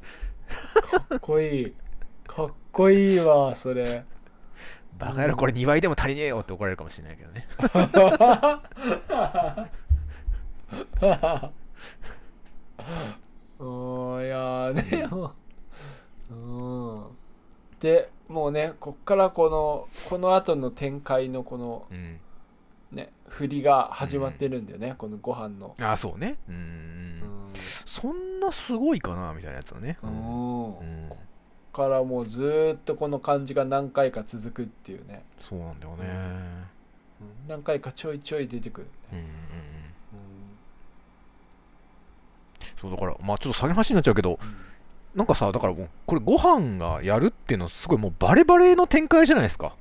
[0.92, 1.00] な。
[1.00, 1.72] かっこいい。
[2.26, 4.04] かっこいいわそれ。
[4.98, 7.48] バカ野郎これ2倍でも足りねえよって怒られるかもしれないけどね。
[13.58, 15.08] おーいやーね
[16.30, 17.04] うん。
[17.80, 22.18] でもうねこっからこのこの後の展開のこのうん。
[22.90, 25.74] ね振りが始まってるんだよね、このご飯の。
[25.80, 26.36] ああそうね。
[26.48, 27.52] うんうん
[27.86, 29.98] そんなすごいかなみたいなやつはね。
[30.02, 30.12] ううん。
[30.12, 30.78] ん。
[30.78, 31.12] うん
[31.72, 36.04] からもうずーっとこの感じが何回か続くっていうね、そうなんだよね。
[37.22, 37.48] うん。
[37.48, 39.30] 何回かちょいちょい出てくる、うんうんうん。
[39.30, 39.38] うん。
[42.78, 44.38] そうだからまあちょっと下げ話になっちゃうけど
[45.14, 49.74] なんかさだからもうこれご飯がやるっていうのすごいもうバレバレの展開じゃないですか。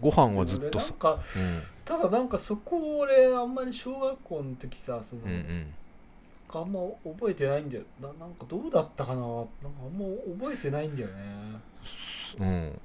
[0.00, 0.92] ご飯はずっとさ。
[1.00, 1.08] う
[1.38, 1.62] ん。
[1.84, 5.74] ただなんかそこ俺あんまり小学校の時さその、うんうん。
[6.56, 7.82] あんま覚えてないんだよ。
[8.00, 9.20] ななんかどうだったかな？
[9.20, 9.48] なんか
[9.84, 10.06] あんま
[10.38, 11.14] 覚えてないんだよね、
[12.38, 12.46] うん。
[12.46, 12.80] うん、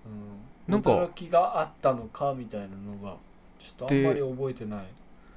[0.67, 3.17] なんか驚きがあったのかみたいなのが
[3.59, 4.87] ちょっとあんまり覚えてない。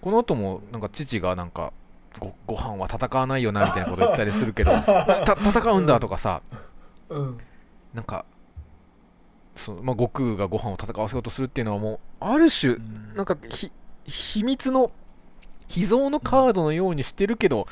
[0.00, 1.74] この後もなんか父がなんか
[2.18, 6.42] ごご飯は戦わないよなみたいなこと言ったりするけど た戦うんだとかさ
[7.08, 7.38] うん。
[7.94, 8.24] なんか
[9.56, 12.76] そう、まあ、悟空がご飯を戦わせようとするっていうのはもうある種
[13.14, 13.70] なんかひ
[14.04, 14.90] 秘密の
[15.68, 17.66] 秘蔵のカードのようにしてるけど、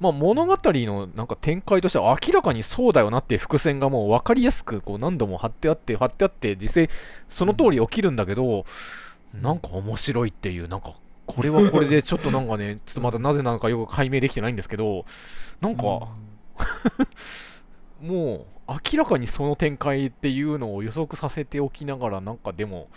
[0.00, 6.90] まあ、物語のなんか展開としては明らかにそうだよなっていう伏線がもう分かりやすくこう何度も貼ってあって貼ってあって実際
[7.28, 8.66] その通り起きるんだけど、
[9.32, 10.94] なんか面白いっていうなんか
[11.26, 15.04] これはこれでちょっとなんかね ちょっとまだなぜなのかよく解明できてないんですけど
[15.60, 15.82] なんか
[18.00, 22.88] もう明らかにその展開っていうのを予測させておきながらなんかでも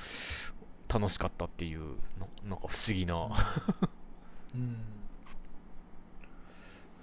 [0.87, 1.81] 楽しかったっていう
[2.19, 3.29] ななんか不思議な
[4.55, 4.77] うん。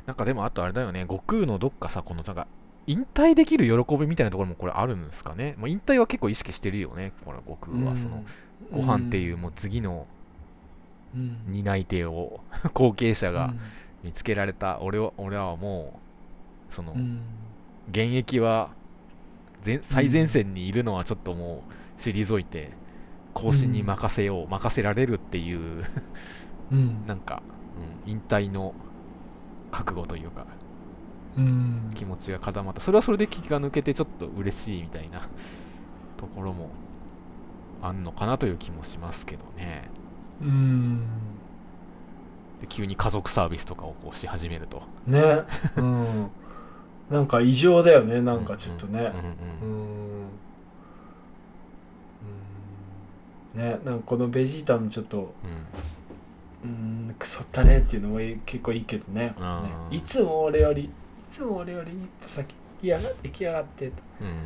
[0.06, 1.02] なんかでもあとあれだよね。
[1.02, 2.46] 悟空のどっかさこのなんか
[2.86, 7.12] 引退できる喜びみたいなところもこれあるんですかね、まあ、引退は結構意識してるよね。
[7.24, 8.24] これ悟空はその
[8.70, 10.06] ご飯っていうもう次の
[11.14, 11.38] うん。
[11.48, 12.40] 担い手を
[12.72, 13.60] 後継者がうん。
[14.04, 14.80] 見つけられた。
[14.80, 16.00] 俺は俺はも
[16.70, 17.20] うそのうん。
[17.88, 18.70] 現役は
[19.64, 22.70] 前最前線にいるのはちょっともう退いて
[23.34, 25.84] 後進に任せよう、任せられるっていう
[26.72, 27.06] うん。
[27.06, 27.43] なんか、
[28.06, 28.74] うん、引退の
[29.70, 30.47] 覚悟というか
[31.36, 31.90] うん。
[31.94, 32.80] 気持ちが固まった。
[32.80, 35.28] それはそれで気が抜けてちょっと嬉しいみたいな
[36.16, 36.70] ところも
[37.82, 39.88] あんのかなという気もしますけどね。
[40.43, 41.01] うん。
[42.60, 44.82] で急に家族サービスとかをこうし始めると。
[45.06, 45.43] ね。
[45.76, 46.30] うん。
[47.10, 49.12] なんか異常だよねなんかちょっとね。
[49.62, 49.97] うん
[53.56, 55.30] ねなんかこのベジータのちょっとうん
[56.64, 59.26] うんクソったねっていうのも結構いいけどね。
[59.26, 59.34] ね
[59.90, 60.90] いつも俺よりい
[61.30, 63.92] つも俺より一歩先行きやが行きやがってと。
[64.20, 64.28] うん。
[64.28, 64.36] うん。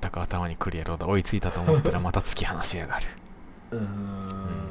[0.00, 3.06] 全く頭にくるやろうだ追いついたと思ったらまた突き放しやがる、
[3.72, 3.82] うーん。
[3.82, 3.86] うん。
[3.86, 4.70] うん。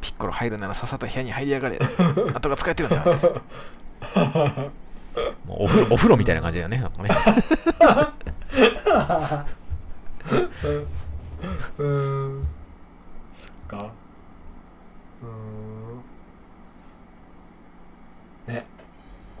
[0.00, 1.78] ピッコロ入るならさっさと部屋に入りやがれ。
[2.34, 3.02] 後が使えてるんだ。
[3.02, 3.26] っ て
[5.46, 7.10] もうお風呂お風呂みたいな感じだよねなんかね
[11.78, 12.46] うーん。
[13.34, 13.92] そっか。
[15.22, 16.02] うーん。
[18.54, 18.66] ね。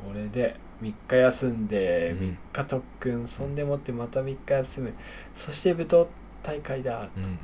[0.04, 2.18] これで3日休んでうん。
[2.18, 4.92] 3日特訓そんでもってまた3日休む。
[5.34, 6.06] そして舞踏
[6.42, 7.08] 大会だ。
[7.16, 7.28] うんうん。
[7.28, 7.34] うん。
[7.40, 7.42] う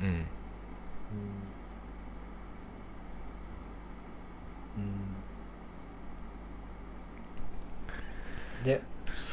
[8.61, 8.63] ん。
[8.63, 8.81] で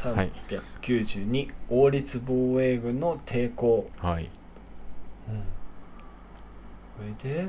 [0.03, 0.33] はい。
[0.83, 3.91] 392、王立防衛軍の抵抗。
[3.99, 4.31] はい
[6.97, 7.49] それで。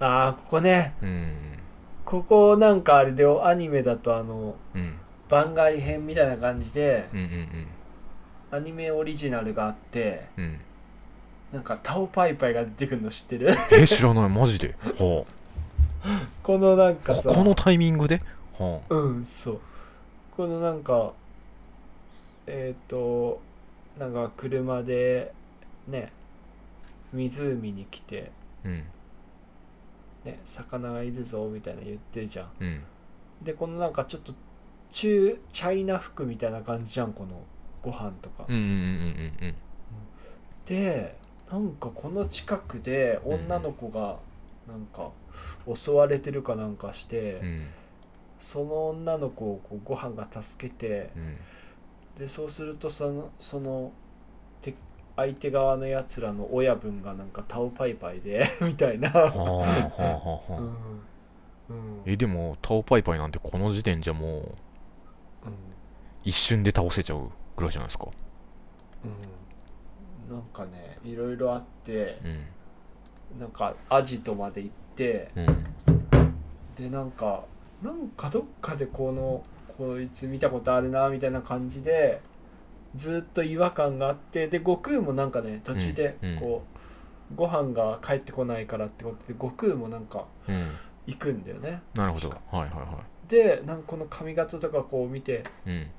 [0.00, 0.94] ああここね。
[1.02, 1.32] うん。
[2.04, 4.96] ここなんかあれでアニメだとあのうん
[5.28, 7.18] 番外編みたいな感じでうん。
[7.18, 7.66] うん
[8.50, 10.44] アニメオリジナルがあってうん。
[10.44, 10.60] うん
[11.52, 13.54] なんかタオパイパイが出てくるの知ってる？
[13.70, 14.30] え知らない。
[14.30, 14.74] マジで？
[14.82, 15.26] は
[16.42, 18.22] このなんあかさここのタイミングで？
[18.58, 19.08] はう。
[19.10, 19.60] んそう。
[20.34, 21.12] このなんか
[22.46, 23.38] えっ、と
[24.00, 25.34] なんか車で
[25.86, 26.10] ね
[27.12, 28.32] 湖に来て
[28.64, 28.84] あうん。
[30.24, 32.50] ね魚がいるぞみたいな言ってるじゃん。
[32.60, 32.82] うん。
[33.42, 34.32] でこのなんかちょっと
[34.92, 37.42] 中チャイナ服みたいな感じじゃんこの
[37.82, 39.54] ご飯とか、うんうんうんうんうん
[40.66, 41.18] で
[41.50, 44.18] なんかこの近くで女の子が
[44.66, 45.10] なんか
[45.74, 47.66] 襲われてるかなんかして、うん。
[48.40, 51.36] その女の子をこうご飯が助けてうん。
[52.18, 54.01] でそうするとそのそのて
[55.16, 60.58] 相手側のやつらの親分がなんかタオパイパイで みたいな、はあはあはあはあ。
[60.58, 60.66] うん。
[61.68, 62.02] うん。
[62.06, 64.46] えでもタオパイパイなんてこの時点じゃもううん
[66.24, 68.06] 一瞬で倒せちゃうぐらいじゃないですか。
[69.04, 70.34] うん。
[70.34, 73.40] なんかねいろいろあってうん。
[73.40, 75.46] なんかアジトまで行ってうん。
[76.76, 77.44] でなんか
[77.82, 79.42] なんかどっかでこの
[79.76, 82.20] こいつ見たことあるなみたいな感じで
[82.94, 86.32] ずっと違和感があってで悟空もなんかね途中でうん。
[86.32, 86.62] うんこ
[87.32, 90.70] う、ご飯が帰ってこないからってことで悟空もなんかうん。
[91.06, 91.82] 行くんだよね。
[91.94, 92.28] なるほど。
[92.30, 95.90] 確はいはいはでなんかこの髪型とかこう見ていうん。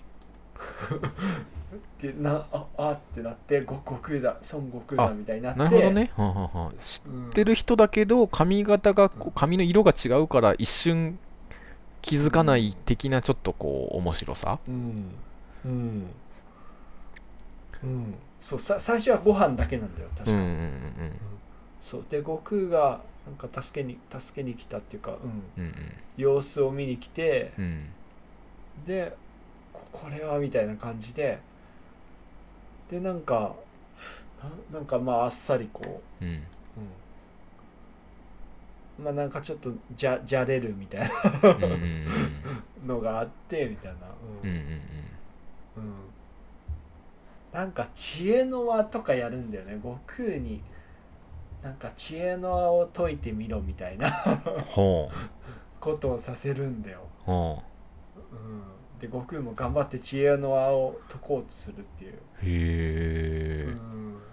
[2.00, 5.60] でなああってなって悟悟空だ孫悟空だあみたいになって。
[5.60, 6.12] なるほどね。
[6.16, 6.84] はあはあはあ。
[6.84, 11.18] 知っうんてる人だけど髪型がこう髪の色が違うから一瞬
[12.02, 14.60] 気づかない的なちょっとこう面白さ。
[14.68, 15.16] うん。
[15.66, 16.06] うん
[17.84, 18.16] うん。
[18.40, 21.12] そうさ最初はご飯だけなんだよ確か、うんうんうん
[21.82, 22.06] そう。
[22.10, 25.18] で悟空がなんか助けに助けに来たっていうか、
[25.58, 25.76] うん、うんうん。
[26.18, 27.90] 様子を見に来てうん。
[28.86, 29.16] で
[29.72, 31.40] ここれはみたいな感じで
[32.92, 33.56] でなんか
[34.72, 36.44] ななんかまああっさりこう、うん。
[39.00, 41.12] うん、まあなんかちょっとじゃじゃれるみたい
[41.44, 42.06] うんうんうん
[42.88, 44.00] な のがあってみたいな、
[44.44, 44.50] うん。
[44.50, 44.74] うんうんうん。
[45.78, 45.94] うん
[47.54, 49.76] なんか知恵の輪とかやるんだよね。
[49.76, 50.62] 悟空に
[51.62, 55.10] なんか知恵の輪を解いてみろみたいなは
[55.80, 57.32] ことをさせるんだよ、う。
[58.36, 64.24] ん、で悟空も頑張って知恵の輪を解こうとするっていう、へえうんうん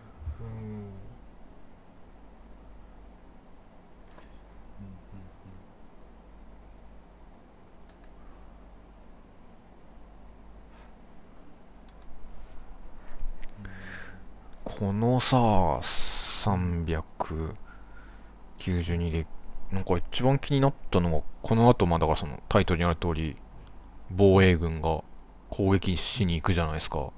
[14.80, 15.36] このさ
[16.42, 19.26] 392で
[19.70, 23.36] なんか一番気になったのがこの後まあだからそのタイトルにある通り
[24.10, 25.02] 防衛軍が
[25.50, 27.10] 攻撃しに行くじゃないですか。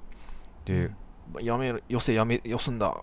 [0.65, 0.91] で、
[1.39, 3.01] やめろよせやめよすんだ。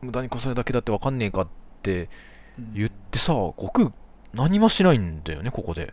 [0.00, 1.48] 無駄にこするだけだってわかんねえかっ
[1.82, 2.08] て
[2.58, 2.72] うん。
[2.72, 3.92] 言ってさ悟空
[4.32, 5.92] 何もしないんだよねここで。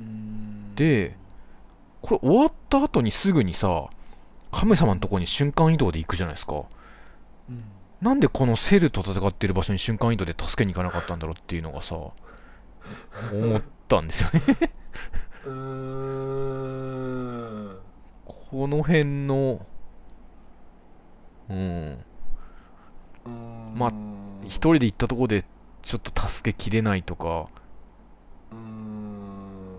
[0.00, 0.74] うん。
[0.74, 1.18] で
[2.00, 3.90] これ終わった後にすぐにさ
[4.50, 6.54] 亀様のとこに瞬間移動で行くじゃないですか。
[6.54, 6.64] うん
[8.04, 12.12] なんでこのセルと戦ってる場所に瞬間移動で助けに行かなかったんだろうっていうのがさ思
[13.56, 14.40] ったんですよね。
[15.46, 15.52] うー
[17.70, 17.78] ん。
[18.26, 19.64] この辺の
[21.48, 22.04] うん。
[23.74, 23.92] まあ
[24.44, 25.46] 一人で行ったところで
[25.80, 27.48] ちょっと助けきれないとか
[28.52, 29.78] うん。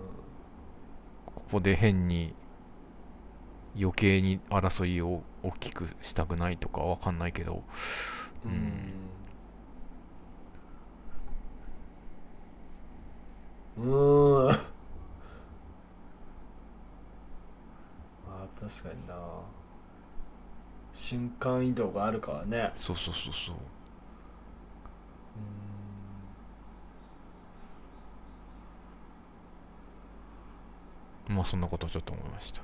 [1.26, 2.34] ここで変に
[3.78, 7.64] 余計に争いを大きくしたくないとかわかんないけど。
[8.44, 8.52] ううん。
[8.52, 8.92] ん
[13.76, 14.76] うーん。
[18.26, 19.14] まあ確かにな。
[20.92, 22.72] 瞬間移動があるからね。
[22.78, 23.56] そうそうそうそう。
[31.28, 32.62] まあそんなことをちょっと思いました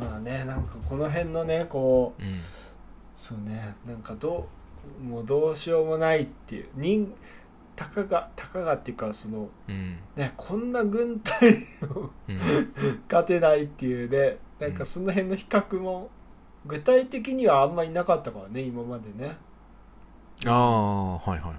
[0.00, 2.40] まあねなんかこの辺のねこううん。
[3.14, 4.48] そうねなんかど
[4.98, 7.12] うもうどうしようもないっていう人
[7.76, 9.98] たかがたかがっていうかそのうん。
[10.16, 12.72] ねこんな軍隊をうん。
[13.10, 16.10] 勝てないっていうねなんかその辺の比較も
[16.66, 19.36] 具体的にはあんまりなかったからね今までね、
[20.46, 21.54] ああはいはいはい。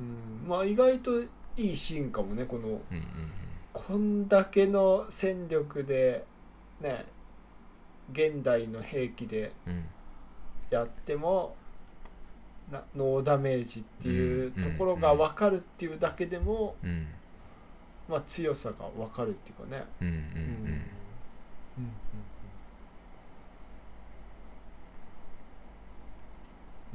[0.00, 1.26] うん、まあ意外とい
[1.56, 2.82] いシーンかもねこのうんうん
[3.72, 6.24] こんだけの戦力で
[6.80, 7.04] ね
[8.12, 9.72] 現代の兵器でうん。
[9.74, 9.84] うん
[10.70, 11.56] やっても
[12.70, 17.06] なノーダメージっていうところが分かるっていうだけでも、うん。
[18.08, 19.84] まあ、強さが分かるっていうかね。
[20.00, 20.18] うんうんうん。
[20.18, 20.20] う
[20.74, 20.82] ん
[21.78, 21.92] うん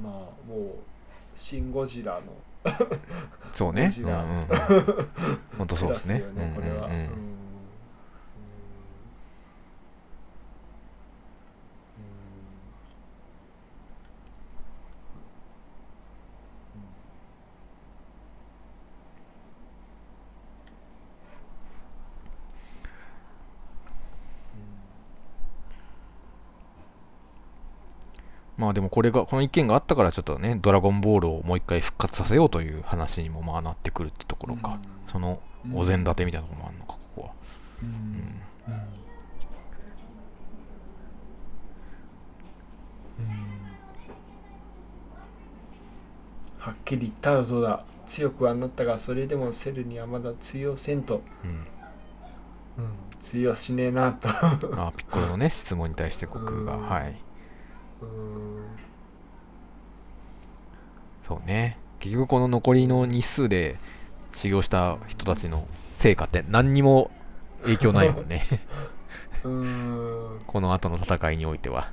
[0.04, 0.60] まあもう
[1.36, 2.34] 「シン・ゴジラ」の
[3.54, 3.94] そうね。
[3.98, 4.48] うんうんうん。
[5.58, 6.24] 本当そうですね。
[6.56, 6.88] これは。
[6.88, 7.00] うんうん。
[7.00, 7.43] うん
[28.64, 35.12] まあでもこれがこの意見があったからちょっとね「ドラゴンボール」をもう一回復活させようという話にもまあなってくるってところか、うん。
[35.12, 35.42] その
[35.74, 37.34] お膳立てみたいなところもあるのかここは、
[37.82, 37.90] うん。
[38.68, 38.74] うん。
[43.20, 43.78] うん。
[46.58, 47.84] はっきり言ったらどうだ。
[48.08, 51.68] 強くはなったがそれでもセルにはまだ通用せんと、うん。
[53.20, 54.30] 通用しねえなと。
[54.76, 56.76] あピッコロのね質問に対して悟空が。
[56.76, 56.90] うん。
[56.90, 57.10] はい。
[57.10, 57.33] うん
[61.24, 61.78] そうね。
[62.00, 63.78] 結局この残りの日数で
[64.34, 65.68] 修行した人たちの
[65.98, 67.12] 成果って何にも
[67.64, 68.46] 影響ないもんね。
[69.44, 70.42] うん。
[70.46, 71.92] この後の戦いにおいては。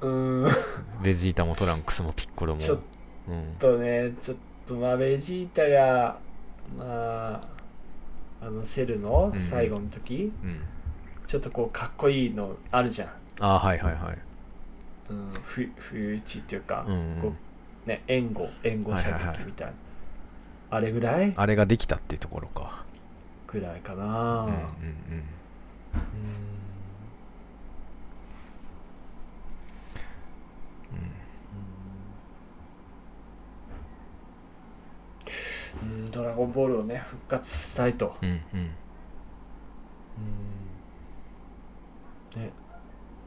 [0.00, 0.50] うん。
[1.02, 2.60] ベジータもトランクスもピッコロも。
[2.60, 2.78] ちょっ
[3.28, 4.36] うんとねちょっ
[4.66, 6.18] とまあベジータが
[6.78, 6.84] ま
[8.40, 10.60] ああのセルの最後の時、うん。
[11.26, 14.18] ちょっとこうかっこいいのあるじゃん、あはいはいはい
[15.10, 17.22] うん、ふ不打ちっていうか、うんうん。
[17.22, 17.32] こ
[17.84, 19.66] うね援護援護射はいはいはい撃みたい。
[19.66, 19.72] な、
[20.70, 21.32] あれぐらい？
[21.36, 22.84] あれができたっていうところか。
[23.48, 24.06] ぐらいかな、うん。
[24.06, 24.10] うん。
[24.46, 24.60] うん。
[35.82, 35.90] うん。
[36.04, 36.10] うん。
[36.12, 38.28] ドラゴンボールをね復活させたいと、うん。
[38.28, 38.40] うん。
[38.54, 38.58] う
[42.38, 42.40] ん。
[42.40, 42.50] ね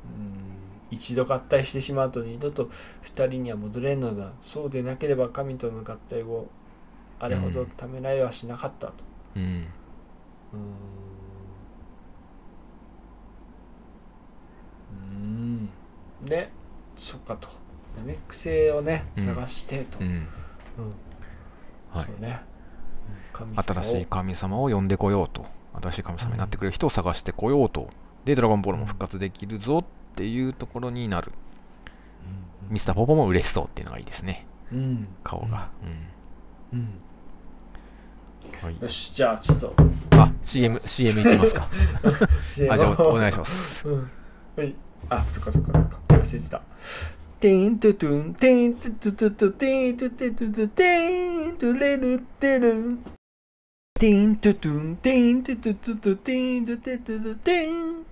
[0.05, 0.62] うん
[0.94, 2.70] 一度合体してしまうと二度と
[3.02, 4.32] 二人には戻れんのだ。
[4.41, 6.48] そうでなければ神との合体を
[7.20, 8.94] あれほどためらいはしなかったと。
[9.36, 9.44] うん。
[9.44, 9.68] うん。
[14.91, 15.70] うん
[16.24, 16.49] で
[16.98, 17.48] そっかと。
[17.98, 19.26] ナメック星をねうん。
[19.26, 20.07] 探してと、うん。
[20.07, 20.90] うん。
[21.91, 22.06] はい。
[22.06, 22.41] そうね。
[23.56, 25.45] 新しい神様を呼んでこようと。
[25.82, 27.90] 新しい神様になってくれる人を探してこようと。
[28.26, 29.80] でドラゴンボールも復活できるぞ。
[29.80, 31.31] っていうところになる。
[32.69, 34.45] ミスターポポも嬉しそうっていうのがいいですね。
[34.72, 35.07] うん。
[35.23, 35.69] 顔が。
[36.72, 36.80] うん。
[36.80, 36.90] うん。
[38.61, 38.81] はい。
[38.81, 39.73] よしじゃあちょっと。
[40.11, 41.69] あ CM CM いきますか。
[42.69, 43.88] あじゃあおお願いします。
[43.88, 44.10] うん。
[44.56, 44.76] はい。
[45.10, 45.73] あそっかそっか。
[45.73, 46.61] そっか忘れてた。
[47.40, 52.98] てんととんてんととととてんとてととてんとれるてる
[53.99, 58.02] てんととんてんととととてんとてととてん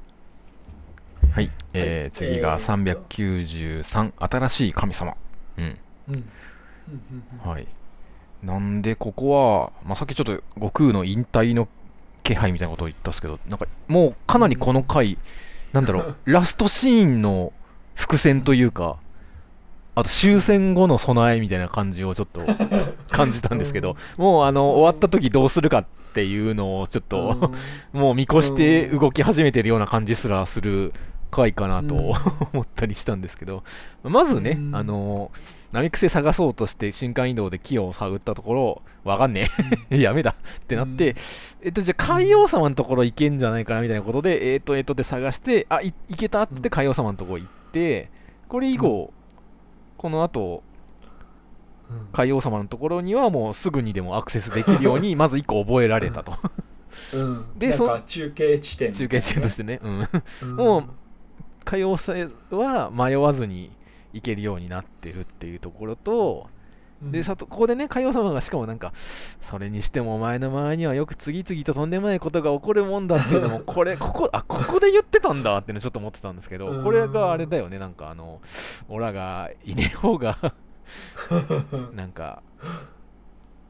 [1.32, 5.16] はい、えー、次がえーと393新しい神様。
[5.58, 5.78] うん。
[6.10, 6.32] うん。
[7.44, 7.68] はい。
[8.44, 11.68] なんでここは、まあ、さっきちょっと悟空の引退の
[12.24, 15.18] 気配みたいなことを言ったんですけどなんかもうかなりこの回、
[15.74, 17.54] なんだろう ラストシーンの
[17.94, 18.98] 伏線というか
[19.96, 22.42] あと終戦後の備えみたいな感じをちょっと
[23.12, 27.52] 感じたんですけど、もうあの終わった時どうするかっていうのをちょっと、
[27.92, 30.94] もう見越して動き始めてるような感じすらする
[31.32, 32.02] 回かなとうん。
[32.54, 33.64] 思ったりしたんですけど、
[34.04, 34.76] まずね、うん。
[34.76, 35.32] あの
[35.72, 39.48] 波癖探そうとして瞬間移動で木を探ったところ、わかんね
[39.90, 40.36] え、 やめだ。
[40.60, 41.18] ってなって、うん。
[41.64, 48.10] えっと、じゃあ海王様のところ行けんじゃないかなみたいなことで、えっと、えっとで探して、あ、い行けたって海王様のところ行って、
[48.50, 49.14] これ以後、
[49.98, 50.64] この後、
[52.12, 56.34] 海王様のところにはもうすぐにでもアクセスできるように、 まず1個覚えられたと。
[57.14, 57.46] うん。
[57.58, 59.80] でそなんか中継地点ね中継地点としてね。
[59.82, 60.10] うん。
[60.42, 60.56] うん。
[60.56, 60.84] もう
[61.64, 63.72] 海王星は迷わずに
[64.14, 66.50] 行けるようになってるっていうところと、
[67.02, 68.94] でさとここでね海王様がしかもなんか
[69.42, 78.40] それにしてもお前の周りにはよく次々ととんでもないことが起こるもんだっていうのも これここあここで言ってたんだってのちょっと思ってたんですけどこれがあれだよねなんかあの
[78.88, 80.54] オラがいねえ方が
[81.94, 82.44] なんか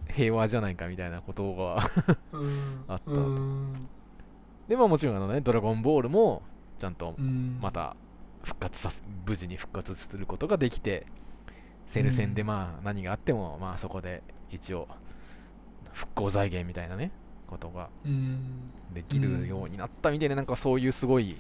[0.10, 1.90] 平和じゃないかみたいなことが
[2.34, 2.84] うん。
[2.90, 3.88] あったうん
[4.68, 6.42] でまあもちろんあのね「ドラゴンボール」も
[6.82, 7.60] ちゃんとうん。
[7.62, 7.96] また
[8.44, 11.06] 復活させ無事に復活することができて
[11.86, 14.88] セル戦でまあ何があってもまあそこで一応
[15.94, 17.12] 復興財源みたいなね
[17.46, 18.40] ことがうん。
[18.96, 21.38] できるようになったみたいななんかそういうすごい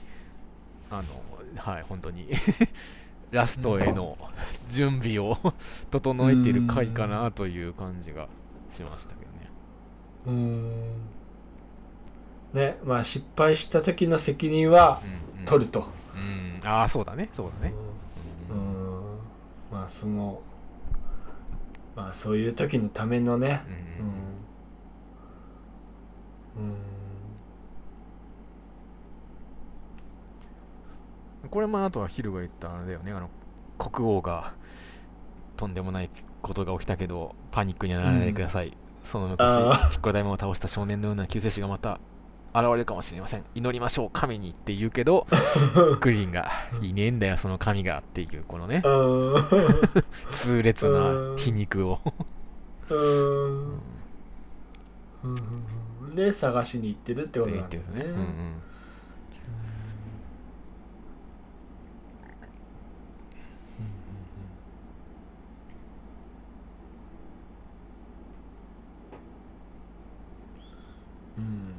[0.91, 2.29] あのはい本当に
[3.31, 4.17] ラストへの
[4.69, 5.37] 準備を
[5.89, 8.27] 整えている回かなという感じが
[8.69, 9.49] しましたけどね。
[10.27, 10.91] うん。
[12.53, 15.85] ねまあ失敗した時の責任はうんうん取ると、
[16.15, 17.29] うん、ああそうだね。
[17.35, 17.73] そうだね。
[18.49, 18.59] ううん。
[18.59, 19.01] ん
[19.71, 20.41] まあその
[21.95, 23.61] まあそういう時のためのね。
[26.59, 26.65] うん。
[26.65, 26.71] うん。
[31.43, 31.49] うん。
[31.49, 33.11] これまああとはヒルが言ったあれだよね。
[33.11, 33.29] あの
[33.77, 34.53] 国王が
[35.57, 36.09] とんでもない
[36.41, 39.89] ことが起きたけどパニックにはならないでください、その昔あー。
[39.91, 41.99] ピッコロ大魔を倒した少年のような救世主がまた
[42.53, 43.45] 現れるかもしれません。
[43.55, 44.09] 祈りましょう。
[44.11, 45.25] 神にって言うけど
[46.01, 46.51] クリリンが
[46.81, 48.81] いねえんだよその神がっていうこのね。
[48.83, 49.45] うん。
[50.31, 51.99] 痛烈な皮肉を。
[52.89, 52.95] う
[55.29, 56.15] ん。
[56.15, 58.61] で探しに行ってるってこと言なんですね、うんうん。
[71.37, 71.70] うん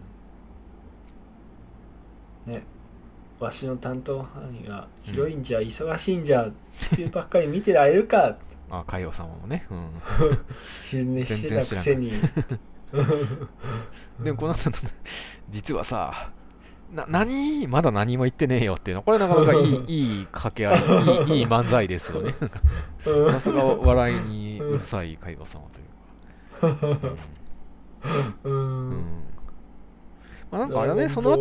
[2.47, 2.64] ね
[3.43, 6.48] わしの担当範囲が広いんじゃ、忙しいんじゃ
[6.78, 8.36] 地球ばっかり見てられるか。
[8.70, 9.90] あ海王様もね、うん、
[10.89, 12.12] 昼寝してたくせに。
[14.23, 14.77] でもこの後の
[15.51, 16.31] 実はさ
[16.90, 19.02] な何まだ何も言ってねえよっていうの。
[19.02, 22.35] これなかなかいいいい掛け合いいいいい漫才ですよね。
[23.06, 27.16] うんさすが笑いにうるさい海王様というか、
[28.44, 28.90] ううん。
[28.90, 29.24] ん。
[30.51, 31.36] まあ、なんかあれだねその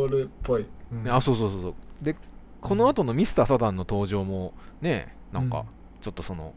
[0.91, 1.09] うん。
[1.09, 1.75] あそうそうそうそう。
[2.01, 2.15] で
[2.61, 5.65] この後のミスターサダンの登場もねなんかうん。
[6.01, 6.53] ちょっとその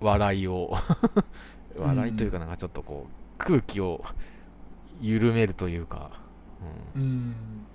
[0.00, 0.76] 笑いを
[1.76, 4.04] うん 笑いというかなんかちょっとこう空気を
[5.00, 6.10] 緩めるというか、
[6.94, 7.02] うん。
[7.02, 7.66] うん。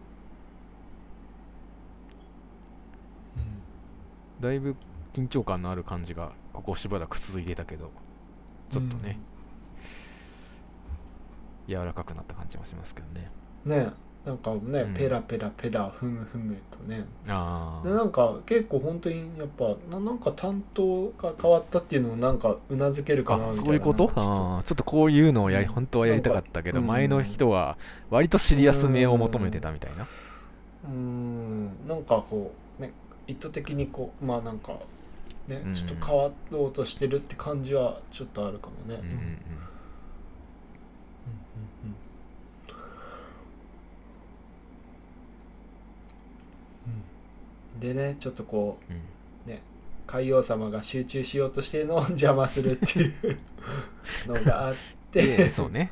[4.39, 4.75] だいぶ
[5.13, 7.91] 緊張感のある感じがここしばらく続いてたけど
[8.69, 9.19] ちょっとね、
[11.67, 13.31] 柔らかくなった感じもしますけどね。
[13.65, 13.91] ね
[14.27, 14.93] なんかね、うん。
[14.93, 17.05] ペラペラペラふむふむとね。
[17.29, 24.11] ああでなんか結構本当にやっぱななんか担当が変わったっていうのもなんかうなずけるかなみたいなあそういうこと？
[24.15, 24.63] あー。
[24.63, 25.71] ちょっとこういうのをやり、うん。
[25.71, 27.77] 本当はやりたかったけど、前の人は
[28.09, 30.09] 割とシリアスめを求めてたみたいな、と
[30.89, 31.87] うーん。
[31.87, 32.91] なんかこうね
[33.27, 34.73] 意図的にこうまあなんか
[35.47, 35.73] ね、うん。
[35.73, 39.37] ちょっと変わろうとしてるって感じはちょっとあるかもね、うんうんうんうん
[47.79, 48.95] でねちょっとこうん。
[48.95, 48.99] う
[49.49, 49.61] ね
[50.05, 53.13] 海王様が集中しようとしてるのを邪魔するっていう
[54.27, 54.75] のがあっ
[55.11, 55.21] て。
[55.37, 55.91] でそうね。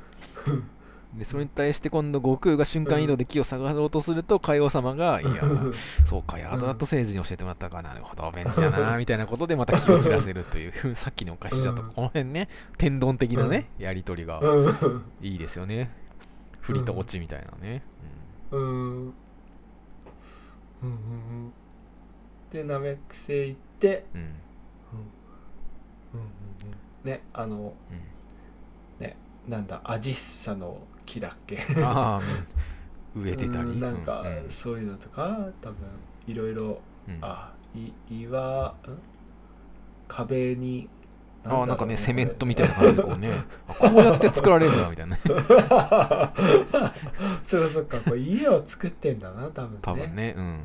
[1.17, 5.43] でそれに対して今度悟空が瞬間移動で木を探ろうとすると海王様が「いや
[6.07, 15.03] そうかヤードラット星人に教えてもらったからなるほど便利だな」みたいなことでまた気を散らせるというさっきのお菓子だとうんこの辺ね天丼的なねやり取りがうん。
[15.21, 15.89] いいですよね。
[16.59, 17.81] 振りと落ちみたいなね、
[18.51, 18.59] うん。
[18.59, 19.13] うんうん
[20.83, 21.53] うん
[22.55, 24.21] でナメック星行って、うん。
[24.21, 24.27] うん。
[24.27, 24.31] うん。
[26.13, 26.27] うん。
[27.03, 27.09] うん。
[27.09, 27.73] ねあの
[28.99, 29.17] ね
[29.47, 31.57] なんだアジッサの木だっけ？
[31.75, 32.21] うん、ああ、
[33.15, 33.23] うん。
[33.23, 33.69] 植えてたり。
[33.69, 34.49] うんなんかうんうん。
[34.49, 35.75] そういうのとか多分
[36.27, 37.19] いろいろうん。
[37.21, 38.97] あい岩ん？
[40.07, 40.87] 壁に
[41.43, 43.31] ああなんかねセメントみたたいな感じでこうね。
[43.67, 45.21] あこうやって作られるんだみたいなね。
[47.43, 49.79] そうかそうかこれ家を作ってんだな多分ね。
[49.81, 50.61] 多分ねうんうん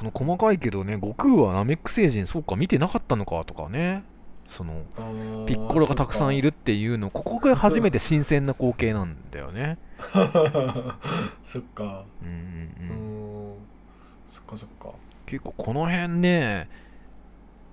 [0.00, 4.02] この細かいけどね悟空はナメック星人そうか見てなかったのかとかね。
[4.48, 9.78] そのうんピッコロがたくさんいるっていうのここが初めて新鮮な光景なんだよね。
[10.02, 10.94] そっか。
[11.44, 12.34] そっかうんうん。
[12.34, 13.52] ううん。
[13.52, 13.54] ん
[14.26, 14.90] そっかそっか。
[15.26, 16.68] 結構この辺ね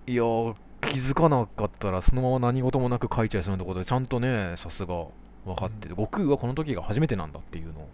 [0.05, 5.05] いやー気づかなかったらそのまま何事もなく書いちゃいそうなところでちゃんとねさすが
[5.45, 7.89] 分かってて、悟空はこの時が初めてなんだっていうのを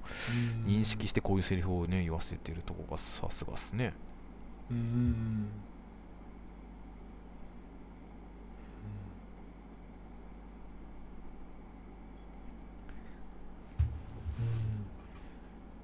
[0.66, 3.94] 認識してこういうセリフをね言わせてるとこがさすがっすね
[4.72, 4.78] うん。
[4.78, 4.78] う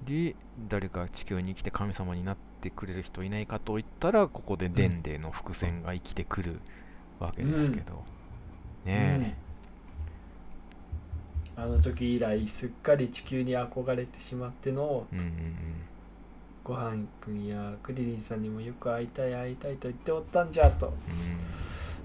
[0.04, 0.06] ん。
[0.06, 0.34] で
[0.68, 6.60] 誰か地球に来て神様になってくれる人いないかと言ったらここでデンデの伏線が生きてくる
[7.18, 8.04] わけですけど、
[8.84, 9.50] ねえ
[11.56, 15.20] あの時以来すっかり地球に憧れてしまってのえうん。
[15.20, 15.86] うん。
[16.70, 20.94] ごはんくんやクリリンさんにもよく会いたい会いたいと言っておったんじゃと。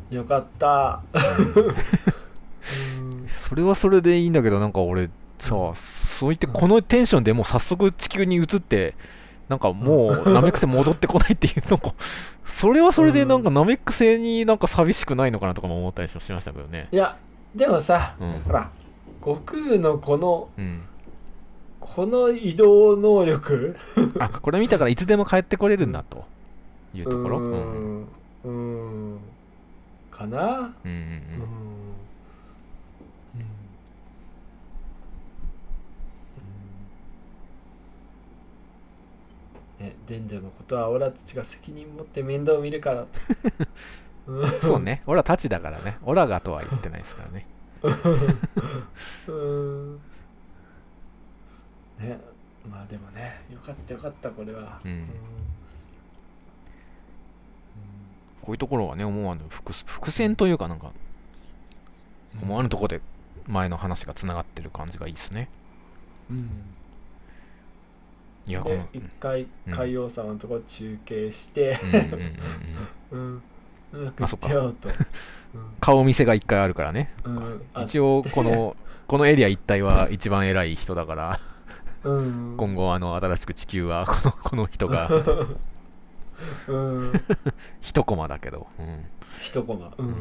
[0.10, 0.18] うん。
[0.18, 1.04] よかった。
[1.14, 3.28] うん。
[3.36, 8.96] それはそれでいいんだけどなんか俺さそう言ってこのテンションでもう早速地球に移って
[9.50, 11.94] なんかもうナメック星戻ってこないっていうなんか。
[12.48, 16.88] それはそれでなんかナメック星になんか寂しくないのかなとかも思ったりしましたけどね。
[16.92, 17.16] いや
[17.54, 18.42] でもさうん。
[18.48, 18.72] ほら
[19.20, 20.82] 悟空のこのうん
[21.86, 23.76] この移動能力？
[24.20, 26.26] あこれ見たからいつでも帰ってこれるんだと。
[26.94, 27.38] いうところ？
[27.40, 28.02] ううん。
[28.02, 28.08] ん。
[28.44, 29.20] うーん。
[30.10, 30.40] かな？
[30.84, 31.46] うんうんうん。
[39.80, 39.86] うん。
[39.86, 43.06] ね、デンジャのことはオラたちが責任持って面倒見るから。
[44.64, 45.04] そうね。
[45.06, 45.98] オラたちだからね。
[46.04, 47.46] オラがとは言ってないですからね。
[49.28, 50.00] うん
[52.00, 52.20] ね
[52.70, 54.80] まあでもねよかったよかったこれは。
[54.84, 55.08] うん。
[58.42, 60.92] こういうところはね思わぬ伏伏線というかなんか
[62.42, 63.02] 思わぬところで
[63.48, 65.50] 前の話がつながってる感じがいいですね。
[66.30, 66.50] うん。
[68.48, 69.74] いやこので一回うん。
[69.74, 71.80] 海洋さんのとこ中継して
[74.20, 74.50] あそっか。
[75.80, 77.14] 顔見せが一回あるからね。
[77.24, 77.62] うん。
[77.84, 78.76] 一応この
[79.08, 81.40] このエリア一帯は一番偉い人だから
[82.06, 82.56] うん。
[82.58, 85.10] 今後あの新しく地球はこの この人が
[86.68, 87.12] うん。
[87.82, 89.06] 一コマだけど、うん、
[89.42, 89.94] 一コマ。
[89.98, 90.16] うん。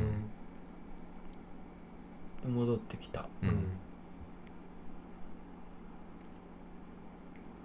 [2.54, 3.26] 戻ってきた。
[3.42, 3.66] うん。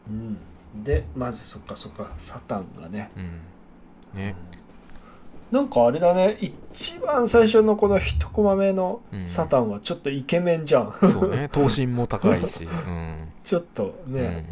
[0.09, 0.83] うん。
[0.83, 2.11] でまずそっかそっか。
[2.17, 3.11] サタンがね。
[3.15, 3.41] うん。
[4.13, 4.35] ね
[5.51, 6.37] なんかあれだね。
[6.39, 9.27] 一番最初のこの一コマ目のうん。
[9.27, 11.49] サタンはちょっとイケメンじゃん、そうね。
[11.51, 14.45] 頭身も高いし、うん、ちょっとね、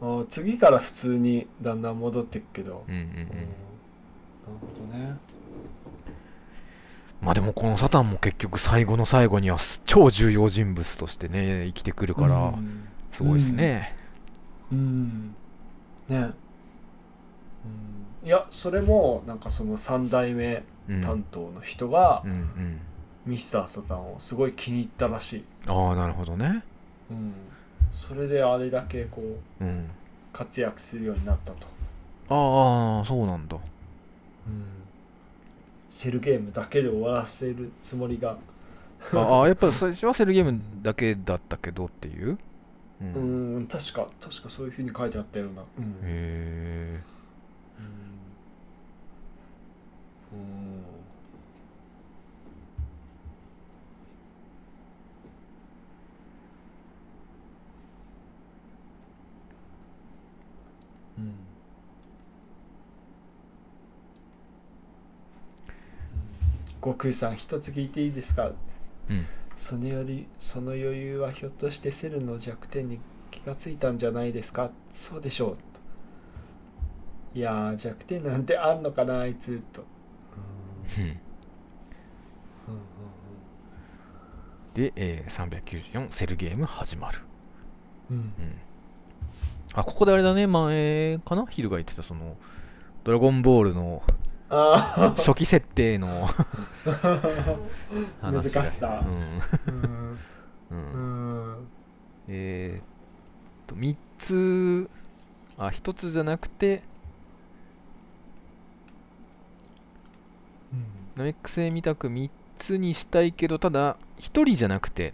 [0.00, 0.16] うんうん。
[0.16, 0.22] うん。
[0.22, 3.06] あ次から普通にだんだん戻ってくけど、うんうんうん。
[3.06, 3.16] うん。
[3.16, 3.28] なる
[4.60, 5.16] ほどね。
[7.20, 12.88] まあでもこのサタンも結局最後の最後には超重要人物としてね生きてくるからうん。
[13.12, 13.94] すごいですね、
[14.72, 15.34] うん。
[16.08, 16.34] ねうん
[18.22, 21.02] いやそれもなんかその3代目うん。
[21.02, 22.80] 担当の人がうんうん。
[23.26, 26.64] ミスターサタンをすごい気に入ったらしい、ああなるほどね。
[27.10, 27.34] うん、
[27.92, 29.20] それであれだけこ
[29.60, 29.90] ううん。
[30.32, 31.66] 活躍するようになったと、
[32.28, 33.58] ああそうなんだ。
[35.90, 38.38] セルゲームだけで終わらせるつもりが。
[39.12, 42.38] ああやっぱ最初はセルゲームだけだったけどっていう、
[43.02, 43.54] うん。
[43.56, 45.62] うん確か確かそういうふうに書いてあったような。
[45.78, 45.84] うん。
[46.02, 47.00] へえ
[50.32, 50.38] うん。
[61.18, 61.34] うん
[66.82, 68.52] 悟空さん一つ聞いていいですか？
[69.10, 69.26] うん。
[69.58, 73.00] そのよりその余裕はひょっとしてセルの弱点に
[73.30, 74.70] 気がついたんじゃないですか？
[74.94, 75.58] そうでしょ
[77.34, 77.38] う。
[77.38, 79.60] いやー弱点なんてあんのかなあいつ。
[79.74, 79.99] と、うん
[84.74, 87.18] で、えー394セルゲーム始まる、
[88.10, 88.16] うん。
[88.16, 88.34] うん、
[89.74, 90.46] あここであれだね。
[90.46, 91.46] 前かな？
[91.46, 92.36] ヒルが言ってたその
[93.04, 94.02] ドラゴンボールの
[94.48, 96.28] あ初期設定の
[98.22, 99.04] 難しさ。
[100.70, 101.68] うん。
[102.28, 102.82] えーっ
[103.66, 104.88] と3つ
[105.58, 106.82] あ1つじゃなくて
[111.20, 115.12] ナメック星みたく3つにしたいけどただ1人じゃなくて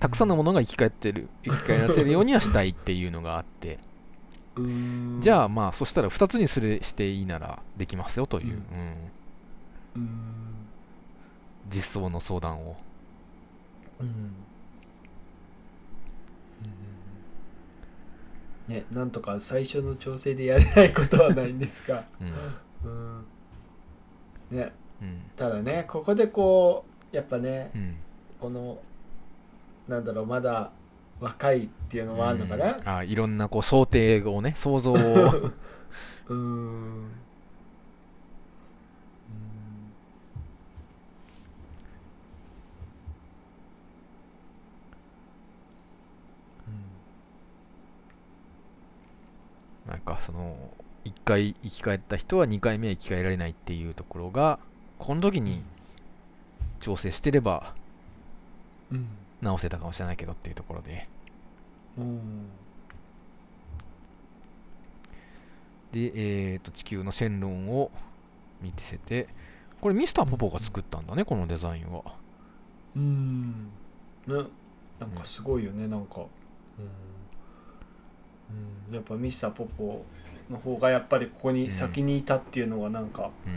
[0.00, 3.78] たくさんのものが生き返ってる生き返らせるようにはしたいっていうのがあって。
[4.56, 5.18] うん。
[5.20, 9.12] じゃあまあそしたら2つにするしていいならできますよという、ううん。
[9.94, 10.10] うん。
[11.68, 12.76] 実装の相談を。
[14.00, 14.32] うん。
[18.66, 22.04] ねなんとか最初の調整でやれないことはないんですが。
[22.20, 22.90] うん。
[22.90, 23.24] うん。
[24.50, 24.62] ね。
[24.62, 24.83] うん
[25.36, 27.96] ただねここでこうやっぱねうん
[28.40, 28.78] この
[29.88, 30.70] なんだろうまだ
[31.20, 32.76] 若いっていうのもあるのかな。
[32.76, 32.88] うん。
[32.88, 34.96] あいろんなこう想定をね想像を。
[34.98, 37.10] うーん。
[49.86, 50.56] なんかその
[51.04, 54.58] 1回生き返った人は2回目は生き返られないっていうところが
[54.98, 55.62] この時に
[56.80, 57.74] 調整してれば
[58.90, 59.06] うん。
[59.40, 61.08] 直せたかもしれないけどっていうところで。
[61.98, 62.46] うん。
[65.92, 67.90] で、えー、と地球のシェンロンを
[68.60, 69.28] 見せて
[69.80, 72.02] これミスターポポが作ったんだねこのデザインは。
[72.96, 73.70] うん。
[74.26, 74.34] ね。
[75.00, 76.20] なんかすごいよねなんか。
[76.20, 76.28] うん、
[78.88, 80.04] うん、やっぱミスターポポ
[80.50, 83.30] の方がやっぱりここに先にいたっていうのはなんか。
[83.46, 83.52] うん。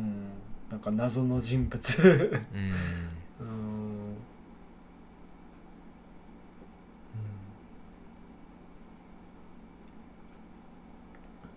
[0.00, 0.26] うん
[0.74, 2.42] なんか謎の人物。
[2.52, 3.26] うん。
[3.38, 4.26] うん。
[7.14, 7.54] うん。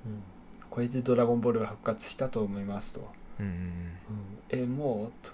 [0.06, 0.12] うん。
[0.12, 0.24] うん
[0.70, 3.12] これで「ドラゴンボール」が復活したと思いますと。
[3.40, 3.46] うん。
[3.48, 3.54] うん。
[3.54, 4.18] うん。
[4.18, 5.14] うん、えもう？
[5.26, 5.32] と、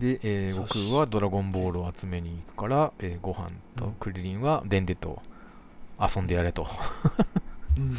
[0.00, 5.20] で、えー、悟空はドラゴンボールを集めに行くから、えー、ご飯とクリリンはデンデと
[6.00, 6.66] 遊んでやれと。
[7.76, 7.82] うん。
[7.84, 7.96] う ん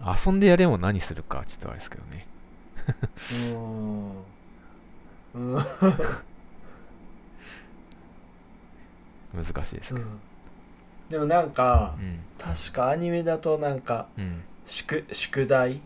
[0.00, 2.26] 遊んでやれも何するかちょっとあれですけどね。
[3.32, 4.12] うん。
[5.34, 5.64] うん。
[9.44, 10.06] 難しいですけど。
[11.10, 12.20] でもなんかうん。
[12.38, 15.80] 確かアニメだとなんかうん宿宿題、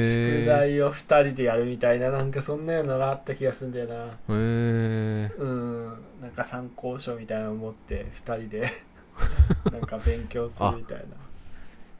[0.00, 3.94] 宿題を2人でやるみたいななんかそんなようなのあった気がするんだよな。
[4.06, 5.86] へえうん。
[6.20, 8.70] なんか参考書みたいなのを持って2人で。
[9.72, 11.04] なんか勉強するみたいな。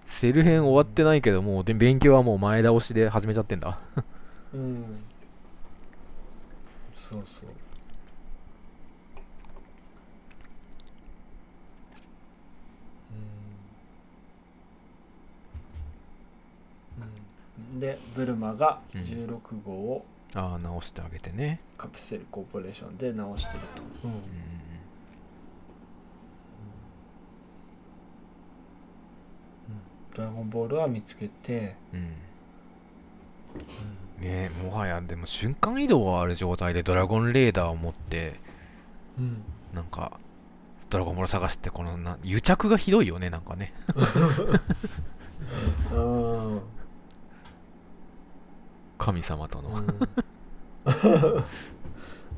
[0.07, 3.79] セル編終わってないけどもうで勉強はもう前倒しで始めちゃってんだ。
[4.53, 5.05] うん。
[7.11, 7.51] そうそう
[17.79, 19.03] でブルマがうん。
[19.03, 21.61] 16号をああ直してあげてね。
[21.77, 24.13] カプセルコーポレーションで直してると、うん。
[30.15, 32.01] ドラゴンボールは見つけて、うん。
[32.01, 32.07] うん。
[34.21, 38.35] ねえもはやでも瞬間移動がある状態でドラゴンレーダーを持って
[39.19, 39.43] うん。
[39.75, 40.19] なんか
[40.91, 43.73] ドラゴンボール探してこのな癒着がひどいよねなんかね。
[45.93, 46.61] うん
[49.01, 49.71] 神様との。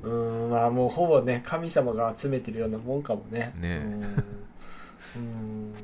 [0.02, 0.09] うん、
[0.44, 3.52] うんまあもうほぼね神様が集めてるようなもんかもね。
[3.56, 3.84] ね。
[5.16, 5.74] うん。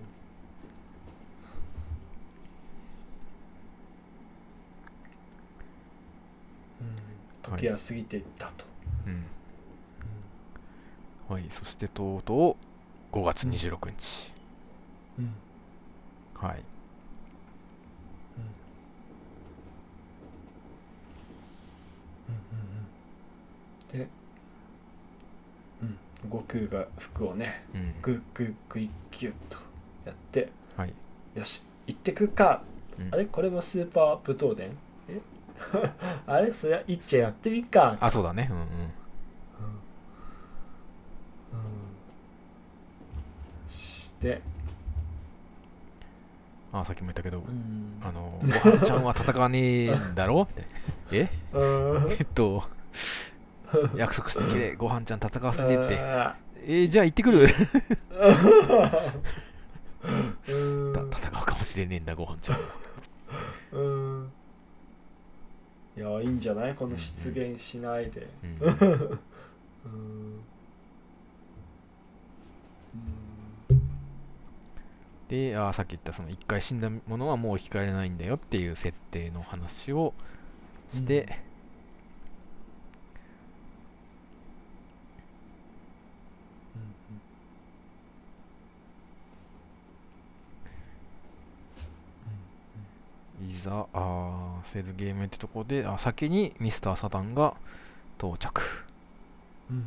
[7.42, 8.64] 時は過ぎていったと、
[9.06, 9.24] うん。
[11.28, 12.56] はいそしてとうと
[13.12, 14.32] う5月26日、
[15.18, 15.34] うんうん。
[16.48, 16.62] はい
[22.28, 23.98] うんうんうん。
[23.98, 24.08] で、
[25.82, 25.98] うん、
[26.30, 27.94] 悟空が服をねうん。
[28.02, 29.58] グッグッグイッギュッと
[30.04, 30.92] やってはい。
[31.34, 32.62] よし行ってくか。
[32.98, 33.14] うん。
[33.14, 33.24] あれ？
[33.26, 34.76] これもスーパー武闘伝？
[35.08, 35.20] え？
[36.26, 36.52] あれ？
[36.52, 37.96] そりゃいっちゃやってみっか。
[38.00, 38.48] あそうだね。
[38.50, 38.64] うんうん。
[38.64, 38.68] うん。
[43.68, 44.40] して、
[46.72, 47.98] あさっきも言ったけど、うん。
[48.02, 50.42] あのごはんちゃんは戦わねえんだろ？
[50.50, 50.64] って。
[51.12, 51.30] え？
[51.54, 52.12] うん。
[52.12, 52.62] えっと
[53.96, 55.98] 約束してきれごはんちゃん戦わせねえって。
[55.98, 57.48] あえー、じゃあ行ってくる？
[57.48, 57.58] 戦
[60.02, 60.92] う
[61.44, 62.62] かもしれねえんだごはんちゃんは。
[63.72, 64.30] うん。
[65.96, 66.74] いやいいんじゃない？
[66.74, 68.28] この出現しないで。
[68.42, 68.58] うん。
[69.86, 70.40] うん
[75.28, 80.14] であさっき言ったその一回死んだものはもう生き返れないんだよっていう設定の話を
[80.92, 81.28] して、
[93.40, 97.54] いざあーセルゲームってとこであ先にミスターサタンが
[98.18, 98.62] 到着、
[99.70, 99.76] うん。
[99.76, 99.82] うん。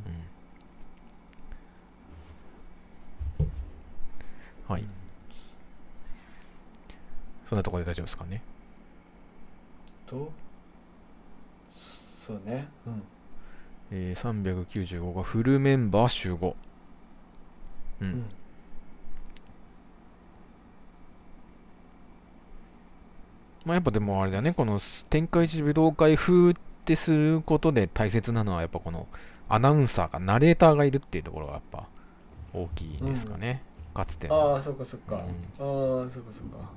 [4.67, 5.00] はい
[7.51, 8.41] そんなところで大丈夫ですかね？
[10.07, 10.31] と
[11.69, 12.69] そうね。
[12.87, 13.03] うん。
[13.91, 14.65] えー、
[14.95, 16.55] 395がフルメンバー集合。
[17.99, 18.25] うん、うん。
[23.65, 24.79] まあやっぱでもあれだねこの
[25.09, 26.53] 天下一武道会風っ
[26.85, 29.09] てすることで大切なのはやっぱこの
[29.49, 31.83] アナウンサーがナレーターがいるっていうところがやっぱ
[32.53, 33.61] 大きいですかね、
[33.93, 34.55] かつてあの。
[34.55, 35.21] あそっかそっか、うん。
[35.21, 36.71] ああそっかそっか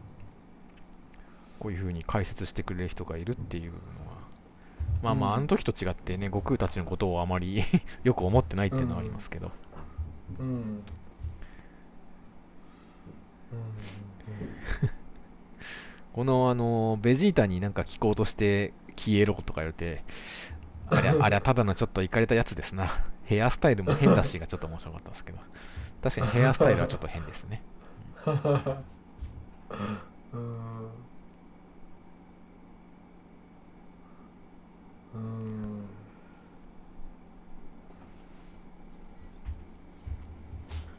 [1.59, 3.85] こういうふうに解説してくれる人がいるっていうのは。
[5.03, 5.39] まあまあ、うん。
[5.39, 7.63] あの時と違ってね悟空たちのことをあまり
[8.05, 9.53] よく思ってないっていうのはありますけど、
[10.39, 10.47] うん。
[10.47, 10.85] うん。
[16.13, 20.05] このあのベジータになんか聞こうとして消えろとか言われて
[20.87, 23.05] あれ あれはただのちょっといかれたやつですな。
[23.25, 25.39] ヘアスタイルも変だしがちょっと面白かったですけど。
[26.03, 27.63] 確かにヘアスタイルはちょっと変ですね。
[28.27, 28.31] う
[30.37, 30.89] ん
[35.15, 35.20] うん。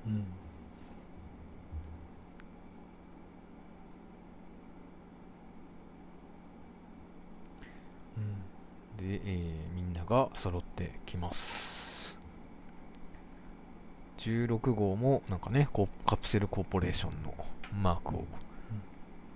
[0.07, 0.25] うん。
[8.17, 12.15] うんで、えーみんなが揃ってきます。
[14.19, 17.33] 16号もなんかねこうカプセルコーポレーションの
[17.81, 18.25] マークを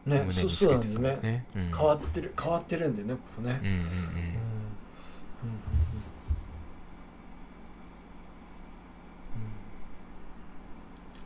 [0.06, 1.16] ね胸につけてたね。
[1.18, 1.46] んね。
[1.56, 1.64] うん。
[1.76, 3.60] 変わってる変わってるんでねここね。
[3.62, 3.82] うんうんうん。
[3.84, 4.69] うん
[5.44, 5.80] うん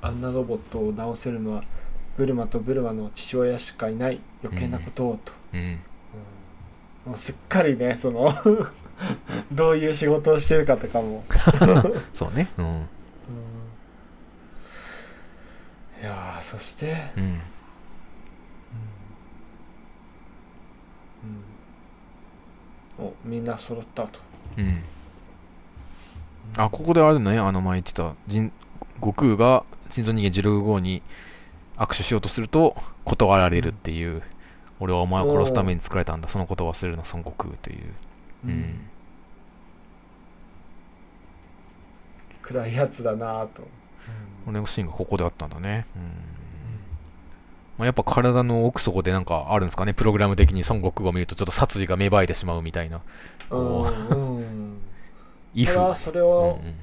[0.01, 1.63] あんなロボットを直せるのは
[2.17, 4.19] ブルマとブルマの父親しかいない。
[4.43, 5.59] 余計なことをと、うん。
[5.59, 5.79] うん。
[7.05, 8.35] もうすっかりねその
[9.51, 11.23] どういう仕事をしてるかとかも、
[12.13, 12.49] そうね。
[12.57, 12.65] うん。
[12.65, 12.83] うん。
[16.01, 17.39] いやーそして、うんうんうん
[22.99, 24.19] おみんな揃ったと、
[24.57, 24.83] うん。
[26.55, 27.39] あここであるね。
[27.39, 28.13] あの前言ってた。
[28.27, 28.51] 人
[28.99, 31.01] 悟空が人造人間16号に
[31.77, 32.75] 握手しようとすると
[33.05, 34.21] 断られるっていう、
[34.79, 36.29] 俺はお前を殺すために作られたんだ。
[36.29, 37.93] そのことを忘れるな孫悟空という。
[38.45, 38.79] うん。
[42.41, 43.67] 暗いやつだなぁと、
[44.45, 45.87] 俺のシーンがここであったんだね。
[45.95, 46.42] うん
[47.77, 53.01] まあ、やっぱ体の奥底でなんかあるんですかねプログラム的に孫悟空を見るとちょっと殺意が芽生えてしまうみたいな。
[53.49, 54.37] こううん。
[54.37, 54.77] うん
[55.55, 56.75] イフ それうんうを、ん。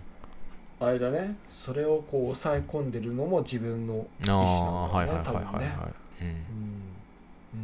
[0.80, 1.36] あれだね。
[1.50, 5.58] それをこう抑え込んでるのも自分の意思はいなんだろうね多分ね。
[5.58, 6.34] はいはいはいはい、うんうん。
[6.34, 7.56] う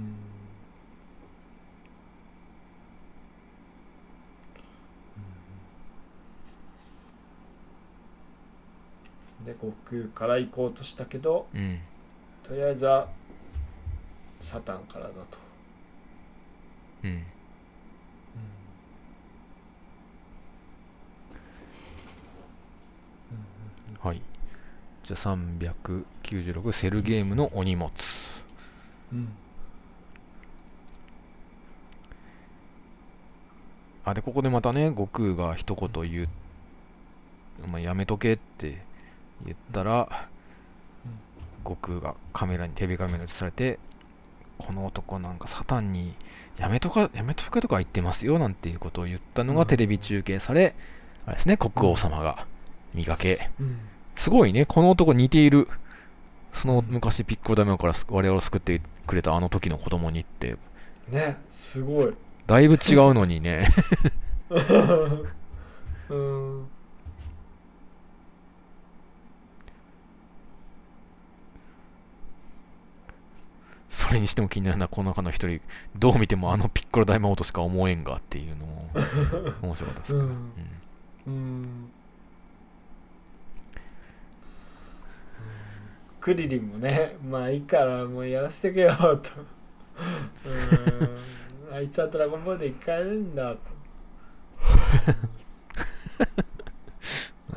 [9.43, 9.47] ん。
[9.47, 11.79] で悟空から行こうとしたけどうん。
[12.43, 13.09] とりあえずは
[14.41, 15.39] サタンからだと、
[17.05, 17.27] うん。
[24.01, 24.23] はい。
[25.03, 27.91] じゃあ396セルゲームのお荷物
[29.13, 29.29] うん。
[34.05, 36.29] あでここでまたね悟空が一言言う、
[37.67, 38.83] まあ、やめとけって
[39.45, 40.29] 言ったら、
[41.65, 43.79] 悟空がカメラにテレビカメラに映されて
[44.59, 46.15] この男なんかサタンに
[46.59, 49.59] やめとかやめとけとか言ってますよなんていうことを言ったのうん。
[49.59, 50.75] がテレビ中継され、
[51.27, 52.47] あれですね国王様が
[52.95, 53.51] 見かけ。
[53.61, 53.79] うん。
[54.17, 55.69] すごいねこの男似ている。
[56.53, 60.57] その昔ピッコロ大名から我々を救ってくれたあの時の子供にって。
[61.09, 62.15] ねすごい。
[62.47, 63.69] だいぶ違うのにね。
[66.09, 66.69] うん
[73.97, 75.61] それにしても気になるのはこの中の一人
[75.97, 78.91] どう見てもあのピッコロ大魔王としか思えんがっていうのも
[79.63, 80.19] 面白かったですか？
[80.19, 80.31] ら、うん。
[80.31, 80.53] うん。
[81.29, 81.91] うん。
[86.21, 89.31] クリリンもねまあいいからもうやらせてけよと。
[90.45, 91.73] うん。
[91.75, 93.59] あいつはドラゴンボールで生き返るんだと。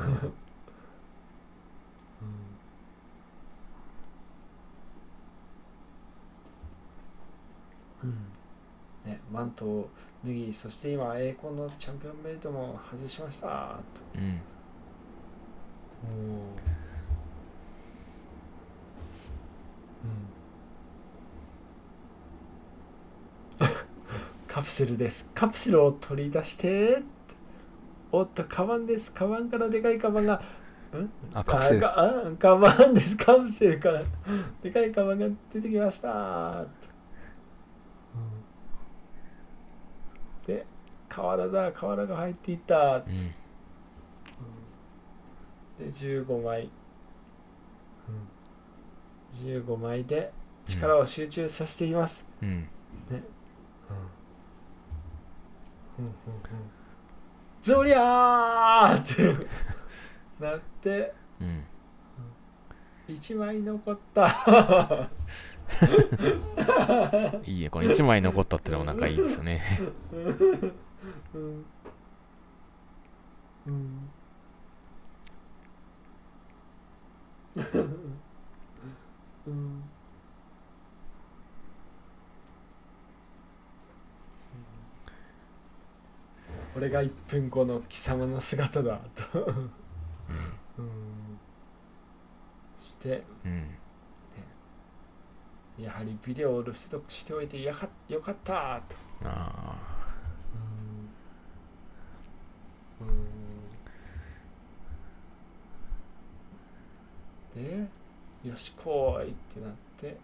[0.00, 0.32] うん
[9.10, 9.90] ね、マントを
[10.24, 13.46] 脱ぎそして今栄光のチャンピオンベルトも外しました。
[13.46, 14.40] とうん。
[24.46, 25.26] カプセルです。
[25.34, 27.02] カプセルを取り出して。
[28.12, 29.12] おっとカバンです。
[29.12, 30.34] カバンからでかいカバンが。
[30.34, 30.40] ん？
[31.32, 31.86] あカプセル。
[31.86, 33.16] ああカバンです。
[33.16, 34.02] カプセルから。
[34.62, 36.66] でかいカバンが出てきました
[40.46, 40.66] で
[41.08, 42.96] 瓦だ瓦が入っていった。
[42.96, 43.04] うん。
[45.78, 46.70] で15枚、
[49.42, 50.32] 15枚で
[50.66, 52.68] 力を集中させています、うん。
[53.10, 53.22] ね、
[57.62, 59.46] ゾリャーって
[60.38, 61.64] なってうん。
[63.08, 65.08] 1枚残った
[67.46, 69.62] いいえこの1枚残ったってのもなんかいいですよね。
[70.12, 71.64] うん
[73.66, 73.84] うん
[79.46, 79.82] うん
[86.72, 89.00] これが1分後の貴様の姿だ
[89.32, 89.40] と。
[90.78, 91.38] うん。
[92.78, 93.24] して。
[93.44, 93.79] うん
[95.82, 98.96] やはりビデオを留守読しておいてよかよかったと。
[99.24, 99.76] あ
[103.00, 103.04] う
[107.58, 107.62] ん。
[107.62, 107.88] で
[108.48, 110.16] よし来いってなって。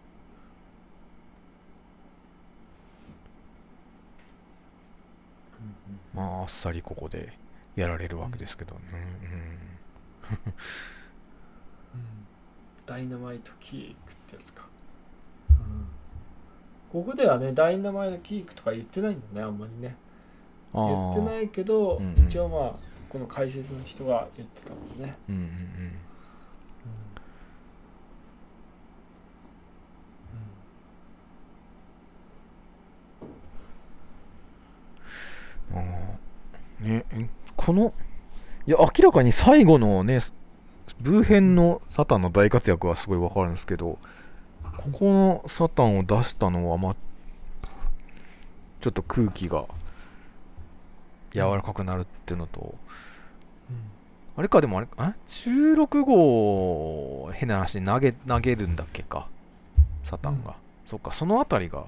[5.53, 7.33] あまああっさりここで
[7.75, 8.81] やられるわけですけどうん。
[12.85, 14.66] ダイナマイトキークってやつか、うん、
[16.91, 19.95] ここではねダイナマイトキークとか言ってないんだねあんまりね。
[20.73, 22.27] 言ってないいけど、うんうん。
[22.27, 22.73] 一応まあ
[23.09, 25.47] この解説の人が言ってたもんね、うんうんうん。
[35.73, 35.79] あ
[36.81, 37.93] あねえこの
[38.65, 40.21] いや明らかに最後のね
[40.99, 43.99] ブー編のサタンの大活躍はすごいわかるんですけど
[44.77, 46.95] ここのサタンを出したのはまあ
[48.79, 49.65] ちょっと空気が
[51.33, 52.75] 柔らかくなるっていうのと
[54.37, 59.27] あれかでもあれあ16号変な話投げ投げるんだっけか
[60.03, 60.55] サタンが、うん。
[60.85, 61.85] そっかそのあたりが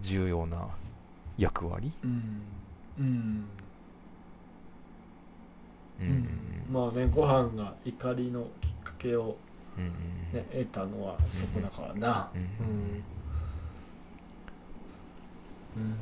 [0.00, 0.68] 重要な
[1.38, 1.90] 役割？
[2.04, 2.42] うん。
[2.98, 3.48] うん。
[6.00, 6.06] うん。
[6.06, 6.66] うん。
[6.70, 8.48] まあねご飯が怒りのきっ
[8.84, 9.47] かけを、うんうん
[9.78, 12.30] ね、得たのはそこだからな。
[12.34, 12.48] うんうん
[15.76, 15.94] うん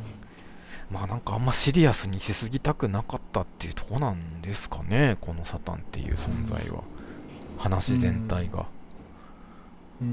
[0.90, 6.84] まあなんかあんまシリアスにしすぎたくなかったっていうとこなんですかねこのサタンっていう存在は、
[7.58, 8.66] 話全体が、
[10.00, 10.08] うん。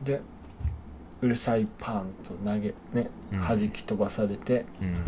[0.00, 0.04] うん。
[0.04, 0.20] で
[1.20, 3.40] うるさいパンと投げねうん。
[3.40, 5.04] 弾き飛ばされて、うん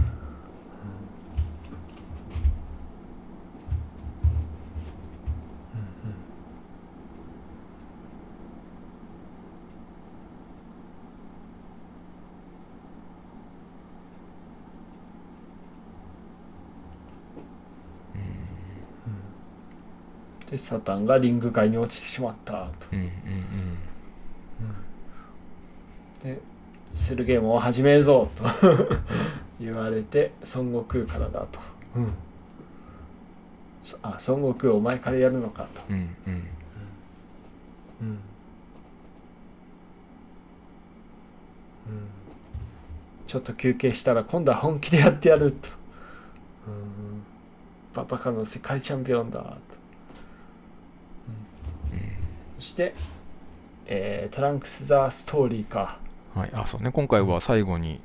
[20.51, 22.87] でサタンがリング外に落ちてしまったと。
[22.93, 23.11] うんうん
[26.23, 26.39] で
[26.95, 28.45] セルゲームを始めるぞと。
[29.61, 31.59] 言われて孫悟空からだと、
[33.83, 36.35] そあ孫悟空お前からやるのかと、うんうん。
[38.03, 38.19] うん。
[43.27, 45.69] ちょっと休憩したら今度は本気でやってやると、
[47.95, 49.59] ババカの世界チャンピオンだ
[52.61, 52.95] して、
[53.87, 55.99] えートランクス・ザ・ストーリーか、
[56.35, 56.51] はい。
[56.55, 56.93] あそうね。
[56.93, 58.01] 今回は最後に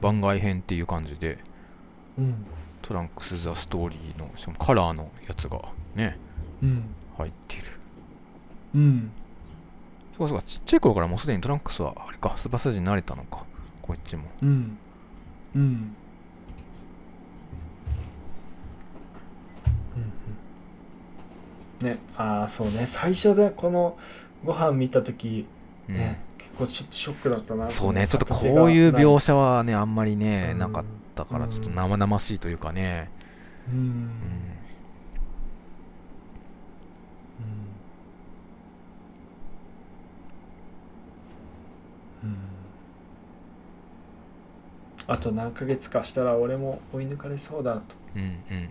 [0.00, 1.38] 番外編っていう感じで
[2.18, 2.46] うん。
[2.82, 5.60] トランクス・ザ・ストーリーのしかもカラーのやつが
[5.94, 6.18] ね
[6.62, 6.96] うん。
[7.16, 7.64] 入っている。
[8.74, 9.12] うん。
[10.16, 10.44] そうかそうか。
[10.44, 13.44] ちっちゃい頃からもうすでにトランクスはあれかスーパーサイヤ人に慣れたのか。
[13.82, 14.24] こっちも。
[14.42, 14.78] うん。
[15.54, 15.96] うん
[21.82, 22.86] ねああそうね。
[22.86, 23.98] 最初でこの
[24.44, 25.46] ご飯見た時
[25.88, 25.94] うん。
[25.94, 28.06] ね、結構ちょっとショックだったなそうね。
[28.06, 30.58] ちょっとこういう描写はねあんまりねうん。
[30.58, 30.84] なかっ
[31.14, 33.10] たからちょっと生々しいというかね。
[33.68, 33.74] うん。
[33.74, 33.88] うん。
[42.24, 42.36] うん。
[45.06, 47.82] あと何ヶ月かしたら俺も追い抜かれそうだと。
[48.14, 48.22] うん。
[48.22, 48.24] う
[48.54, 48.68] ん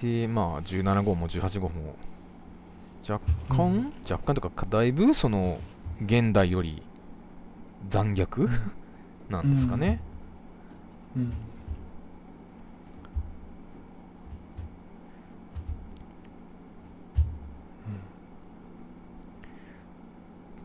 [0.00, 1.94] でまあ17号も18号も
[3.08, 3.92] 若干、うん。
[4.08, 5.58] 若干とかだいぶその
[6.02, 6.82] 現代より
[7.88, 8.48] 残虐？
[9.28, 10.00] なんですかね、
[11.16, 11.32] うん。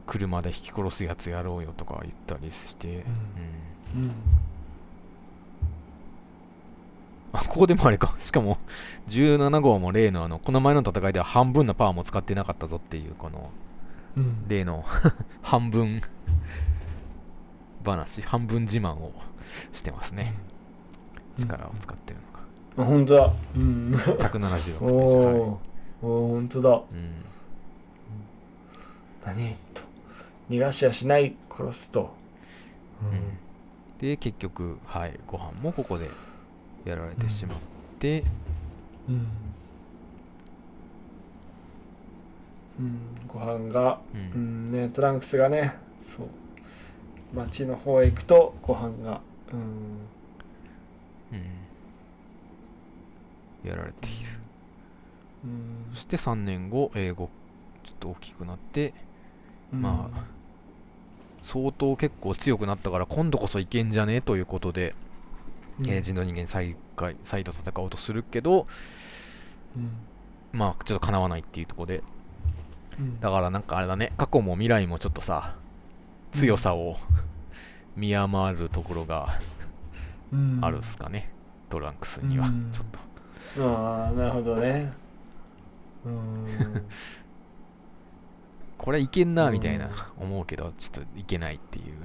[0.07, 3.05] 車で引き殺すやつやろうよとか言ったりして、
[3.95, 4.01] うん。
[4.01, 4.11] うん
[7.35, 8.15] あここでもあれか。
[8.21, 8.57] しかも
[9.07, 13.49] 17号も例のあのこの前の戦いでは半分のパワーも使ってなかったぞっていうこの
[14.17, 14.47] うん。
[14.47, 14.83] 例の
[15.43, 16.01] 半分
[17.83, 19.13] 話半分自慢を
[19.73, 20.33] してますね。
[21.37, 22.25] 力を使ってるの
[22.77, 23.33] あ本当だ。
[23.55, 23.91] うん。
[23.91, 25.35] が176おです、 はい。
[25.35, 25.59] お
[26.01, 26.69] お本当だ。
[26.69, 27.25] うん、
[29.25, 29.81] 何と。
[30.49, 32.13] 逃がしはしない殺すと。
[33.11, 33.37] うん。
[33.99, 36.09] で結局はいご飯もここで
[36.85, 37.57] やられてしまっ
[37.99, 38.23] て、
[39.09, 39.27] うん、
[42.79, 43.99] うん、ご飯が。
[44.13, 44.21] うん。
[44.21, 44.71] うん。
[44.71, 45.73] ねトランクスがね。
[45.99, 46.27] そう。
[47.33, 49.21] 町の方へ行くとご飯が。
[49.51, 49.59] うん。
[51.33, 51.41] う
[53.65, 53.67] ん。
[53.67, 54.15] やられている。
[55.45, 55.95] うん。
[55.95, 57.29] そして3年後英語
[57.83, 58.93] ちょっと大きくなって
[59.71, 60.23] まあ
[61.43, 64.21] 相当結構強くなったから今度こそいけんじゃね？
[64.21, 65.04] ということで、うん
[65.81, 68.67] えー人の人間再開再度戦おうとするけど
[69.75, 69.89] うん。
[70.53, 72.03] まあちょっとかなわないっていうところで。
[72.99, 73.19] うん。
[73.19, 74.13] だからなんかあれだね。
[74.17, 75.55] 過去も未来もちょっとさ
[76.31, 76.95] 強さを
[77.95, 79.39] 見余るところが
[80.31, 80.59] うん。
[80.61, 81.29] あるっすかね、
[81.69, 82.69] トランクスにはうん。
[82.71, 82.99] ちょっと。
[83.67, 84.91] ああなるほどね。
[86.05, 86.47] うん
[88.77, 89.87] これいけんなみたいな
[90.19, 91.95] うん思うけどちょっといけないっていう。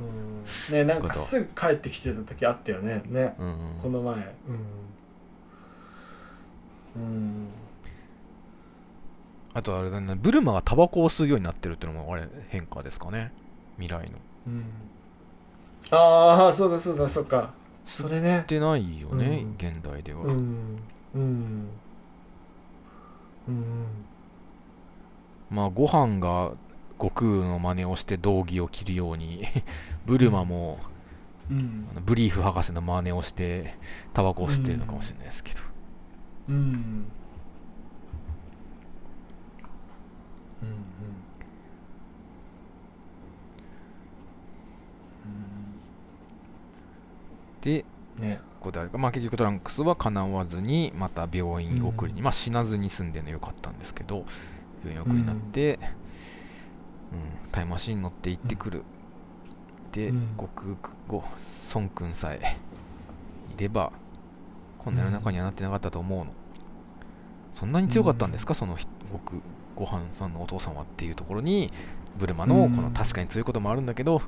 [0.00, 0.44] うん。
[0.72, 3.02] ねなんかすぐ帰ってきてた時あったよね。
[3.06, 3.34] ね。
[3.38, 4.14] うんこの前。
[4.16, 4.24] うん。
[6.96, 7.48] うん。
[9.54, 10.14] あとあれだね。
[10.16, 13.32] ブルマがタバコを吸うようになってるっていうのもあれ変化ですかね。
[13.76, 14.18] 未来の。
[14.48, 14.64] うん。
[15.90, 17.54] ああそうだそうだそうか。
[17.86, 18.40] それね。
[18.40, 19.54] ってないよね、うん。
[19.54, 20.78] 現代では、うん。
[21.14, 21.68] うん。
[23.48, 23.86] うん
[25.50, 26.52] まあご飯が
[26.98, 29.44] 悟空の真似をして道着を着るように
[30.06, 30.78] ブルマも、
[31.50, 31.86] うん。
[32.04, 33.74] ブリーフ博士の真似をして
[34.12, 35.60] タバコを吸ってるのかもしれないですけど、
[36.48, 37.10] うん。
[40.62, 40.76] うん。
[47.60, 47.84] で
[48.18, 48.22] うん。
[48.22, 48.40] ね。
[48.60, 52.24] ここであるか、まあ、結局トランクスはかなわずにまた病院送りに、うん。
[52.24, 54.24] まあ死なずに済んでるのよかったんですけど
[54.86, 55.78] 病院送りになって、
[57.12, 57.22] うん
[57.52, 58.82] タイムマシンに乗って行ってくる、
[59.92, 60.28] で、うん。
[60.36, 60.76] 悟空
[61.08, 61.24] ご
[61.74, 62.58] 孫君さえ
[63.56, 63.92] いれば
[64.78, 66.32] こんな世の中にはなってなかったと思うの、
[67.54, 68.76] そんなに強かったんですか、その
[69.74, 71.72] ごはんさんのお父さんはっていうところに
[72.18, 72.74] ブルマのうん。
[72.74, 74.20] この確かに強いこともあるんだけど、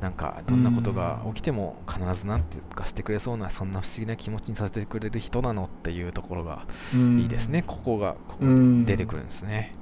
[0.00, 7.20] なんかどんなことが起きても必ずなんてかしてくれそうなそんな不思議な気持ちにさせてくれる人なのっていうところがうん。
[7.20, 9.74] いいですね、ここがここうん出てくるんですね、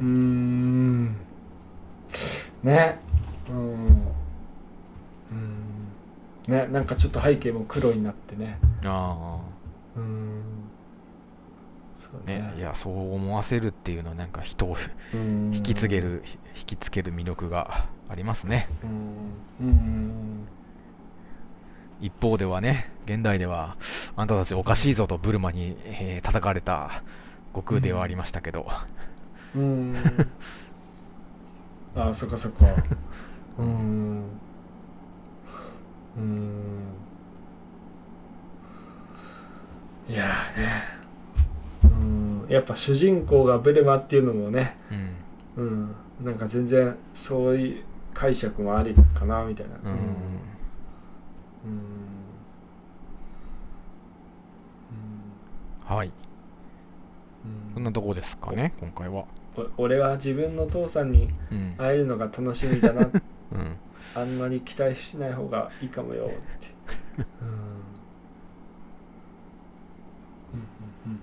[0.00, 1.16] うーん。
[2.62, 2.98] ね。
[3.48, 3.56] うん。
[3.56, 6.52] うん。
[6.52, 8.58] ねなんかちょっと背景も黒になってね。
[8.82, 9.40] うんあ。
[9.96, 10.42] うん。
[11.98, 12.38] そうあね。
[12.40, 14.76] ねいやそう思わせるっていうのはなんか人を
[15.14, 15.52] うん。
[15.54, 18.68] 引き継げるひ引きつける魅力がありますね。
[19.60, 19.68] うん。
[19.68, 20.48] うん。
[22.00, 23.76] 一方ではね現代では
[24.16, 27.02] あんたたちおかしいぞとブルマに、えー叩かれた
[27.54, 28.95] 悟空ではありましたけど、うん
[31.94, 32.66] あそっかそっか。
[33.58, 34.24] うん。
[36.16, 36.82] うん。
[40.08, 40.82] いやーね。
[41.84, 42.46] うん。
[42.48, 44.76] やっぱ主人公がブルマっていうのもね。
[45.56, 45.64] うん。
[45.64, 47.84] うんなんか全然そういう
[48.14, 49.76] 解釈もありかなみたいな。
[49.84, 49.98] うん。
[49.98, 50.40] うん。
[55.84, 56.08] はい。
[57.44, 57.74] うん。
[57.74, 59.20] そんなとこですかね今回は。
[59.20, 59.26] お
[59.78, 63.08] 俺は自分の父さんにうん、会えるのが楽しみだな
[63.52, 63.76] うん、
[64.14, 66.26] あんまり期待しない方がいいかもよっ
[66.60, 66.68] て。
[67.42, 67.48] うん。
[67.48, 67.66] うんうん
[71.06, 71.20] うん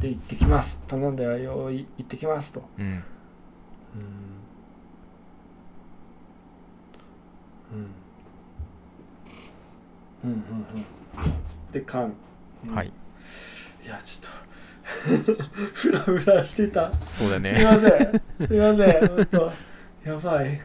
[0.00, 0.80] で、行ってきます。
[0.88, 2.62] 頼んだよ、い行ってきますと。
[2.78, 2.92] うんうん。
[7.72, 7.86] うん。
[10.24, 10.44] うんうんうん。
[11.72, 12.12] で、缶。
[12.66, 12.90] うんはい。
[13.84, 14.49] いや、ちょっと、
[15.74, 16.92] ふらふらしてた。
[17.08, 18.46] そうだよすいまねせん。
[18.46, 19.08] すいません。
[19.08, 19.52] ほんと。
[20.04, 20.60] やばい。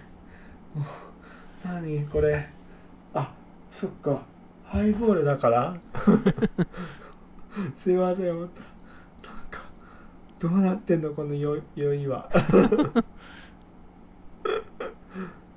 [1.63, 2.49] 何これ。
[3.13, 3.33] あ、
[3.71, 4.23] そっか。
[4.63, 5.77] ハイボールだから
[7.75, 8.33] すいません。
[8.33, 8.61] ほんと。
[8.61, 8.71] なん
[9.49, 9.61] か、
[10.39, 11.11] どうなってんの？
[11.13, 12.29] この酔い酔いは。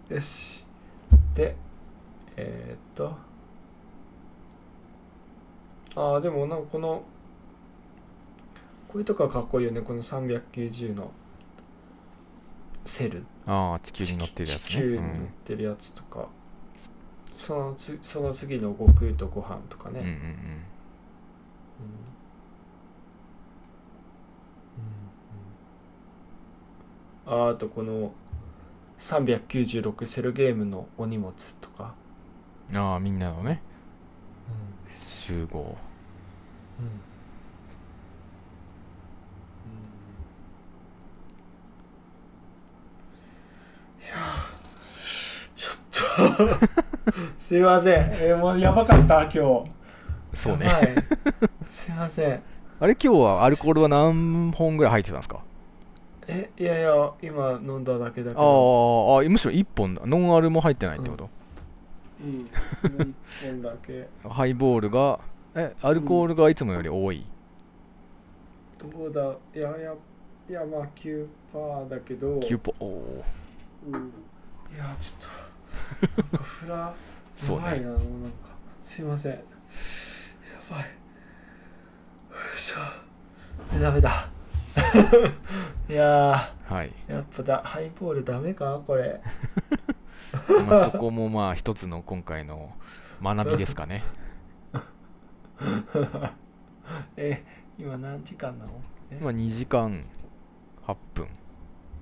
[0.08, 0.64] よし。
[1.34, 1.56] で、
[2.36, 3.16] えー、っと。
[5.96, 7.02] ああ、でもなんかこの、
[8.88, 9.82] こういうとこはかっこいいよね。
[9.82, 11.12] この390の
[12.84, 13.24] セル。
[13.46, 16.28] ああ地球に乗ってるやつ地ね、球に乗ってるやつとか、
[17.36, 20.14] そのつその次の悟空とご飯とかね、うん、うんうん。
[20.14, 20.22] うん。
[20.22, 20.30] うん
[27.26, 28.14] うんああとこの
[29.00, 31.94] 396セルゲームのお荷物とか、
[32.72, 33.60] ああみんなのね。
[34.48, 35.06] うん。
[35.06, 35.76] 集合。
[44.00, 46.00] いやーちょっと
[47.38, 49.70] すいません、えーもうやばかった今日。
[50.34, 50.66] そうね。
[50.66, 51.64] い。
[51.66, 52.42] すいません。
[52.80, 55.40] あれ今日はアルコールは何本ぐらい入ってたんですか？
[56.26, 60.02] えいやいや今飲んだだけだけあどーあむしろ1本だ。
[60.04, 61.30] ノンアルも入ってないってこと、
[62.22, 62.32] うん。
[62.38, 62.46] もう
[63.02, 64.08] 一本だけ。
[64.28, 65.20] ハイボールが
[65.54, 67.24] えアルコールがいつもより多い、
[68.78, 69.22] どうだ
[69.58, 69.94] いやいや
[70.50, 72.38] いやまあ9%だけど。
[72.38, 72.92] 9ポおー。
[73.86, 74.12] うん。
[74.74, 75.47] いやちょっと
[76.00, 76.94] なんかフラや
[77.60, 78.36] ばいなもうなんか。
[78.84, 79.32] すいません。
[79.32, 79.38] や
[80.70, 80.80] ばい。
[80.80, 80.86] よ
[82.56, 82.76] いしょ。
[83.80, 84.28] ダメだ。
[85.88, 88.80] いやはい、ーやっぱだハイボールダメか？
[88.86, 89.20] これ。
[90.68, 92.72] まあ、そこもまあ一つの今回の
[93.22, 94.04] 学びですかね。
[97.16, 97.44] え
[97.78, 98.72] 今何時間なの？
[99.10, 99.18] え？
[99.20, 100.04] まあ2時間
[100.86, 101.26] 8分。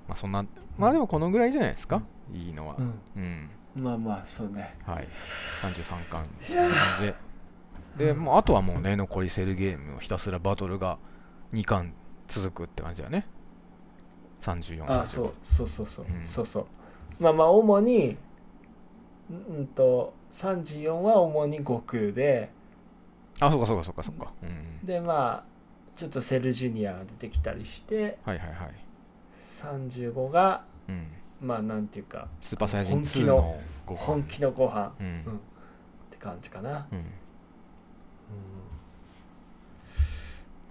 [0.07, 0.45] まあそんな
[0.77, 2.01] まあでもこのぐらいじゃないですか、
[2.33, 2.75] いいのは。
[2.77, 3.01] うん。
[3.15, 3.49] うん。
[3.75, 4.75] まあまあそうね。
[4.85, 5.07] はい。
[5.61, 6.27] 33巻。
[7.01, 7.15] で
[7.97, 10.97] でもうあとはもうね残りセルゲームをひたすらバトルが
[11.53, 11.93] 2巻
[12.27, 13.27] 続くって感じだよね。
[14.41, 16.27] 3435あそうそうそうそう、うん。
[16.27, 16.65] そうそう。
[17.19, 18.17] まあまあ主に
[19.29, 22.49] うんうんと34は主に悟空で。
[23.39, 24.31] あそうかそうかそうかそうか。
[24.43, 25.57] うんでまあ
[25.95, 28.17] ちょっとセルジュニアが出てきたりして。
[28.23, 28.87] はいはいはい。
[29.43, 31.07] 35がうん
[31.41, 33.97] まあなんていうかスーパーサイヤ人2本気ののご飯。
[33.97, 35.05] 本気のご飯、うん。
[35.05, 35.13] うん。
[35.13, 35.15] っ
[36.11, 36.99] て感じかな、うん。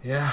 [0.05, 0.31] いや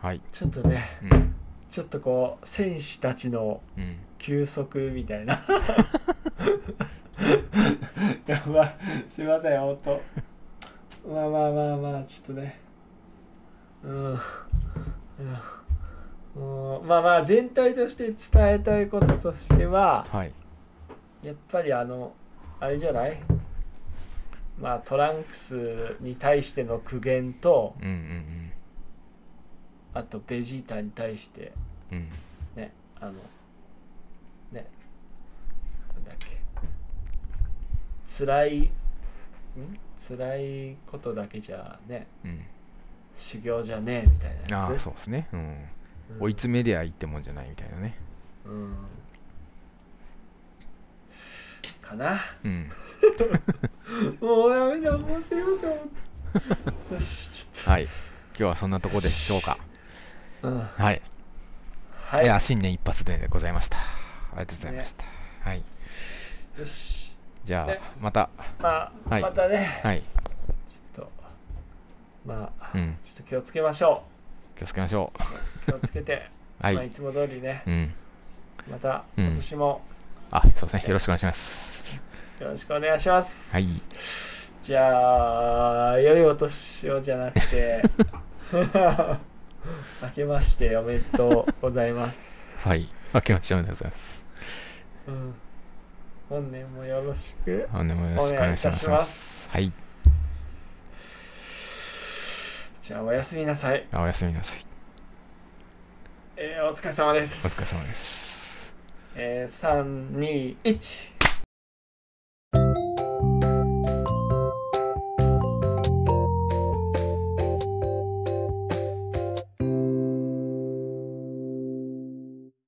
[0.00, 0.20] はい。
[0.32, 1.34] ちょっとねうん。
[1.70, 3.98] ちょっとこう選手たちのうん。
[4.18, 5.38] 休息みたいな。
[8.26, 8.76] やばい。
[9.08, 10.00] すいませんほんと
[11.06, 12.58] まあまあまあまあちょっとね。
[13.84, 14.12] うん。
[14.14, 14.18] うん
[16.36, 20.32] もうまあまあ全体として伝えたいこととしてははい。
[21.22, 22.12] やっぱりあの
[22.60, 23.18] あれじゃない？
[24.60, 28.52] まあトランクスに対しての苦言とうんうん
[29.94, 31.52] あとベジータに対して
[31.90, 31.98] うん。
[31.98, 32.08] うん
[32.56, 33.12] ねあの
[34.52, 34.66] ね
[35.94, 36.36] なんだっけ？
[38.18, 38.70] 辛いん？
[40.08, 40.36] 辛
[40.72, 42.40] いことだけじゃねうん。
[43.18, 44.82] 修行じゃねえみたいなやつ？
[44.82, 45.28] そうですね。
[45.32, 45.56] うんうん
[46.20, 47.96] 追い詰めりゃいいってもんじゃないみたいなね。
[48.44, 48.74] うん。
[51.86, 52.20] かな。
[52.44, 52.70] うん。
[54.20, 55.78] もうやめだもうすいません。
[55.78, 57.70] ほんとよしちょっと。
[57.70, 57.84] はい。
[57.84, 57.92] 今
[58.34, 59.58] 日はそんなとこでしょうか。
[60.42, 60.58] うん。
[60.58, 61.02] はい。
[62.06, 62.24] はい。
[62.24, 63.78] いや新年一発目でございました。
[63.78, 63.80] あ
[64.32, 65.04] りがとうございました。
[65.40, 65.62] はい。
[66.58, 67.16] よし。
[67.44, 67.80] じゃね。
[67.80, 68.28] あまた。
[68.58, 69.22] まあ、はい。
[69.22, 69.80] またね。
[69.82, 70.02] はい。
[70.02, 71.12] ちょっと。
[72.26, 72.98] まあ、うん。
[73.02, 74.02] ちょっと気をつけましょ
[74.58, 75.70] 気をつけましょう。
[75.70, 76.28] 気をつけて、
[76.60, 77.62] う はまあ、いいつも通りね。
[77.66, 77.94] うん。
[78.70, 79.26] またうん。
[79.26, 79.82] 今年も。
[80.30, 80.84] あそうですね。
[80.86, 82.00] よろしくお願いします。
[82.40, 83.64] よろしくお願いします、はい。
[84.60, 87.82] じゃあ良いお年をじゃなくて。
[90.00, 92.88] 明けましておめでとうございます、はい。
[93.12, 94.22] 明けましておめでとうございます。
[95.08, 95.34] うん、
[96.28, 97.68] 本年もよろしく。
[97.72, 99.50] 本年もよろおしくお願いします。
[99.52, 99.95] はい
[102.86, 104.58] じゃあおやすみなさい、あおやすみなさい。
[106.36, 108.72] えーお疲れ様でおす疲れ様です。
[109.16, 111.15] えー、321